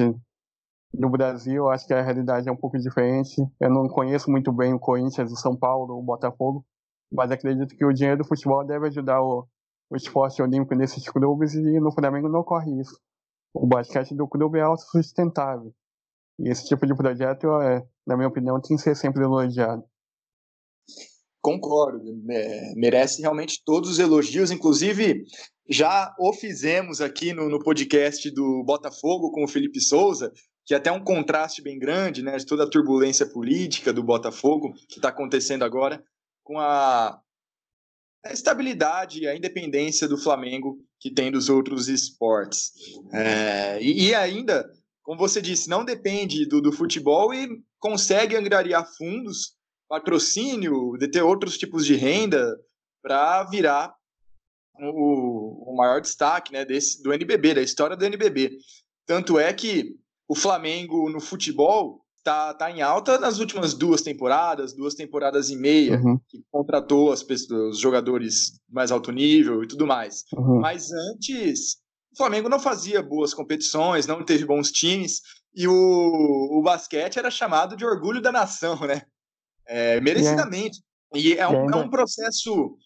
do 0.94 1.10
Brasil. 1.10 1.70
Acho 1.70 1.88
que 1.88 1.94
a 1.94 2.02
realidade 2.02 2.48
é 2.48 2.52
um 2.52 2.58
pouco 2.58 2.78
diferente. 2.78 3.42
Eu 3.60 3.70
não 3.70 3.88
conheço 3.88 4.30
muito 4.30 4.52
bem 4.52 4.74
o 4.74 4.80
Corinthians, 4.80 5.32
o 5.32 5.36
São 5.36 5.56
Paulo, 5.56 5.98
o 5.98 6.04
Botafogo, 6.04 6.66
mas 7.12 7.32
acredito 7.32 7.76
que 7.76 7.86
o 7.86 7.94
dinheiro 7.94 8.20
do 8.20 8.28
futebol 8.28 8.66
deve 8.66 8.88
ajudar 8.88 9.22
o, 9.22 9.48
o 9.90 9.96
esporte 9.96 10.42
olímpico 10.42 10.76
nesses 10.76 11.08
clubes 11.10 11.54
e 11.54 11.80
no 11.80 11.92
Flamengo 11.92 12.30
não 12.30 12.40
ocorre 12.42 12.80
isso. 12.80 13.00
O 13.54 13.68
basquete 13.68 14.16
do 14.16 14.28
clube 14.28 14.60
é 14.60 14.62
autossustentável. 14.62 15.74
E 16.40 16.50
esse 16.50 16.66
tipo 16.66 16.88
de 16.88 16.96
projeto, 16.96 17.48
é, 17.62 17.86
na 18.08 18.16
minha 18.16 18.30
opinião, 18.30 18.60
tem 18.62 18.78
que 18.78 18.84
ser 18.84 18.96
sempre 18.96 19.24
elogiado. 19.24 19.84
Concordo, 21.42 22.04
é, 22.30 22.74
merece 22.76 23.22
realmente 23.22 23.62
todos 23.66 23.90
os 23.90 24.00
elogios, 24.00 24.52
inclusive 24.52 25.24
já 25.70 26.14
o 26.20 26.34
fizemos 26.34 27.02
aqui 27.02 27.34
no, 27.34 27.50
no 27.50 27.60
podcast 27.60 28.30
do 28.32 28.64
Botafogo 28.64 29.32
com 29.32 29.44
o 29.44 29.48
Felipe 29.48 29.80
Souza, 29.80 30.32
que 30.72 30.76
é 30.76 30.78
até 30.78 30.90
um 30.90 31.04
contraste 31.04 31.62
bem 31.62 31.78
grande, 31.78 32.24
né, 32.24 32.38
de 32.38 32.46
toda 32.46 32.64
a 32.64 32.70
turbulência 32.70 33.26
política 33.26 33.92
do 33.92 34.02
Botafogo 34.02 34.74
que 34.88 35.00
está 35.00 35.10
acontecendo 35.10 35.66
agora 35.66 36.02
com 36.46 36.58
a, 36.58 37.20
a 38.26 38.32
estabilidade 38.32 39.20
e 39.20 39.28
a 39.28 39.36
independência 39.36 40.08
do 40.08 40.18
Flamengo 40.18 40.82
que 40.98 41.12
tem 41.12 41.30
dos 41.30 41.50
outros 41.50 41.90
esportes. 41.90 42.72
É, 43.12 43.84
e, 43.84 44.08
e, 44.08 44.16
ainda, 44.16 44.66
como 45.04 45.20
você 45.20 45.42
disse, 45.42 45.70
não 45.70 45.84
depende 45.84 46.46
do, 46.46 46.62
do 46.62 46.72
futebol 46.72 47.34
e 47.34 47.50
consegue 47.78 48.38
angariar 48.38 48.88
fundos, 48.96 49.58
patrocínio, 49.90 50.96
de 50.98 51.10
ter 51.10 51.22
outros 51.22 51.58
tipos 51.58 51.86
de 51.86 51.96
renda 51.96 52.58
para 53.04 53.44
virar 53.44 53.94
o, 54.80 55.74
o, 55.74 55.76
maior 55.76 56.00
destaque 56.00 56.54
né, 56.54 56.64
desse, 56.64 57.04
do 57.04 57.12
NBB, 57.12 57.56
da 57.56 57.62
história 57.62 57.98
do 57.98 58.06
NBB. 58.06 58.58
Tanto 59.06 59.38
é 59.38 59.52
que 59.52 60.00
o 60.32 60.36
Flamengo 60.36 61.10
no 61.10 61.20
futebol 61.20 62.06
tá, 62.24 62.54
tá 62.54 62.72
em 62.72 62.82
alta 62.82 63.20
nas 63.20 63.38
últimas 63.40 63.74
duas 63.74 64.02
temporadas, 64.02 64.72
duas 64.72 64.96
temporadas 64.96 65.50
e 65.50 65.58
meia, 65.58 66.00
uhum. 66.00 66.18
que 66.26 66.42
contratou 66.50 67.12
as 67.12 67.22
pessoas, 67.22 67.76
os 67.76 67.80
jogadores 67.82 68.54
mais 68.70 68.94
alto 68.94 69.12
nível 69.12 69.62
e 69.62 69.68
tudo 69.68 69.86
mais. 69.86 70.24
Uhum. 70.34 70.62
Mas 70.62 70.90
antes, 70.94 71.76
o 72.14 72.16
Flamengo 72.16 72.48
não 72.48 72.62
fazia 72.62 73.04
boas 73.04 73.34
competições, 73.34 74.08
não 74.08 74.24
teve 74.24 74.46
bons 74.46 74.72
times, 74.72 75.20
e 75.54 75.68
o, 75.68 75.74
o 75.74 76.62
basquete 76.62 77.20
era 77.20 77.30
chamado 77.30 77.76
de 77.76 77.84
orgulho 77.84 78.22
da 78.22 78.32
nação, 78.32 78.80
né? 78.88 79.02
É, 79.68 80.00
merecidamente. 80.00 80.80
Yeah. 81.14 81.44
E 81.44 81.44
é 81.44 81.48
um, 81.50 81.70
é 81.72 81.76
um 81.76 81.90
processo 81.90 82.78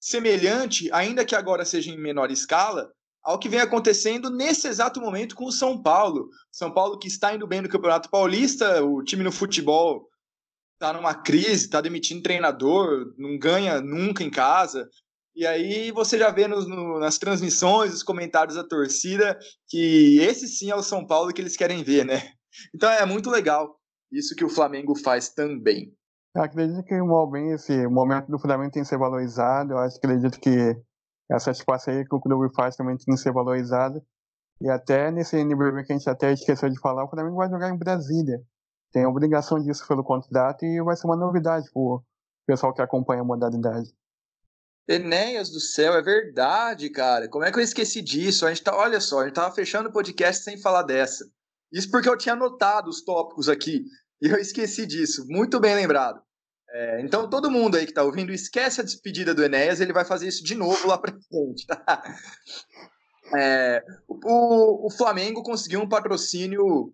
semelhante, 0.00 0.90
ainda 0.90 1.22
que 1.22 1.34
agora 1.34 1.66
seja 1.66 1.90
em 1.90 2.00
menor 2.00 2.30
escala, 2.30 2.90
ao 3.28 3.38
que 3.38 3.48
vem 3.48 3.60
acontecendo 3.60 4.30
nesse 4.30 4.66
exato 4.66 5.02
momento 5.02 5.36
com 5.36 5.44
o 5.44 5.52
São 5.52 5.82
Paulo. 5.82 6.30
São 6.50 6.72
Paulo 6.72 6.98
que 6.98 7.08
está 7.08 7.34
indo 7.34 7.46
bem 7.46 7.60
no 7.60 7.68
Campeonato 7.68 8.08
Paulista, 8.08 8.82
o 8.82 9.04
time 9.04 9.22
no 9.22 9.30
futebol 9.30 10.08
está 10.72 10.94
numa 10.94 11.14
crise, 11.14 11.66
está 11.66 11.82
demitindo 11.82 12.22
treinador, 12.22 13.12
não 13.18 13.38
ganha 13.38 13.82
nunca 13.82 14.24
em 14.24 14.30
casa. 14.30 14.88
E 15.36 15.46
aí 15.46 15.92
você 15.92 16.18
já 16.18 16.30
vê 16.30 16.48
nos, 16.48 16.66
no, 16.66 16.98
nas 16.98 17.18
transmissões, 17.18 17.92
os 17.92 18.02
comentários 18.02 18.56
da 18.56 18.64
torcida, 18.64 19.38
que 19.68 20.18
esse 20.20 20.48
sim 20.48 20.70
é 20.70 20.74
o 20.74 20.82
São 20.82 21.06
Paulo 21.06 21.30
que 21.30 21.42
eles 21.42 21.54
querem 21.54 21.82
ver, 21.82 22.06
né? 22.06 22.32
Então 22.74 22.90
é 22.90 23.04
muito 23.04 23.28
legal 23.28 23.78
isso 24.10 24.34
que 24.34 24.44
o 24.44 24.48
Flamengo 24.48 24.96
faz 24.96 25.28
também. 25.28 25.92
Eu 26.34 26.42
acredito 26.44 26.82
que 26.82 26.94
bem 27.30 27.52
esse 27.52 27.86
momento 27.88 28.30
do 28.30 28.38
Flamengo 28.38 28.70
tem 28.70 28.82
que 28.82 28.88
ser 28.88 28.96
valorizado. 28.96 29.74
Eu 29.74 29.78
acredito 29.80 30.40
que 30.40 30.74
essas 31.30 31.62
parcerias 31.62 32.08
que 32.08 32.14
o 32.14 32.20
clube 32.20 32.52
faz 32.54 32.76
também 32.76 32.96
tem 32.96 33.14
que 33.14 33.20
ser 33.20 33.32
valorizada. 33.32 34.02
E 34.60 34.68
até 34.68 35.10
nesse 35.10 35.36
NBB 35.36 35.84
que 35.84 35.92
a 35.92 35.96
gente 35.96 36.08
até 36.10 36.32
esqueceu 36.32 36.68
de 36.68 36.78
falar, 36.80 37.04
o 37.04 37.08
Flamengo 37.08 37.36
vai 37.36 37.48
jogar 37.48 37.68
em 37.68 37.76
Brasília. 37.76 38.42
Tem 38.92 39.04
a 39.04 39.08
obrigação 39.08 39.62
disso 39.62 39.86
pelo 39.86 40.02
contrato 40.02 40.64
e 40.64 40.82
vai 40.82 40.96
ser 40.96 41.06
uma 41.06 41.16
novidade 41.16 41.70
para 41.70 41.80
o 41.80 42.02
pessoal 42.46 42.72
que 42.72 42.82
acompanha 42.82 43.20
a 43.20 43.24
modalidade. 43.24 43.92
Enéas 44.88 45.50
do 45.50 45.60
céu, 45.60 45.92
é 45.92 46.02
verdade, 46.02 46.88
cara. 46.88 47.28
Como 47.28 47.44
é 47.44 47.52
que 47.52 47.58
eu 47.58 47.62
esqueci 47.62 48.00
disso? 48.00 48.46
A 48.46 48.48
gente 48.48 48.64
tá, 48.64 48.74
olha 48.74 49.00
só, 49.00 49.20
a 49.20 49.24
gente 49.26 49.34
tava 49.34 49.54
fechando 49.54 49.90
o 49.90 49.92
podcast 49.92 50.42
sem 50.42 50.56
falar 50.56 50.82
dessa. 50.82 51.30
Isso 51.70 51.90
porque 51.90 52.08
eu 52.08 52.16
tinha 52.16 52.32
anotado 52.32 52.88
os 52.88 53.02
tópicos 53.04 53.50
aqui 53.50 53.84
e 54.22 54.28
eu 54.28 54.38
esqueci 54.38 54.86
disso. 54.86 55.26
Muito 55.28 55.60
bem 55.60 55.74
lembrado. 55.74 56.22
É, 56.70 57.00
então, 57.00 57.28
todo 57.28 57.50
mundo 57.50 57.76
aí 57.76 57.84
que 57.84 57.92
está 57.92 58.02
ouvindo, 58.02 58.32
esquece 58.32 58.80
a 58.80 58.84
despedida 58.84 59.34
do 59.34 59.42
Enéas, 59.42 59.80
ele 59.80 59.92
vai 59.92 60.04
fazer 60.04 60.28
isso 60.28 60.44
de 60.44 60.54
novo 60.54 60.86
lá 60.86 60.98
para 60.98 61.12
frente. 61.12 61.66
Tá? 61.66 62.02
É, 63.36 63.84
o, 64.06 64.86
o, 64.86 64.90
Flamengo 64.90 65.42
conseguiu 65.42 65.80
um 65.80 65.88
patrocínio 65.88 66.92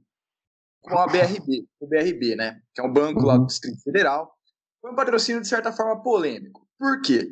com 0.83 0.99
a 0.99 1.07
BRB, 1.07 1.67
o 1.81 1.87
BRB, 1.87 2.35
né? 2.35 2.61
Que 2.75 2.81
é 2.81 2.85
um 2.85 2.93
banco 2.93 3.25
lá 3.25 3.35
do 3.35 3.43
uhum. 3.43 3.47
Distrito 3.47 3.83
Federal. 3.83 4.37
Foi 4.81 4.91
um 4.91 4.97
patrocínio, 4.97 5.41
de 5.41 5.49
certa 5.49 5.73
forma, 5.73 6.03
polêmico. 6.03 6.67
Por 6.79 7.01
quê? 7.03 7.31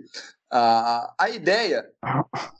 A, 0.50 1.14
a 1.18 1.30
ideia 1.30 1.84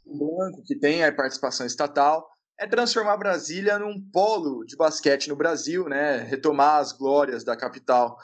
do 0.04 0.18
banco, 0.36 0.62
que 0.64 0.74
tem 0.74 1.04
a 1.04 1.14
participação 1.14 1.64
estatal, 1.64 2.28
é 2.58 2.66
transformar 2.66 3.16
Brasília 3.16 3.78
num 3.78 4.00
polo 4.12 4.64
de 4.64 4.76
basquete 4.76 5.28
no 5.28 5.36
Brasil, 5.36 5.88
né? 5.88 6.18
Retomar 6.18 6.80
as 6.80 6.92
glórias 6.92 7.44
da 7.44 7.56
capital 7.56 8.18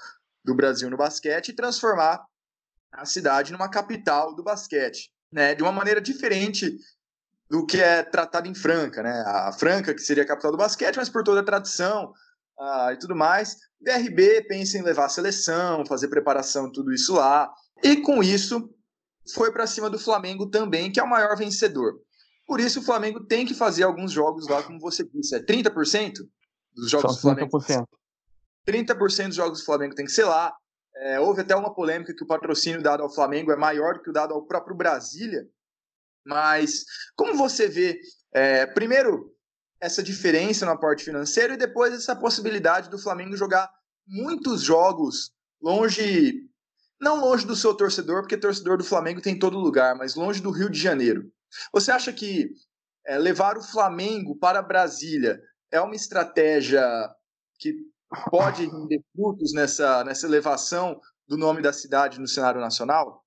do 0.49 0.55
Brasil 0.55 0.89
no 0.89 0.97
basquete 0.97 1.51
e 1.51 1.55
transformar 1.55 2.25
a 2.91 3.05
cidade 3.05 3.53
numa 3.53 3.69
capital 3.69 4.35
do 4.35 4.43
basquete, 4.43 5.11
né? 5.31 5.55
De 5.55 5.63
uma 5.63 5.71
maneira 5.71 6.01
diferente 6.01 6.75
do 7.51 7.67
que 7.67 7.81
é 7.81 8.03
tratado 8.03 8.49
em 8.49 8.55
Franca, 8.55 9.03
né? 9.03 9.23
A 9.27 9.53
Franca, 9.53 9.95
que 9.95 10.01
seria 10.01 10.23
a 10.23 10.27
capital 10.27 10.51
do 10.51 10.57
basquete, 10.57 10.97
mas 10.97 11.11
por 11.11 11.23
toda 11.23 11.41
a 11.41 11.45
tradição 11.45 12.13
uh, 12.59 12.91
e 12.93 12.99
tudo 12.99 13.15
mais. 13.15 13.57
DRB 13.79 14.47
pensa 14.49 14.79
em 14.79 14.83
levar 14.83 15.05
a 15.05 15.11
seleção, 15.11 15.85
fazer 15.87 16.09
preparação, 16.09 16.73
tudo 16.73 16.93
isso 16.93 17.15
lá. 17.15 17.53
E 17.83 17.97
com 17.97 18.23
isso, 18.23 18.71
foi 19.35 19.53
para 19.53 19.67
cima 19.67 19.91
do 19.91 19.99
Flamengo 19.99 20.47
também, 20.47 20.91
que 20.91 20.99
é 20.99 21.03
o 21.03 21.09
maior 21.09 21.37
vencedor. 21.37 22.01
Por 22.47 22.59
isso, 22.59 22.81
o 22.81 22.83
Flamengo 22.83 23.21
tem 23.27 23.45
que 23.45 23.53
fazer 23.53 23.83
alguns 23.83 24.11
jogos 24.11 24.49
lá, 24.49 24.63
como 24.63 24.81
você 24.81 25.05
disse. 25.05 25.37
É 25.37 25.41
30% 25.41 26.15
dos 26.75 26.91
jogos 26.91 27.17
do 27.17 27.21
Flamengo. 27.21 27.51
30%. 27.51 27.85
30% 28.67 29.29
dos 29.29 29.37
jogos 29.37 29.61
do 29.61 29.65
Flamengo 29.65 29.95
tem 29.95 30.07
que 30.07 30.13
ser 30.13 30.25
lá. 30.25 30.55
É, 30.97 31.21
houve 31.21 31.43
até 31.43 31.55
uma 31.55 31.75
polêmica 31.75 32.15
que 32.15 32.25
o 32.25 32.27
patrocínio 32.27 32.83
dado 32.83 33.03
ao 33.03 33.13
Flamengo 33.13 33.53
é 33.53 33.57
maior 33.57 33.95
do 33.95 34.03
que 34.03 34.11
o 34.11 34.13
dado 34.13 34.35
ao 34.35 34.47
próprio 34.47 34.77
Brasília. 34.77 35.47
Mas 36.27 36.85
como 37.17 37.35
você 37.35 37.69
vê, 37.69 38.01
é, 38.33 38.67
primeiro, 38.67 39.33
essa 39.81 40.03
diferença 40.03 40.67
no 40.67 40.73
aporte 40.73 41.05
financeiro 41.05 41.55
e 41.55 41.57
depois 41.57 41.95
essa 41.95 42.17
possibilidade 42.17 42.91
do 42.91 42.99
Flamengo 42.99 43.37
jogar 43.37 43.71
muitos 44.07 44.63
jogos 44.63 45.33
longe, 45.63 46.49
não 47.01 47.21
longe 47.21 47.47
do 47.47 47.55
seu 47.55 47.75
torcedor, 47.75 48.23
porque 48.23 48.37
torcedor 48.37 48.77
do 48.77 48.85
Flamengo 48.85 49.21
tem 49.21 49.35
em 49.35 49.39
todo 49.39 49.59
lugar, 49.59 49.95
mas 49.95 50.15
longe 50.15 50.43
do 50.43 50.51
Rio 50.51 50.69
de 50.69 50.81
Janeiro. 50.81 51.31
Você 51.73 51.91
acha 51.91 52.13
que 52.13 52.51
é, 53.07 53.19
levar 53.19 53.57
o 53.57 53.63
Flamengo 53.63 54.37
para 54.37 54.63
Brasília 54.63 55.41
é 55.71 55.81
uma 55.81 55.95
estratégia 55.95 56.83
que 57.59 57.77
pode 58.31 58.67
render 58.67 59.03
frutos 59.15 59.53
nessa, 59.53 60.05
nessa 60.05 60.27
elevação 60.27 61.01
do 61.27 61.37
nome 61.37 61.63
da 61.63 61.73
cidade 61.73 62.21
no 62.21 62.27
cenário 62.27 62.61
nacional? 62.61 63.23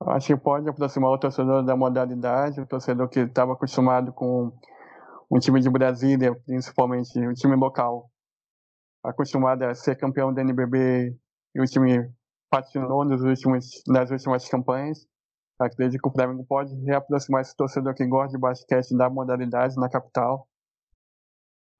Acho 0.00 0.28
que 0.28 0.36
pode 0.36 0.68
aproximar 0.68 1.10
o 1.10 1.18
torcedor 1.18 1.64
da 1.64 1.76
modalidade, 1.76 2.60
o 2.60 2.66
torcedor 2.66 3.08
que 3.08 3.20
estava 3.20 3.52
acostumado 3.52 4.12
com 4.12 4.52
um 5.30 5.38
time 5.38 5.60
de 5.60 5.70
Brasília, 5.70 6.34
principalmente 6.44 7.18
um 7.20 7.32
time 7.32 7.54
local, 7.54 8.10
acostumado 9.04 9.62
a 9.62 9.74
ser 9.74 9.96
campeão 9.96 10.32
da 10.32 10.42
NBB 10.42 11.16
e 11.54 11.60
o 11.60 11.64
time 11.64 12.10
patinou 12.50 13.04
nos 13.04 13.22
últimos, 13.22 13.82
nas 13.86 14.10
últimas 14.10 14.48
campanhas. 14.48 15.06
Acredito 15.58 16.00
que 16.02 16.08
o 16.08 16.12
Flamengo 16.12 16.44
pode 16.44 16.74
reaproximar 16.84 17.42
esse 17.42 17.56
torcedor 17.56 17.94
que 17.94 18.06
gosta 18.06 18.32
de 18.32 18.38
basquete 18.38 18.96
da 18.96 19.08
modalidade 19.08 19.76
na 19.76 19.88
capital. 19.88 20.48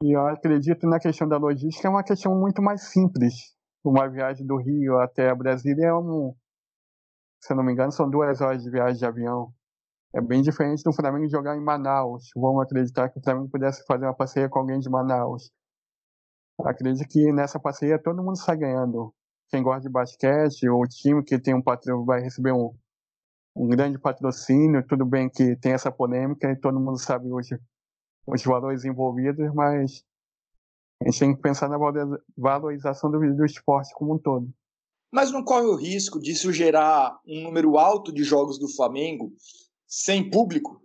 E 0.03 0.17
eu 0.17 0.27
acredito 0.27 0.85
na 0.89 0.99
questão 0.99 1.29
da 1.29 1.37
logística, 1.37 1.87
é 1.87 1.91
uma 1.91 2.03
questão 2.03 2.35
muito 2.35 2.61
mais 2.61 2.91
simples. 2.91 3.55
Uma 3.85 4.09
viagem 4.09 4.45
do 4.45 4.57
Rio 4.57 4.99
até 4.99 5.33
Brasília 5.33 5.87
é 5.87 5.95
um, 5.95 6.35
se 7.41 7.53
eu 7.53 7.57
não 7.57 7.63
me 7.63 7.73
engano, 7.73 7.93
são 7.93 8.11
duas 8.11 8.41
horas 8.41 8.65
de 8.65 8.71
viagem 8.71 8.99
de 8.99 9.07
avião. 9.07 9.55
É 10.13 10.21
bem 10.21 10.43
diferente 10.43 10.83
do 10.83 10.93
Flamengo 10.93 11.29
jogar 11.29 11.57
em 11.57 11.63
Manaus. 11.63 12.31
Vamos 12.35 12.65
acreditar 12.65 13.11
que 13.11 13.21
o 13.21 13.23
Flamengo 13.23 13.49
pudesse 13.49 13.85
fazer 13.87 14.05
uma 14.05 14.15
parceria 14.15 14.49
com 14.49 14.59
alguém 14.59 14.81
de 14.81 14.91
Manaus. 14.91 15.53
Acredito 16.65 17.07
que 17.09 17.33
nessa 17.33 17.61
parceria 17.61 17.97
todo 17.97 18.25
mundo 18.25 18.37
sai 18.37 18.57
ganhando. 18.57 19.15
Quem 19.51 19.63
gosta 19.63 19.83
de 19.83 19.89
basquete, 19.89 20.69
ou 20.69 20.83
o 20.83 20.89
time 20.89 21.23
que 21.23 21.39
tem 21.39 21.55
um 21.55 21.63
patrocínio 21.63 22.05
vai 22.05 22.21
receber 22.21 22.53
um, 22.53 22.75
um 23.55 23.69
grande 23.69 24.01
patrocínio. 24.01 24.85
Tudo 24.85 25.07
bem 25.07 25.31
que 25.31 25.55
tem 25.57 25.73
essa 25.73 25.93
polêmica 25.93 26.51
e 26.51 26.57
todo 26.57 26.81
mundo 26.81 26.99
sabe 26.99 27.31
hoje 27.31 27.57
os 28.27 28.43
valores 28.43 28.85
envolvidos, 28.85 29.53
mas 29.55 30.05
a 31.03 31.07
gente 31.07 31.19
tem 31.19 31.35
que 31.35 31.43
pensar 31.43 31.69
na 31.69 31.79
valorização 32.37 33.11
do, 33.11 33.19
do 33.35 33.45
esporte 33.45 33.93
como 33.95 34.15
um 34.15 34.19
todo 34.19 34.53
mas 35.13 35.31
não 35.31 35.45
corre 35.45 35.67
o 35.67 35.77
risco 35.77 36.19
disso 36.19 36.51
gerar 36.53 37.21
um 37.29 37.43
número 37.43 37.77
alto 37.77 38.11
de 38.11 38.25
jogos 38.25 38.59
do 38.59 38.67
Flamengo 38.67 39.31
sem 39.87 40.31
público? 40.31 40.81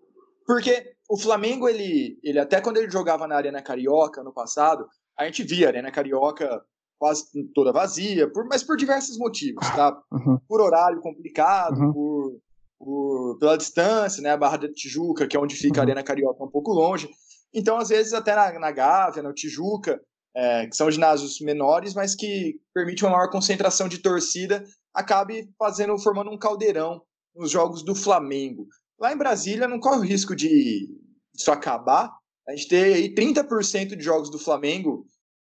Porque 0.45 0.93
o 1.09 1.17
Flamengo, 1.17 1.69
ele, 1.69 2.19
ele 2.21 2.37
até 2.37 2.59
quando 2.59 2.75
ele 2.75 2.91
jogava 2.91 3.25
na 3.25 3.37
Arena 3.37 3.61
Carioca 3.61 4.21
no 4.21 4.33
passado, 4.33 4.85
a 5.17 5.23
gente 5.23 5.43
via 5.43 5.67
a 5.67 5.69
Arena 5.69 5.91
Carioca 5.91 6.61
quase 6.99 7.23
toda 7.55 7.71
vazia, 7.71 8.29
por, 8.29 8.45
mas 8.47 8.63
por 8.63 8.75
diversos 8.75 9.17
motivos, 9.17 9.65
tá? 9.69 9.97
Uhum. 10.11 10.37
Por 10.47 10.59
horário 10.59 10.99
complicado, 10.99 11.79
uhum. 11.79 11.93
por, 11.93 12.39
por, 12.79 13.37
pela 13.39 13.57
distância, 13.57 14.21
né? 14.21 14.31
A 14.31 14.37
Barra 14.37 14.57
da 14.57 14.73
Tijuca, 14.73 15.25
que 15.25 15.37
é 15.37 15.39
onde 15.39 15.55
fica 15.55 15.75
uhum. 15.75 15.81
a 15.81 15.83
Arena 15.85 16.03
Carioca, 16.03 16.43
um 16.43 16.51
pouco 16.51 16.73
longe. 16.73 17.09
Então, 17.53 17.77
às 17.77 17.89
vezes, 17.89 18.13
até 18.13 18.35
na, 18.35 18.59
na 18.59 18.71
Gávea, 18.71 19.23
no 19.23 19.33
Tijuca, 19.33 20.01
é, 20.35 20.67
que 20.67 20.75
são 20.75 20.91
ginásios 20.91 21.39
menores, 21.39 21.93
mas 21.93 22.15
que 22.15 22.59
permite 22.73 23.03
uma 23.03 23.13
maior 23.13 23.29
concentração 23.29 23.87
de 23.87 23.97
torcida, 23.97 24.63
acabe 24.93 25.49
fazendo, 25.57 25.97
formando 25.97 26.29
um 26.29 26.37
caldeirão 26.37 27.01
nos 27.35 27.49
jogos 27.49 27.83
do 27.83 27.95
Flamengo. 27.95 28.67
Lá 28.99 29.13
em 29.13 29.17
Brasília 29.17 29.67
não 29.67 29.79
corre 29.79 29.97
o 29.97 30.05
risco 30.05 30.35
de 30.35 30.87
isso 31.35 31.51
acabar. 31.51 32.11
A 32.47 32.55
gente 32.55 32.67
ter 32.67 32.93
aí 32.93 33.13
30% 33.13 33.95
de 33.95 34.03
jogos 34.03 34.29
do 34.29 34.39
Flamengo 34.39 35.05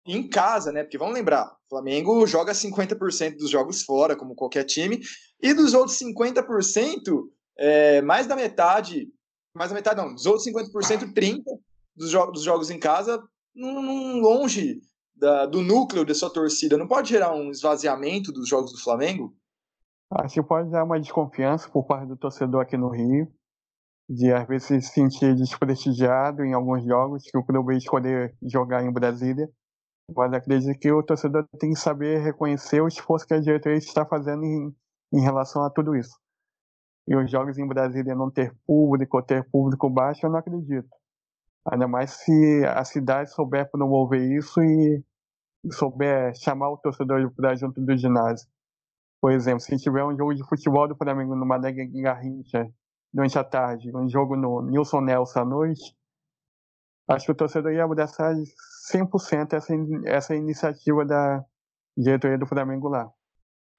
em 0.05 0.27
casa, 0.27 0.71
né? 0.71 0.83
Porque 0.83 0.97
vamos 0.97 1.13
lembrar, 1.13 1.45
o 1.45 1.69
Flamengo 1.69 2.25
joga 2.25 2.53
50% 2.53 3.37
dos 3.37 3.49
jogos 3.49 3.83
fora, 3.83 4.15
como 4.15 4.35
qualquer 4.35 4.63
time, 4.63 5.01
e 5.41 5.53
dos 5.53 5.73
outros 5.73 5.99
50%, 5.99 7.23
é, 7.57 8.01
mais 8.01 8.25
da 8.25 8.35
metade, 8.35 9.09
mais 9.53 9.69
da 9.69 9.75
metade 9.75 10.01
não, 10.01 10.13
dos 10.13 10.25
outros 10.25 10.45
50%, 10.47 11.13
30% 11.13 11.43
dos, 11.97 12.11
jo 12.11 12.25
dos 12.27 12.43
jogos 12.43 12.69
em 12.69 12.79
casa 12.79 13.21
num, 13.55 14.19
longe 14.21 14.81
da, 15.15 15.45
do 15.45 15.61
núcleo 15.61 16.05
da 16.05 16.13
sua 16.13 16.31
torcida, 16.31 16.77
não 16.77 16.87
pode 16.87 17.09
gerar 17.09 17.33
um 17.33 17.49
esvaziamento 17.49 18.31
dos 18.31 18.47
jogos 18.47 18.71
do 18.71 18.79
Flamengo? 18.79 19.35
Acho 20.11 20.35
que 20.35 20.43
pode 20.43 20.69
dar 20.69 20.83
uma 20.83 20.99
desconfiança 20.99 21.67
por 21.69 21.85
parte 21.85 22.07
do 22.07 22.15
torcedor 22.15 22.61
aqui 22.61 22.77
no 22.77 22.89
Rio, 22.89 23.27
de 24.09 24.31
às 24.31 24.47
vezes 24.47 24.67
se 24.67 24.81
sentir 24.81 25.35
desprestigiado 25.35 26.45
em 26.45 26.53
alguns 26.53 26.85
jogos 26.85 27.23
que 27.23 27.37
o 27.37 27.43
clube 27.43 27.75
escolher 27.75 28.33
jogar 28.41 28.85
em 28.85 28.91
Brasília. 28.91 29.49
Mas 30.15 30.31
acredito 30.31 30.79
que 30.79 30.89
o 30.89 31.03
torcedor 31.03 31.45
tem 31.59 31.71
que 31.71 31.79
saber 31.79 32.19
reconhecer 32.19 32.79
o 32.79 32.87
esforço 32.87 33.27
que 33.27 33.33
a 33.33 33.41
diretoria 33.41 33.77
está 33.77 34.05
fazendo 34.05 34.45
em, 34.45 34.73
em 35.11 35.19
relação 35.19 35.63
a 35.63 35.69
tudo 35.69 35.93
isso. 35.95 36.17
E 37.05 37.15
os 37.15 37.29
jogos 37.29 37.57
em 37.57 37.67
Brasília 37.67 38.15
não 38.15 38.31
ter 38.31 38.55
público 38.65 39.17
ou 39.17 39.23
ter 39.23 39.49
público 39.49 39.89
baixo, 39.89 40.25
eu 40.25 40.29
não 40.29 40.39
acredito. 40.39 40.87
Ainda 41.69 41.87
mais 41.87 42.11
se 42.11 42.65
a 42.65 42.83
cidade 42.85 43.31
souber 43.31 43.69
promover 43.69 44.21
isso 44.21 44.61
e 44.61 45.03
souber 45.71 46.33
chamar 46.35 46.69
o 46.69 46.77
torcedor 46.77 47.29
para 47.35 47.55
junto 47.55 47.81
do 47.81 47.97
ginásio. 47.97 48.47
Por 49.19 49.31
exemplo, 49.31 49.59
se 49.59 49.75
tiver 49.77 50.03
um 50.03 50.15
jogo 50.15 50.33
de 50.33 50.47
futebol 50.47 50.87
do 50.87 50.95
Flamengo 50.95 51.35
no 51.35 51.45
Mané 51.45 51.73
Garrincha 51.73 52.71
durante 53.11 53.37
a 53.37 53.43
tarde, 53.43 53.91
um 53.93 54.07
jogo 54.07 54.37
no 54.37 54.61
Nilson 54.61 55.01
Nelson 55.01 55.39
à 55.39 55.45
noite, 55.45 55.95
acho 57.09 57.25
que 57.25 57.31
o 57.31 57.35
torcedor 57.35 57.73
ia 57.73 57.83
abraçar 57.83 58.33
100% 58.91 59.53
essa, 59.53 59.73
essa 60.05 60.35
iniciativa 60.35 61.03
da 61.03 61.43
diretoria 61.97 62.37
do 62.37 62.45
Flamengo 62.45 62.87
lá. 62.87 63.11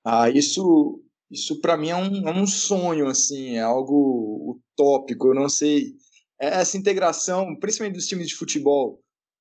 Ah, 0.05 0.29
isso, 0.29 1.03
isso 1.31 1.61
para 1.61 1.77
mim 1.77 1.89
é 1.89 1.97
um, 1.97 2.29
é 2.29 2.33
um 2.33 2.47
sonho, 2.47 3.07
assim, 3.07 3.57
é 3.57 3.63
algo 3.63 4.61
utópico. 4.75 5.29
Eu 5.29 5.35
não 5.35 5.49
sei 5.49 5.95
essa 6.39 6.77
integração, 6.77 7.57
principalmente 7.57 7.97
dos 7.97 8.07
times 8.07 8.29
de 8.29 8.37
futebol. 8.37 9.01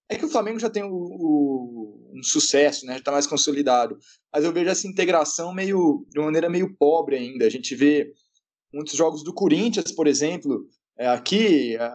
É 0.09 0.15
que 0.15 0.25
o 0.25 0.29
Flamengo 0.29 0.59
já 0.59 0.69
tem 0.69 0.83
o, 0.83 0.89
o, 0.89 2.11
um 2.15 2.23
sucesso, 2.23 2.85
né? 2.85 2.93
Já 2.93 2.99
está 2.99 3.11
mais 3.11 3.27
consolidado. 3.27 3.97
Mas 4.33 4.43
eu 4.43 4.53
vejo 4.53 4.69
essa 4.69 4.87
integração 4.87 5.53
meio 5.53 6.05
de 6.09 6.19
uma 6.19 6.25
maneira 6.25 6.49
meio 6.49 6.75
pobre 6.77 7.17
ainda. 7.17 7.45
A 7.45 7.49
gente 7.49 7.75
vê 7.75 8.13
muitos 8.73 8.93
jogos 8.93 9.23
do 9.23 9.33
Corinthians, 9.33 9.91
por 9.91 10.07
exemplo, 10.07 10.65
é, 10.97 11.07
aqui, 11.07 11.75
é, 11.75 11.91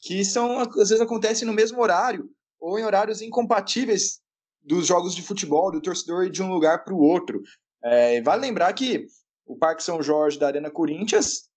que 0.00 0.24
são 0.24 0.60
às 0.60 0.88
vezes 0.88 1.00
acontecem 1.00 1.46
no 1.46 1.54
mesmo 1.54 1.80
horário 1.80 2.30
ou 2.60 2.78
em 2.78 2.84
horários 2.84 3.22
incompatíveis 3.22 4.20
dos 4.62 4.86
jogos 4.86 5.14
de 5.14 5.22
futebol, 5.22 5.72
do 5.72 5.80
torcedor 5.80 6.26
ir 6.26 6.30
de 6.30 6.42
um 6.42 6.52
lugar 6.52 6.84
para 6.84 6.94
o 6.94 7.00
outro. 7.00 7.42
É, 7.82 8.20
vale 8.20 8.42
lembrar 8.42 8.72
que 8.74 9.06
o 9.46 9.56
Parque 9.56 9.82
São 9.82 10.02
Jorge 10.02 10.38
da 10.38 10.46
Arena 10.46 10.70
Corinthians 10.70 11.49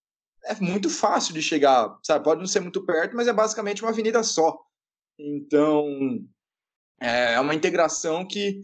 é 0.45 0.55
muito 0.59 0.89
fácil 0.89 1.33
de 1.33 1.41
chegar, 1.41 1.97
sabe? 2.03 2.23
Pode 2.23 2.39
não 2.39 2.47
ser 2.47 2.59
muito 2.59 2.85
perto, 2.85 3.15
mas 3.15 3.27
é 3.27 3.33
basicamente 3.33 3.81
uma 3.81 3.91
avenida 3.91 4.21
só. 4.23 4.57
Então, 5.17 5.85
é 6.99 7.39
uma 7.39 7.55
integração 7.55 8.25
que 8.27 8.61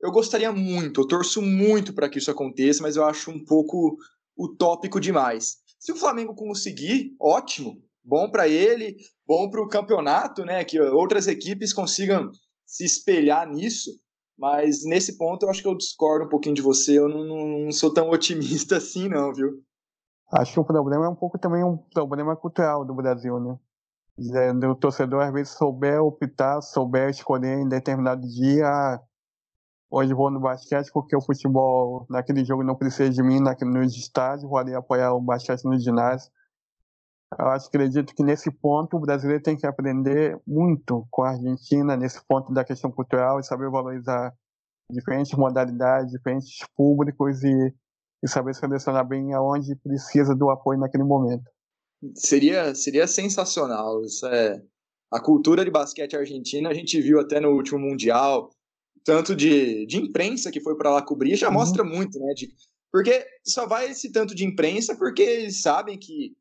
eu 0.00 0.10
gostaria 0.10 0.50
muito, 0.50 1.02
eu 1.02 1.06
torço 1.06 1.42
muito 1.42 1.92
para 1.92 2.08
que 2.08 2.18
isso 2.18 2.30
aconteça, 2.30 2.82
mas 2.82 2.96
eu 2.96 3.04
acho 3.04 3.30
um 3.30 3.44
pouco 3.44 3.96
utópico 4.36 4.98
demais. 4.98 5.58
Se 5.78 5.92
o 5.92 5.96
Flamengo 5.96 6.34
conseguir, 6.34 7.14
ótimo, 7.20 7.82
bom 8.02 8.30
para 8.30 8.48
ele, 8.48 8.96
bom 9.26 9.50
para 9.50 9.62
o 9.62 9.68
campeonato, 9.68 10.44
né? 10.44 10.64
Que 10.64 10.80
outras 10.80 11.26
equipes 11.26 11.72
consigam 11.72 12.30
se 12.66 12.84
espelhar 12.84 13.48
nisso. 13.48 13.90
Mas 14.38 14.84
nesse 14.84 15.18
ponto 15.18 15.44
eu 15.44 15.50
acho 15.50 15.60
que 15.60 15.68
eu 15.68 15.76
discordo 15.76 16.24
um 16.24 16.28
pouquinho 16.28 16.54
de 16.54 16.62
você. 16.62 16.98
Eu 16.98 17.08
não, 17.08 17.24
não 17.64 17.72
sou 17.72 17.92
tão 17.92 18.08
otimista 18.10 18.78
assim, 18.78 19.08
não, 19.08 19.34
viu? 19.34 19.62
Acho 20.32 20.54
que 20.54 20.60
o 20.60 20.64
problema 20.64 21.06
é 21.06 21.08
um 21.08 21.14
pouco 21.14 21.38
também 21.38 21.64
um 21.64 21.76
problema 21.76 22.36
cultural 22.36 22.84
do 22.84 22.94
Brasil, 22.94 23.40
né? 23.40 23.58
O 24.68 24.74
torcedor 24.74 25.22
às 25.22 25.32
vezes 25.32 25.52
souber 25.54 26.02
optar, 26.02 26.60
souber 26.60 27.08
escolher 27.10 27.58
em 27.58 27.68
determinado 27.68 28.20
dia, 28.28 28.66
ah, 28.68 29.00
hoje 29.90 30.14
vou 30.14 30.30
no 30.30 30.38
basquete 30.38 30.90
porque 30.92 31.16
o 31.16 31.20
futebol 31.20 32.06
naquele 32.08 32.44
jogo 32.44 32.62
não 32.62 32.76
precisa 32.76 33.10
de 33.10 33.22
mim 33.22 33.40
naquele, 33.40 33.70
no 33.70 33.82
estádio, 33.82 34.48
vou 34.48 34.58
ali 34.58 34.74
apoiar 34.74 35.14
o 35.14 35.20
basquete 35.20 35.64
no 35.64 35.78
ginásio. 35.78 36.30
Eu 37.38 37.46
acho, 37.48 37.68
acredito 37.68 38.14
que 38.14 38.22
nesse 38.22 38.50
ponto 38.50 38.96
o 38.96 39.00
brasileiro 39.00 39.42
tem 39.42 39.56
que 39.56 39.66
aprender 39.66 40.38
muito 40.46 41.06
com 41.10 41.22
a 41.22 41.30
Argentina, 41.30 41.96
nesse 41.96 42.20
ponto 42.26 42.52
da 42.52 42.64
questão 42.64 42.90
cultural 42.90 43.38
e 43.40 43.44
saber 43.44 43.70
valorizar 43.70 44.34
diferentes 44.90 45.32
modalidades, 45.32 46.10
diferentes 46.10 46.58
públicos 46.76 47.42
e, 47.44 47.74
e 48.22 48.28
saber 48.28 48.54
selecionar 48.54 49.06
bem 49.06 49.32
aonde 49.32 49.74
precisa 49.76 50.34
do 50.34 50.50
apoio 50.50 50.78
naquele 50.78 51.04
momento. 51.04 51.44
Seria, 52.14 52.74
seria 52.74 53.06
sensacional. 53.06 54.02
Isso 54.04 54.26
é, 54.26 54.62
a 55.10 55.20
cultura 55.20 55.64
de 55.64 55.70
basquete 55.70 56.16
argentina 56.16 56.68
a 56.68 56.74
gente 56.74 57.00
viu 57.00 57.18
até 57.20 57.40
no 57.40 57.50
último 57.50 57.78
Mundial, 57.78 58.50
tanto 59.04 59.34
de, 59.34 59.86
de 59.86 59.98
imprensa 59.98 60.50
que 60.50 60.60
foi 60.60 60.76
para 60.76 60.90
lá 60.90 61.02
cobrir, 61.02 61.36
já 61.36 61.48
uhum. 61.48 61.54
mostra 61.54 61.82
muito, 61.82 62.18
né? 62.18 62.32
De, 62.34 62.48
porque 62.92 63.24
só 63.46 63.66
vai 63.66 63.90
esse 63.90 64.10
tanto 64.12 64.34
de 64.34 64.44
imprensa 64.44 64.96
porque 64.96 65.22
eles 65.22 65.62
sabem 65.62 65.98
que 65.98 66.36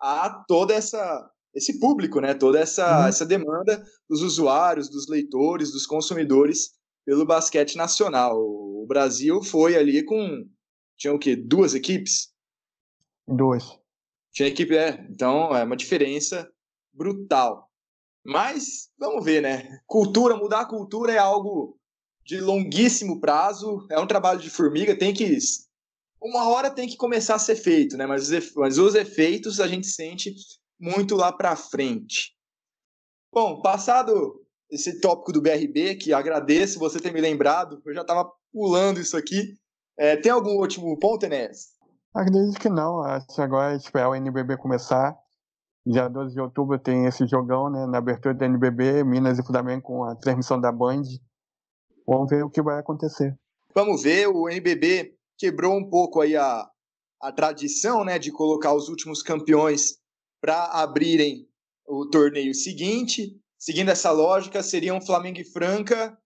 há 0.00 0.44
toda 0.46 0.74
essa 0.74 1.30
esse 1.54 1.80
público, 1.80 2.20
né? 2.20 2.34
Toda 2.34 2.60
essa, 2.60 3.00
uhum. 3.00 3.06
essa 3.06 3.24
demanda 3.24 3.82
dos 4.08 4.20
usuários, 4.20 4.90
dos 4.90 5.08
leitores, 5.08 5.72
dos 5.72 5.86
consumidores 5.86 6.72
pelo 7.06 7.24
basquete 7.24 7.76
nacional. 7.76 8.38
O 8.38 8.84
Brasil 8.86 9.42
foi 9.42 9.74
ali 9.74 10.04
com 10.04 10.44
tinha 10.96 11.12
o 11.12 11.18
quê? 11.18 11.36
Duas 11.36 11.74
equipes? 11.74 12.32
Duas. 13.26 13.78
Tinha 14.32 14.48
equipe, 14.48 14.76
é. 14.76 15.06
Então 15.10 15.54
é 15.56 15.64
uma 15.64 15.76
diferença 15.76 16.50
brutal. 16.92 17.70
Mas 18.24 18.90
vamos 18.98 19.24
ver, 19.24 19.42
né? 19.42 19.80
Cultura, 19.86 20.36
mudar 20.36 20.60
a 20.60 20.68
cultura 20.68 21.12
é 21.12 21.18
algo 21.18 21.78
de 22.24 22.40
longuíssimo 22.40 23.20
prazo, 23.20 23.86
é 23.90 23.98
um 24.00 24.06
trabalho 24.06 24.40
de 24.40 24.50
formiga, 24.50 24.98
tem 24.98 25.14
que 25.14 25.24
uma 26.20 26.48
hora 26.48 26.70
tem 26.70 26.88
que 26.88 26.96
começar 26.96 27.36
a 27.36 27.38
ser 27.38 27.56
feito, 27.56 27.96
né? 27.96 28.06
Mas 28.06 28.28
os, 28.28 28.54
mas 28.54 28.78
os 28.78 28.94
efeitos 28.94 29.60
a 29.60 29.68
gente 29.68 29.86
sente 29.86 30.34
muito 30.78 31.14
lá 31.14 31.32
para 31.32 31.54
frente. 31.54 32.34
Bom, 33.32 33.60
passado 33.60 34.42
esse 34.70 35.00
tópico 35.00 35.32
do 35.32 35.40
BRB, 35.40 35.94
que 35.94 36.12
agradeço 36.12 36.78
você 36.78 36.98
ter 36.98 37.12
me 37.12 37.20
lembrado, 37.20 37.80
eu 37.86 37.94
já 37.94 38.00
estava 38.00 38.28
pulando 38.52 39.00
isso 39.00 39.16
aqui. 39.16 39.56
É, 39.98 40.16
tem 40.16 40.30
algum 40.30 40.58
último 40.58 40.98
ponto, 40.98 41.24
Enéas? 41.24 41.74
Acredito 42.14 42.60
que 42.60 42.68
não. 42.68 43.00
Acho 43.02 43.26
que 43.26 43.40
agora 43.40 43.72
é 43.72 43.76
esperar 43.76 44.10
o 44.10 44.14
NBB 44.14 44.56
começar. 44.58 45.16
Dia 45.86 46.08
12 46.08 46.34
de 46.34 46.40
outubro 46.40 46.78
tem 46.78 47.06
esse 47.06 47.26
jogão, 47.26 47.70
né? 47.70 47.86
Na 47.86 47.98
abertura 47.98 48.34
do 48.34 48.44
NBB, 48.44 49.04
Minas 49.04 49.38
e 49.38 49.46
Flamengo 49.46 49.82
com 49.82 50.04
a 50.04 50.14
transmissão 50.16 50.60
da 50.60 50.72
Band. 50.72 51.02
Vamos 52.06 52.28
ver 52.28 52.44
o 52.44 52.50
que 52.50 52.60
vai 52.60 52.78
acontecer. 52.78 53.36
Vamos 53.74 54.02
ver, 54.02 54.26
o 54.26 54.48
NBB 54.48 55.14
quebrou 55.38 55.76
um 55.76 55.88
pouco 55.88 56.20
aí 56.20 56.34
a, 56.36 56.66
a 57.20 57.32
tradição 57.32 58.04
né, 58.04 58.18
de 58.18 58.32
colocar 58.32 58.74
os 58.74 58.88
últimos 58.88 59.22
campeões 59.22 59.98
para 60.40 60.64
abrirem 60.66 61.46
o 61.86 62.06
torneio 62.06 62.54
seguinte. 62.54 63.38
Seguindo 63.58 63.90
essa 63.90 64.10
lógica, 64.10 64.62
seriam 64.62 65.00
Flamengo 65.00 65.40
e 65.40 65.44
Franca 65.44 66.16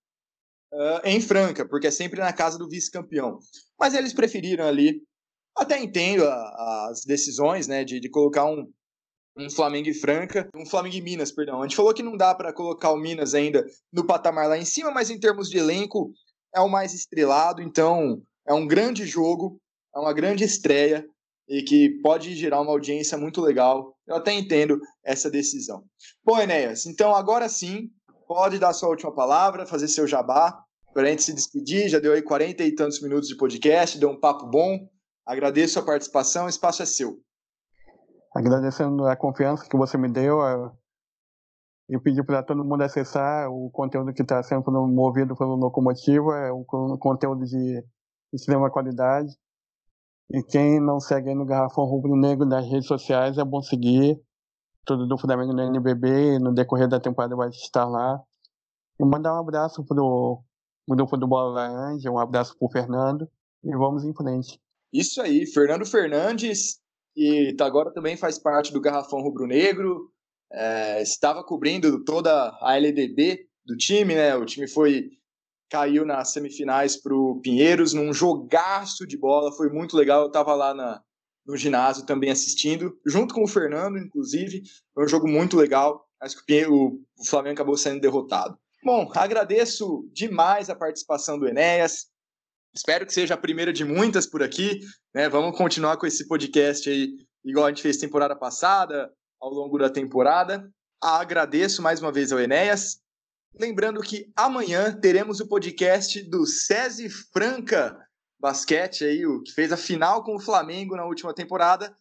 uh, 0.72 1.00
em 1.04 1.20
Franca, 1.20 1.66
porque 1.68 1.86
é 1.86 1.90
sempre 1.90 2.20
na 2.20 2.32
casa 2.32 2.58
do 2.58 2.68
vice-campeão. 2.68 3.38
Mas 3.78 3.94
eles 3.94 4.12
preferiram 4.12 4.66
ali, 4.66 5.02
até 5.56 5.78
entendo 5.78 6.24
a, 6.24 6.88
as 6.90 7.04
decisões 7.04 7.66
né, 7.66 7.84
de, 7.84 8.00
de 8.00 8.08
colocar 8.08 8.46
um, 8.46 8.70
um 9.36 9.50
Flamengo 9.50 9.88
e 9.88 9.94
Franca, 9.94 10.48
um 10.54 10.66
Flamengo 10.66 10.96
e 10.96 11.02
Minas, 11.02 11.32
perdão. 11.32 11.60
A 11.60 11.62
gente 11.62 11.76
falou 11.76 11.94
que 11.94 12.02
não 12.02 12.16
dá 12.16 12.34
para 12.34 12.52
colocar 12.52 12.92
o 12.92 12.96
Minas 12.96 13.34
ainda 13.34 13.64
no 13.92 14.06
patamar 14.06 14.48
lá 14.48 14.58
em 14.58 14.64
cima, 14.64 14.90
mas 14.90 15.10
em 15.10 15.18
termos 15.18 15.48
de 15.48 15.58
elenco 15.58 16.12
é 16.54 16.60
o 16.60 16.68
mais 16.68 16.94
estrelado, 16.94 17.62
então 17.62 18.22
é 18.46 18.52
um 18.52 18.66
grande 18.66 19.06
jogo, 19.06 19.60
é 19.94 19.98
uma 19.98 20.12
grande 20.12 20.44
estreia 20.44 21.06
e 21.48 21.62
que 21.62 22.00
pode 22.00 22.34
gerar 22.36 22.60
uma 22.60 22.70
audiência 22.70 23.18
muito 23.18 23.40
legal. 23.40 23.96
Eu 24.06 24.16
até 24.16 24.32
entendo 24.32 24.80
essa 25.04 25.30
decisão. 25.30 25.84
Bom, 26.24 26.38
Enéas, 26.38 26.86
então 26.86 27.14
agora 27.14 27.48
sim, 27.48 27.90
pode 28.30 28.60
dar 28.60 28.72
sua 28.72 28.90
última 28.90 29.12
palavra, 29.12 29.66
fazer 29.66 29.88
seu 29.88 30.06
jabá, 30.06 30.64
para 30.94 31.02
a 31.02 31.06
gente 31.06 31.24
se 31.24 31.34
despedir. 31.34 31.88
Já 31.88 31.98
deu 31.98 32.12
aí 32.12 32.22
40 32.22 32.62
e 32.62 32.72
tantos 32.72 33.02
minutos 33.02 33.28
de 33.28 33.36
podcast, 33.36 33.98
deu 33.98 34.08
um 34.08 34.20
papo 34.20 34.46
bom. 34.46 34.88
Agradeço 35.26 35.80
a 35.80 35.84
participação, 35.84 36.46
o 36.46 36.48
espaço 36.48 36.80
é 36.80 36.86
seu. 36.86 37.18
Agradecendo 38.32 39.04
a 39.04 39.16
confiança 39.16 39.68
que 39.68 39.76
você 39.76 39.98
me 39.98 40.08
deu, 40.08 40.38
eu 41.88 42.00
pedi 42.00 42.22
para 42.22 42.40
todo 42.40 42.64
mundo 42.64 42.84
acessar 42.84 43.50
o 43.50 43.68
conteúdo 43.72 44.12
que 44.12 44.22
está 44.22 44.40
sendo 44.44 44.70
movido 44.86 45.34
pelo 45.34 45.56
Locomotiva, 45.56 46.36
é 46.36 46.52
um 46.52 46.62
conteúdo 46.62 47.44
de 47.44 47.84
extrema 48.32 48.70
qualidade. 48.70 49.36
E 50.32 50.40
quem 50.44 50.78
não 50.78 51.00
segue 51.00 51.34
no 51.34 51.44
Garrafão 51.44 51.84
Rubro 51.84 52.14
Negro 52.14 52.46
nas 52.46 52.64
redes 52.64 52.86
sociais 52.86 53.38
é 53.38 53.44
bom 53.44 53.60
seguir. 53.60 54.22
Tudo 54.90 55.06
do 55.06 55.16
Flamengo 55.16 55.52
no 55.52 55.62
NBB, 55.62 56.40
no 56.40 56.52
decorrer 56.52 56.88
da 56.88 56.98
temporada 56.98 57.36
vai 57.36 57.48
estar 57.50 57.84
lá. 57.84 58.20
E 58.98 59.04
mandar 59.04 59.36
um 59.36 59.38
abraço 59.38 59.84
pro 59.84 60.42
grupo 60.88 61.16
do 61.16 61.28
Bola 61.28 61.52
Laranja, 61.52 62.10
um 62.10 62.18
abraço 62.18 62.58
pro 62.58 62.68
Fernando 62.68 63.30
e 63.62 63.70
vamos 63.70 64.02
em 64.02 64.12
frente. 64.12 64.60
Isso 64.92 65.22
aí, 65.22 65.46
Fernando 65.46 65.86
Fernandes, 65.86 66.80
que 67.14 67.56
agora 67.60 67.92
também 67.92 68.16
faz 68.16 68.36
parte 68.36 68.72
do 68.72 68.80
Garrafão 68.80 69.20
Rubro 69.20 69.46
Negro, 69.46 70.10
é, 70.52 71.00
estava 71.00 71.44
cobrindo 71.44 72.02
toda 72.02 72.52
a 72.60 72.74
LDB 72.74 73.46
do 73.64 73.76
time, 73.76 74.16
né? 74.16 74.34
O 74.34 74.44
time 74.44 74.66
foi 74.66 75.08
caiu 75.70 76.04
nas 76.04 76.32
semifinais 76.32 77.00
para 77.00 77.14
o 77.14 77.40
Pinheiros 77.40 77.94
num 77.94 78.12
jogaço 78.12 79.06
de 79.06 79.16
bola, 79.16 79.52
foi 79.52 79.70
muito 79.70 79.96
legal. 79.96 80.22
Eu 80.22 80.26
estava 80.26 80.52
lá 80.56 80.74
na, 80.74 81.00
no 81.46 81.56
ginásio 81.56 82.06
também 82.06 82.30
assistindo, 82.30 82.98
junto 83.06 83.34
com 83.34 83.42
o 83.42 83.48
Fernando, 83.48 83.98
inclusive. 83.98 84.62
Foi 84.94 85.04
um 85.04 85.08
jogo 85.08 85.28
muito 85.28 85.56
legal, 85.56 86.06
mas 86.20 86.34
o, 86.68 87.00
Flamengo 87.26 87.54
acabou 87.54 87.76
sendo 87.76 88.00
derrotado. 88.00 88.58
Bom, 88.84 89.10
agradeço 89.14 90.08
demais 90.12 90.70
a 90.70 90.76
participação 90.76 91.38
do 91.38 91.46
Enéas. 91.46 92.06
Espero 92.74 93.04
que 93.04 93.12
seja 93.12 93.34
a 93.34 93.38
primeira 93.38 93.72
de 93.72 93.84
muitas 93.84 94.26
por 94.26 94.42
aqui. 94.42 94.80
Né? 95.14 95.28
Vamos 95.28 95.56
continuar 95.56 95.96
com 95.96 96.06
esse 96.06 96.26
podcast 96.26 96.88
aí, 96.88 97.10
igual 97.44 97.66
a 97.66 97.68
gente 97.68 97.82
fez 97.82 97.96
temporada 97.96 98.36
passada, 98.36 99.12
ao 99.40 99.50
longo 99.50 99.78
da 99.78 99.90
temporada. 99.90 100.70
Agradeço 101.02 101.82
mais 101.82 102.00
uma 102.00 102.12
vez 102.12 102.32
ao 102.32 102.40
Enéas. 102.40 103.00
Lembrando 103.58 104.00
que 104.00 104.30
amanhã 104.36 104.92
teremos 104.98 105.40
o 105.40 105.48
podcast 105.48 106.22
do 106.22 106.46
SESI 106.46 107.08
Franca 107.10 107.98
Basquete, 108.40 109.04
aí, 109.04 109.26
o 109.26 109.42
que 109.42 109.52
fez 109.52 109.70
a 109.70 109.76
final 109.76 110.24
com 110.24 110.34
o 110.34 110.40
Flamengo 110.40 110.96
na 110.96 111.04
última 111.04 111.34
temporada. 111.34 111.94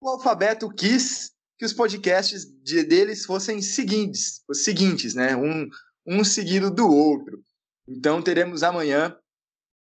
O 0.00 0.08
Alfabeto 0.08 0.70
quis 0.70 1.32
que 1.58 1.64
os 1.64 1.72
podcasts 1.72 2.44
de, 2.62 2.84
deles 2.84 3.26
fossem 3.26 3.60
seguintes, 3.60 4.42
os 4.48 4.62
seguintes, 4.62 5.14
né? 5.14 5.36
Um, 5.36 5.68
um 6.06 6.22
seguido 6.22 6.70
do 6.70 6.88
outro. 6.88 7.42
Então 7.88 8.22
teremos 8.22 8.62
amanhã 8.62 9.18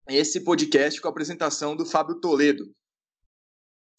esse 0.09 0.41
podcast 0.41 0.99
com 1.01 1.09
a 1.09 1.11
apresentação 1.11 1.77
do 1.77 1.85
Fábio 1.85 2.21
Toledo. 2.21 2.65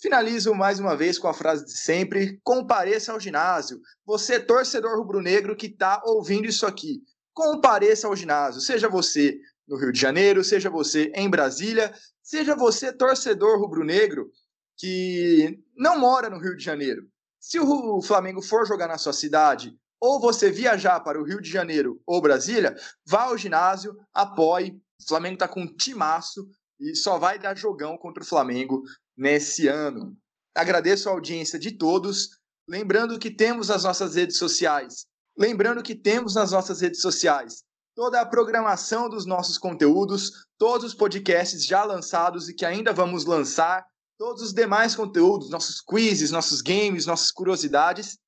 Finalizo 0.01 0.53
mais 0.55 0.79
uma 0.79 0.95
vez 0.95 1.19
com 1.19 1.27
a 1.27 1.33
frase 1.33 1.65
de 1.65 1.77
sempre: 1.77 2.39
compareça 2.43 3.11
ao 3.11 3.19
ginásio. 3.19 3.79
Você, 4.03 4.39
torcedor 4.39 4.97
rubro-negro 4.97 5.55
que 5.55 5.67
está 5.67 6.01
ouvindo 6.05 6.47
isso 6.47 6.65
aqui, 6.65 7.03
compareça 7.33 8.07
ao 8.07 8.15
ginásio. 8.15 8.61
Seja 8.61 8.89
você 8.89 9.39
no 9.67 9.77
Rio 9.77 9.91
de 9.91 9.99
Janeiro, 9.99 10.43
seja 10.43 10.69
você 10.69 11.11
em 11.13 11.29
Brasília, 11.29 11.93
seja 12.23 12.55
você 12.55 12.93
torcedor 12.93 13.59
rubro-negro 13.59 14.31
que 14.77 15.59
não 15.75 15.99
mora 15.99 16.29
no 16.29 16.39
Rio 16.39 16.55
de 16.55 16.63
Janeiro. 16.63 17.07
Se 17.39 17.59
o 17.59 18.01
Flamengo 18.01 18.41
for 18.41 18.65
jogar 18.65 18.87
na 18.87 18.97
sua 18.97 19.13
cidade, 19.13 19.75
ou 19.99 20.19
você 20.19 20.51
viajar 20.51 20.99
para 20.99 21.19
o 21.19 21.23
Rio 21.23 21.41
de 21.41 21.49
Janeiro 21.49 22.01
ou 22.05 22.21
Brasília, 22.21 22.75
vá 23.05 23.23
ao 23.23 23.37
ginásio, 23.37 23.97
apoie. 24.13 24.79
O 25.01 25.07
Flamengo 25.07 25.35
está 25.35 25.47
com 25.47 25.61
um 25.61 25.75
timaço 25.75 26.47
e 26.79 26.95
só 26.95 27.17
vai 27.17 27.39
dar 27.39 27.57
jogão 27.57 27.97
contra 27.97 28.23
o 28.23 28.25
Flamengo 28.25 28.83
nesse 29.15 29.67
ano. 29.67 30.15
Agradeço 30.55 31.09
a 31.09 31.11
audiência 31.11 31.57
de 31.57 31.71
todos. 31.71 32.29
Lembrando 32.67 33.17
que 33.17 33.31
temos 33.31 33.69
as 33.71 33.83
nossas 33.83 34.15
redes 34.15 34.37
sociais. 34.37 35.05
Lembrando 35.37 35.81
que 35.81 35.95
temos 35.95 36.35
nas 36.35 36.51
nossas 36.51 36.81
redes 36.81 37.01
sociais 37.01 37.63
toda 37.97 38.21
a 38.21 38.25
programação 38.27 39.09
dos 39.09 39.25
nossos 39.25 39.57
conteúdos, 39.57 40.45
todos 40.55 40.85
os 40.85 40.93
podcasts 40.93 41.65
já 41.65 41.83
lançados 41.83 42.47
e 42.47 42.53
que 42.53 42.63
ainda 42.63 42.93
vamos 42.93 43.25
lançar, 43.25 43.83
todos 44.19 44.43
os 44.43 44.53
demais 44.53 44.95
conteúdos, 44.95 45.49
nossos 45.49 45.81
quizzes, 45.81 46.29
nossos 46.29 46.61
games, 46.61 47.07
nossas 47.07 47.31
curiosidades, 47.31 48.19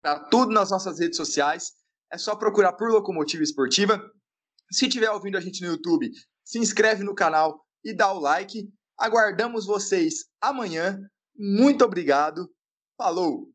tá 0.00 0.16
tudo 0.30 0.52
nas 0.52 0.70
nossas 0.70 1.00
redes 1.00 1.16
sociais. 1.16 1.72
É 2.12 2.16
só 2.16 2.36
procurar 2.36 2.74
por 2.74 2.88
Locomotiva 2.88 3.42
Esportiva. 3.42 4.00
Se 4.70 4.86
estiver 4.86 5.10
ouvindo 5.10 5.36
a 5.36 5.40
gente 5.40 5.60
no 5.60 5.72
YouTube, 5.72 6.08
se 6.44 6.60
inscreve 6.60 7.02
no 7.02 7.12
canal 7.12 7.66
e 7.82 7.92
dá 7.92 8.12
o 8.12 8.20
like. 8.20 8.72
Aguardamos 8.96 9.66
vocês 9.66 10.26
amanhã. 10.40 10.96
Muito 11.36 11.84
obrigado. 11.84 12.48
Falou! 12.96 13.50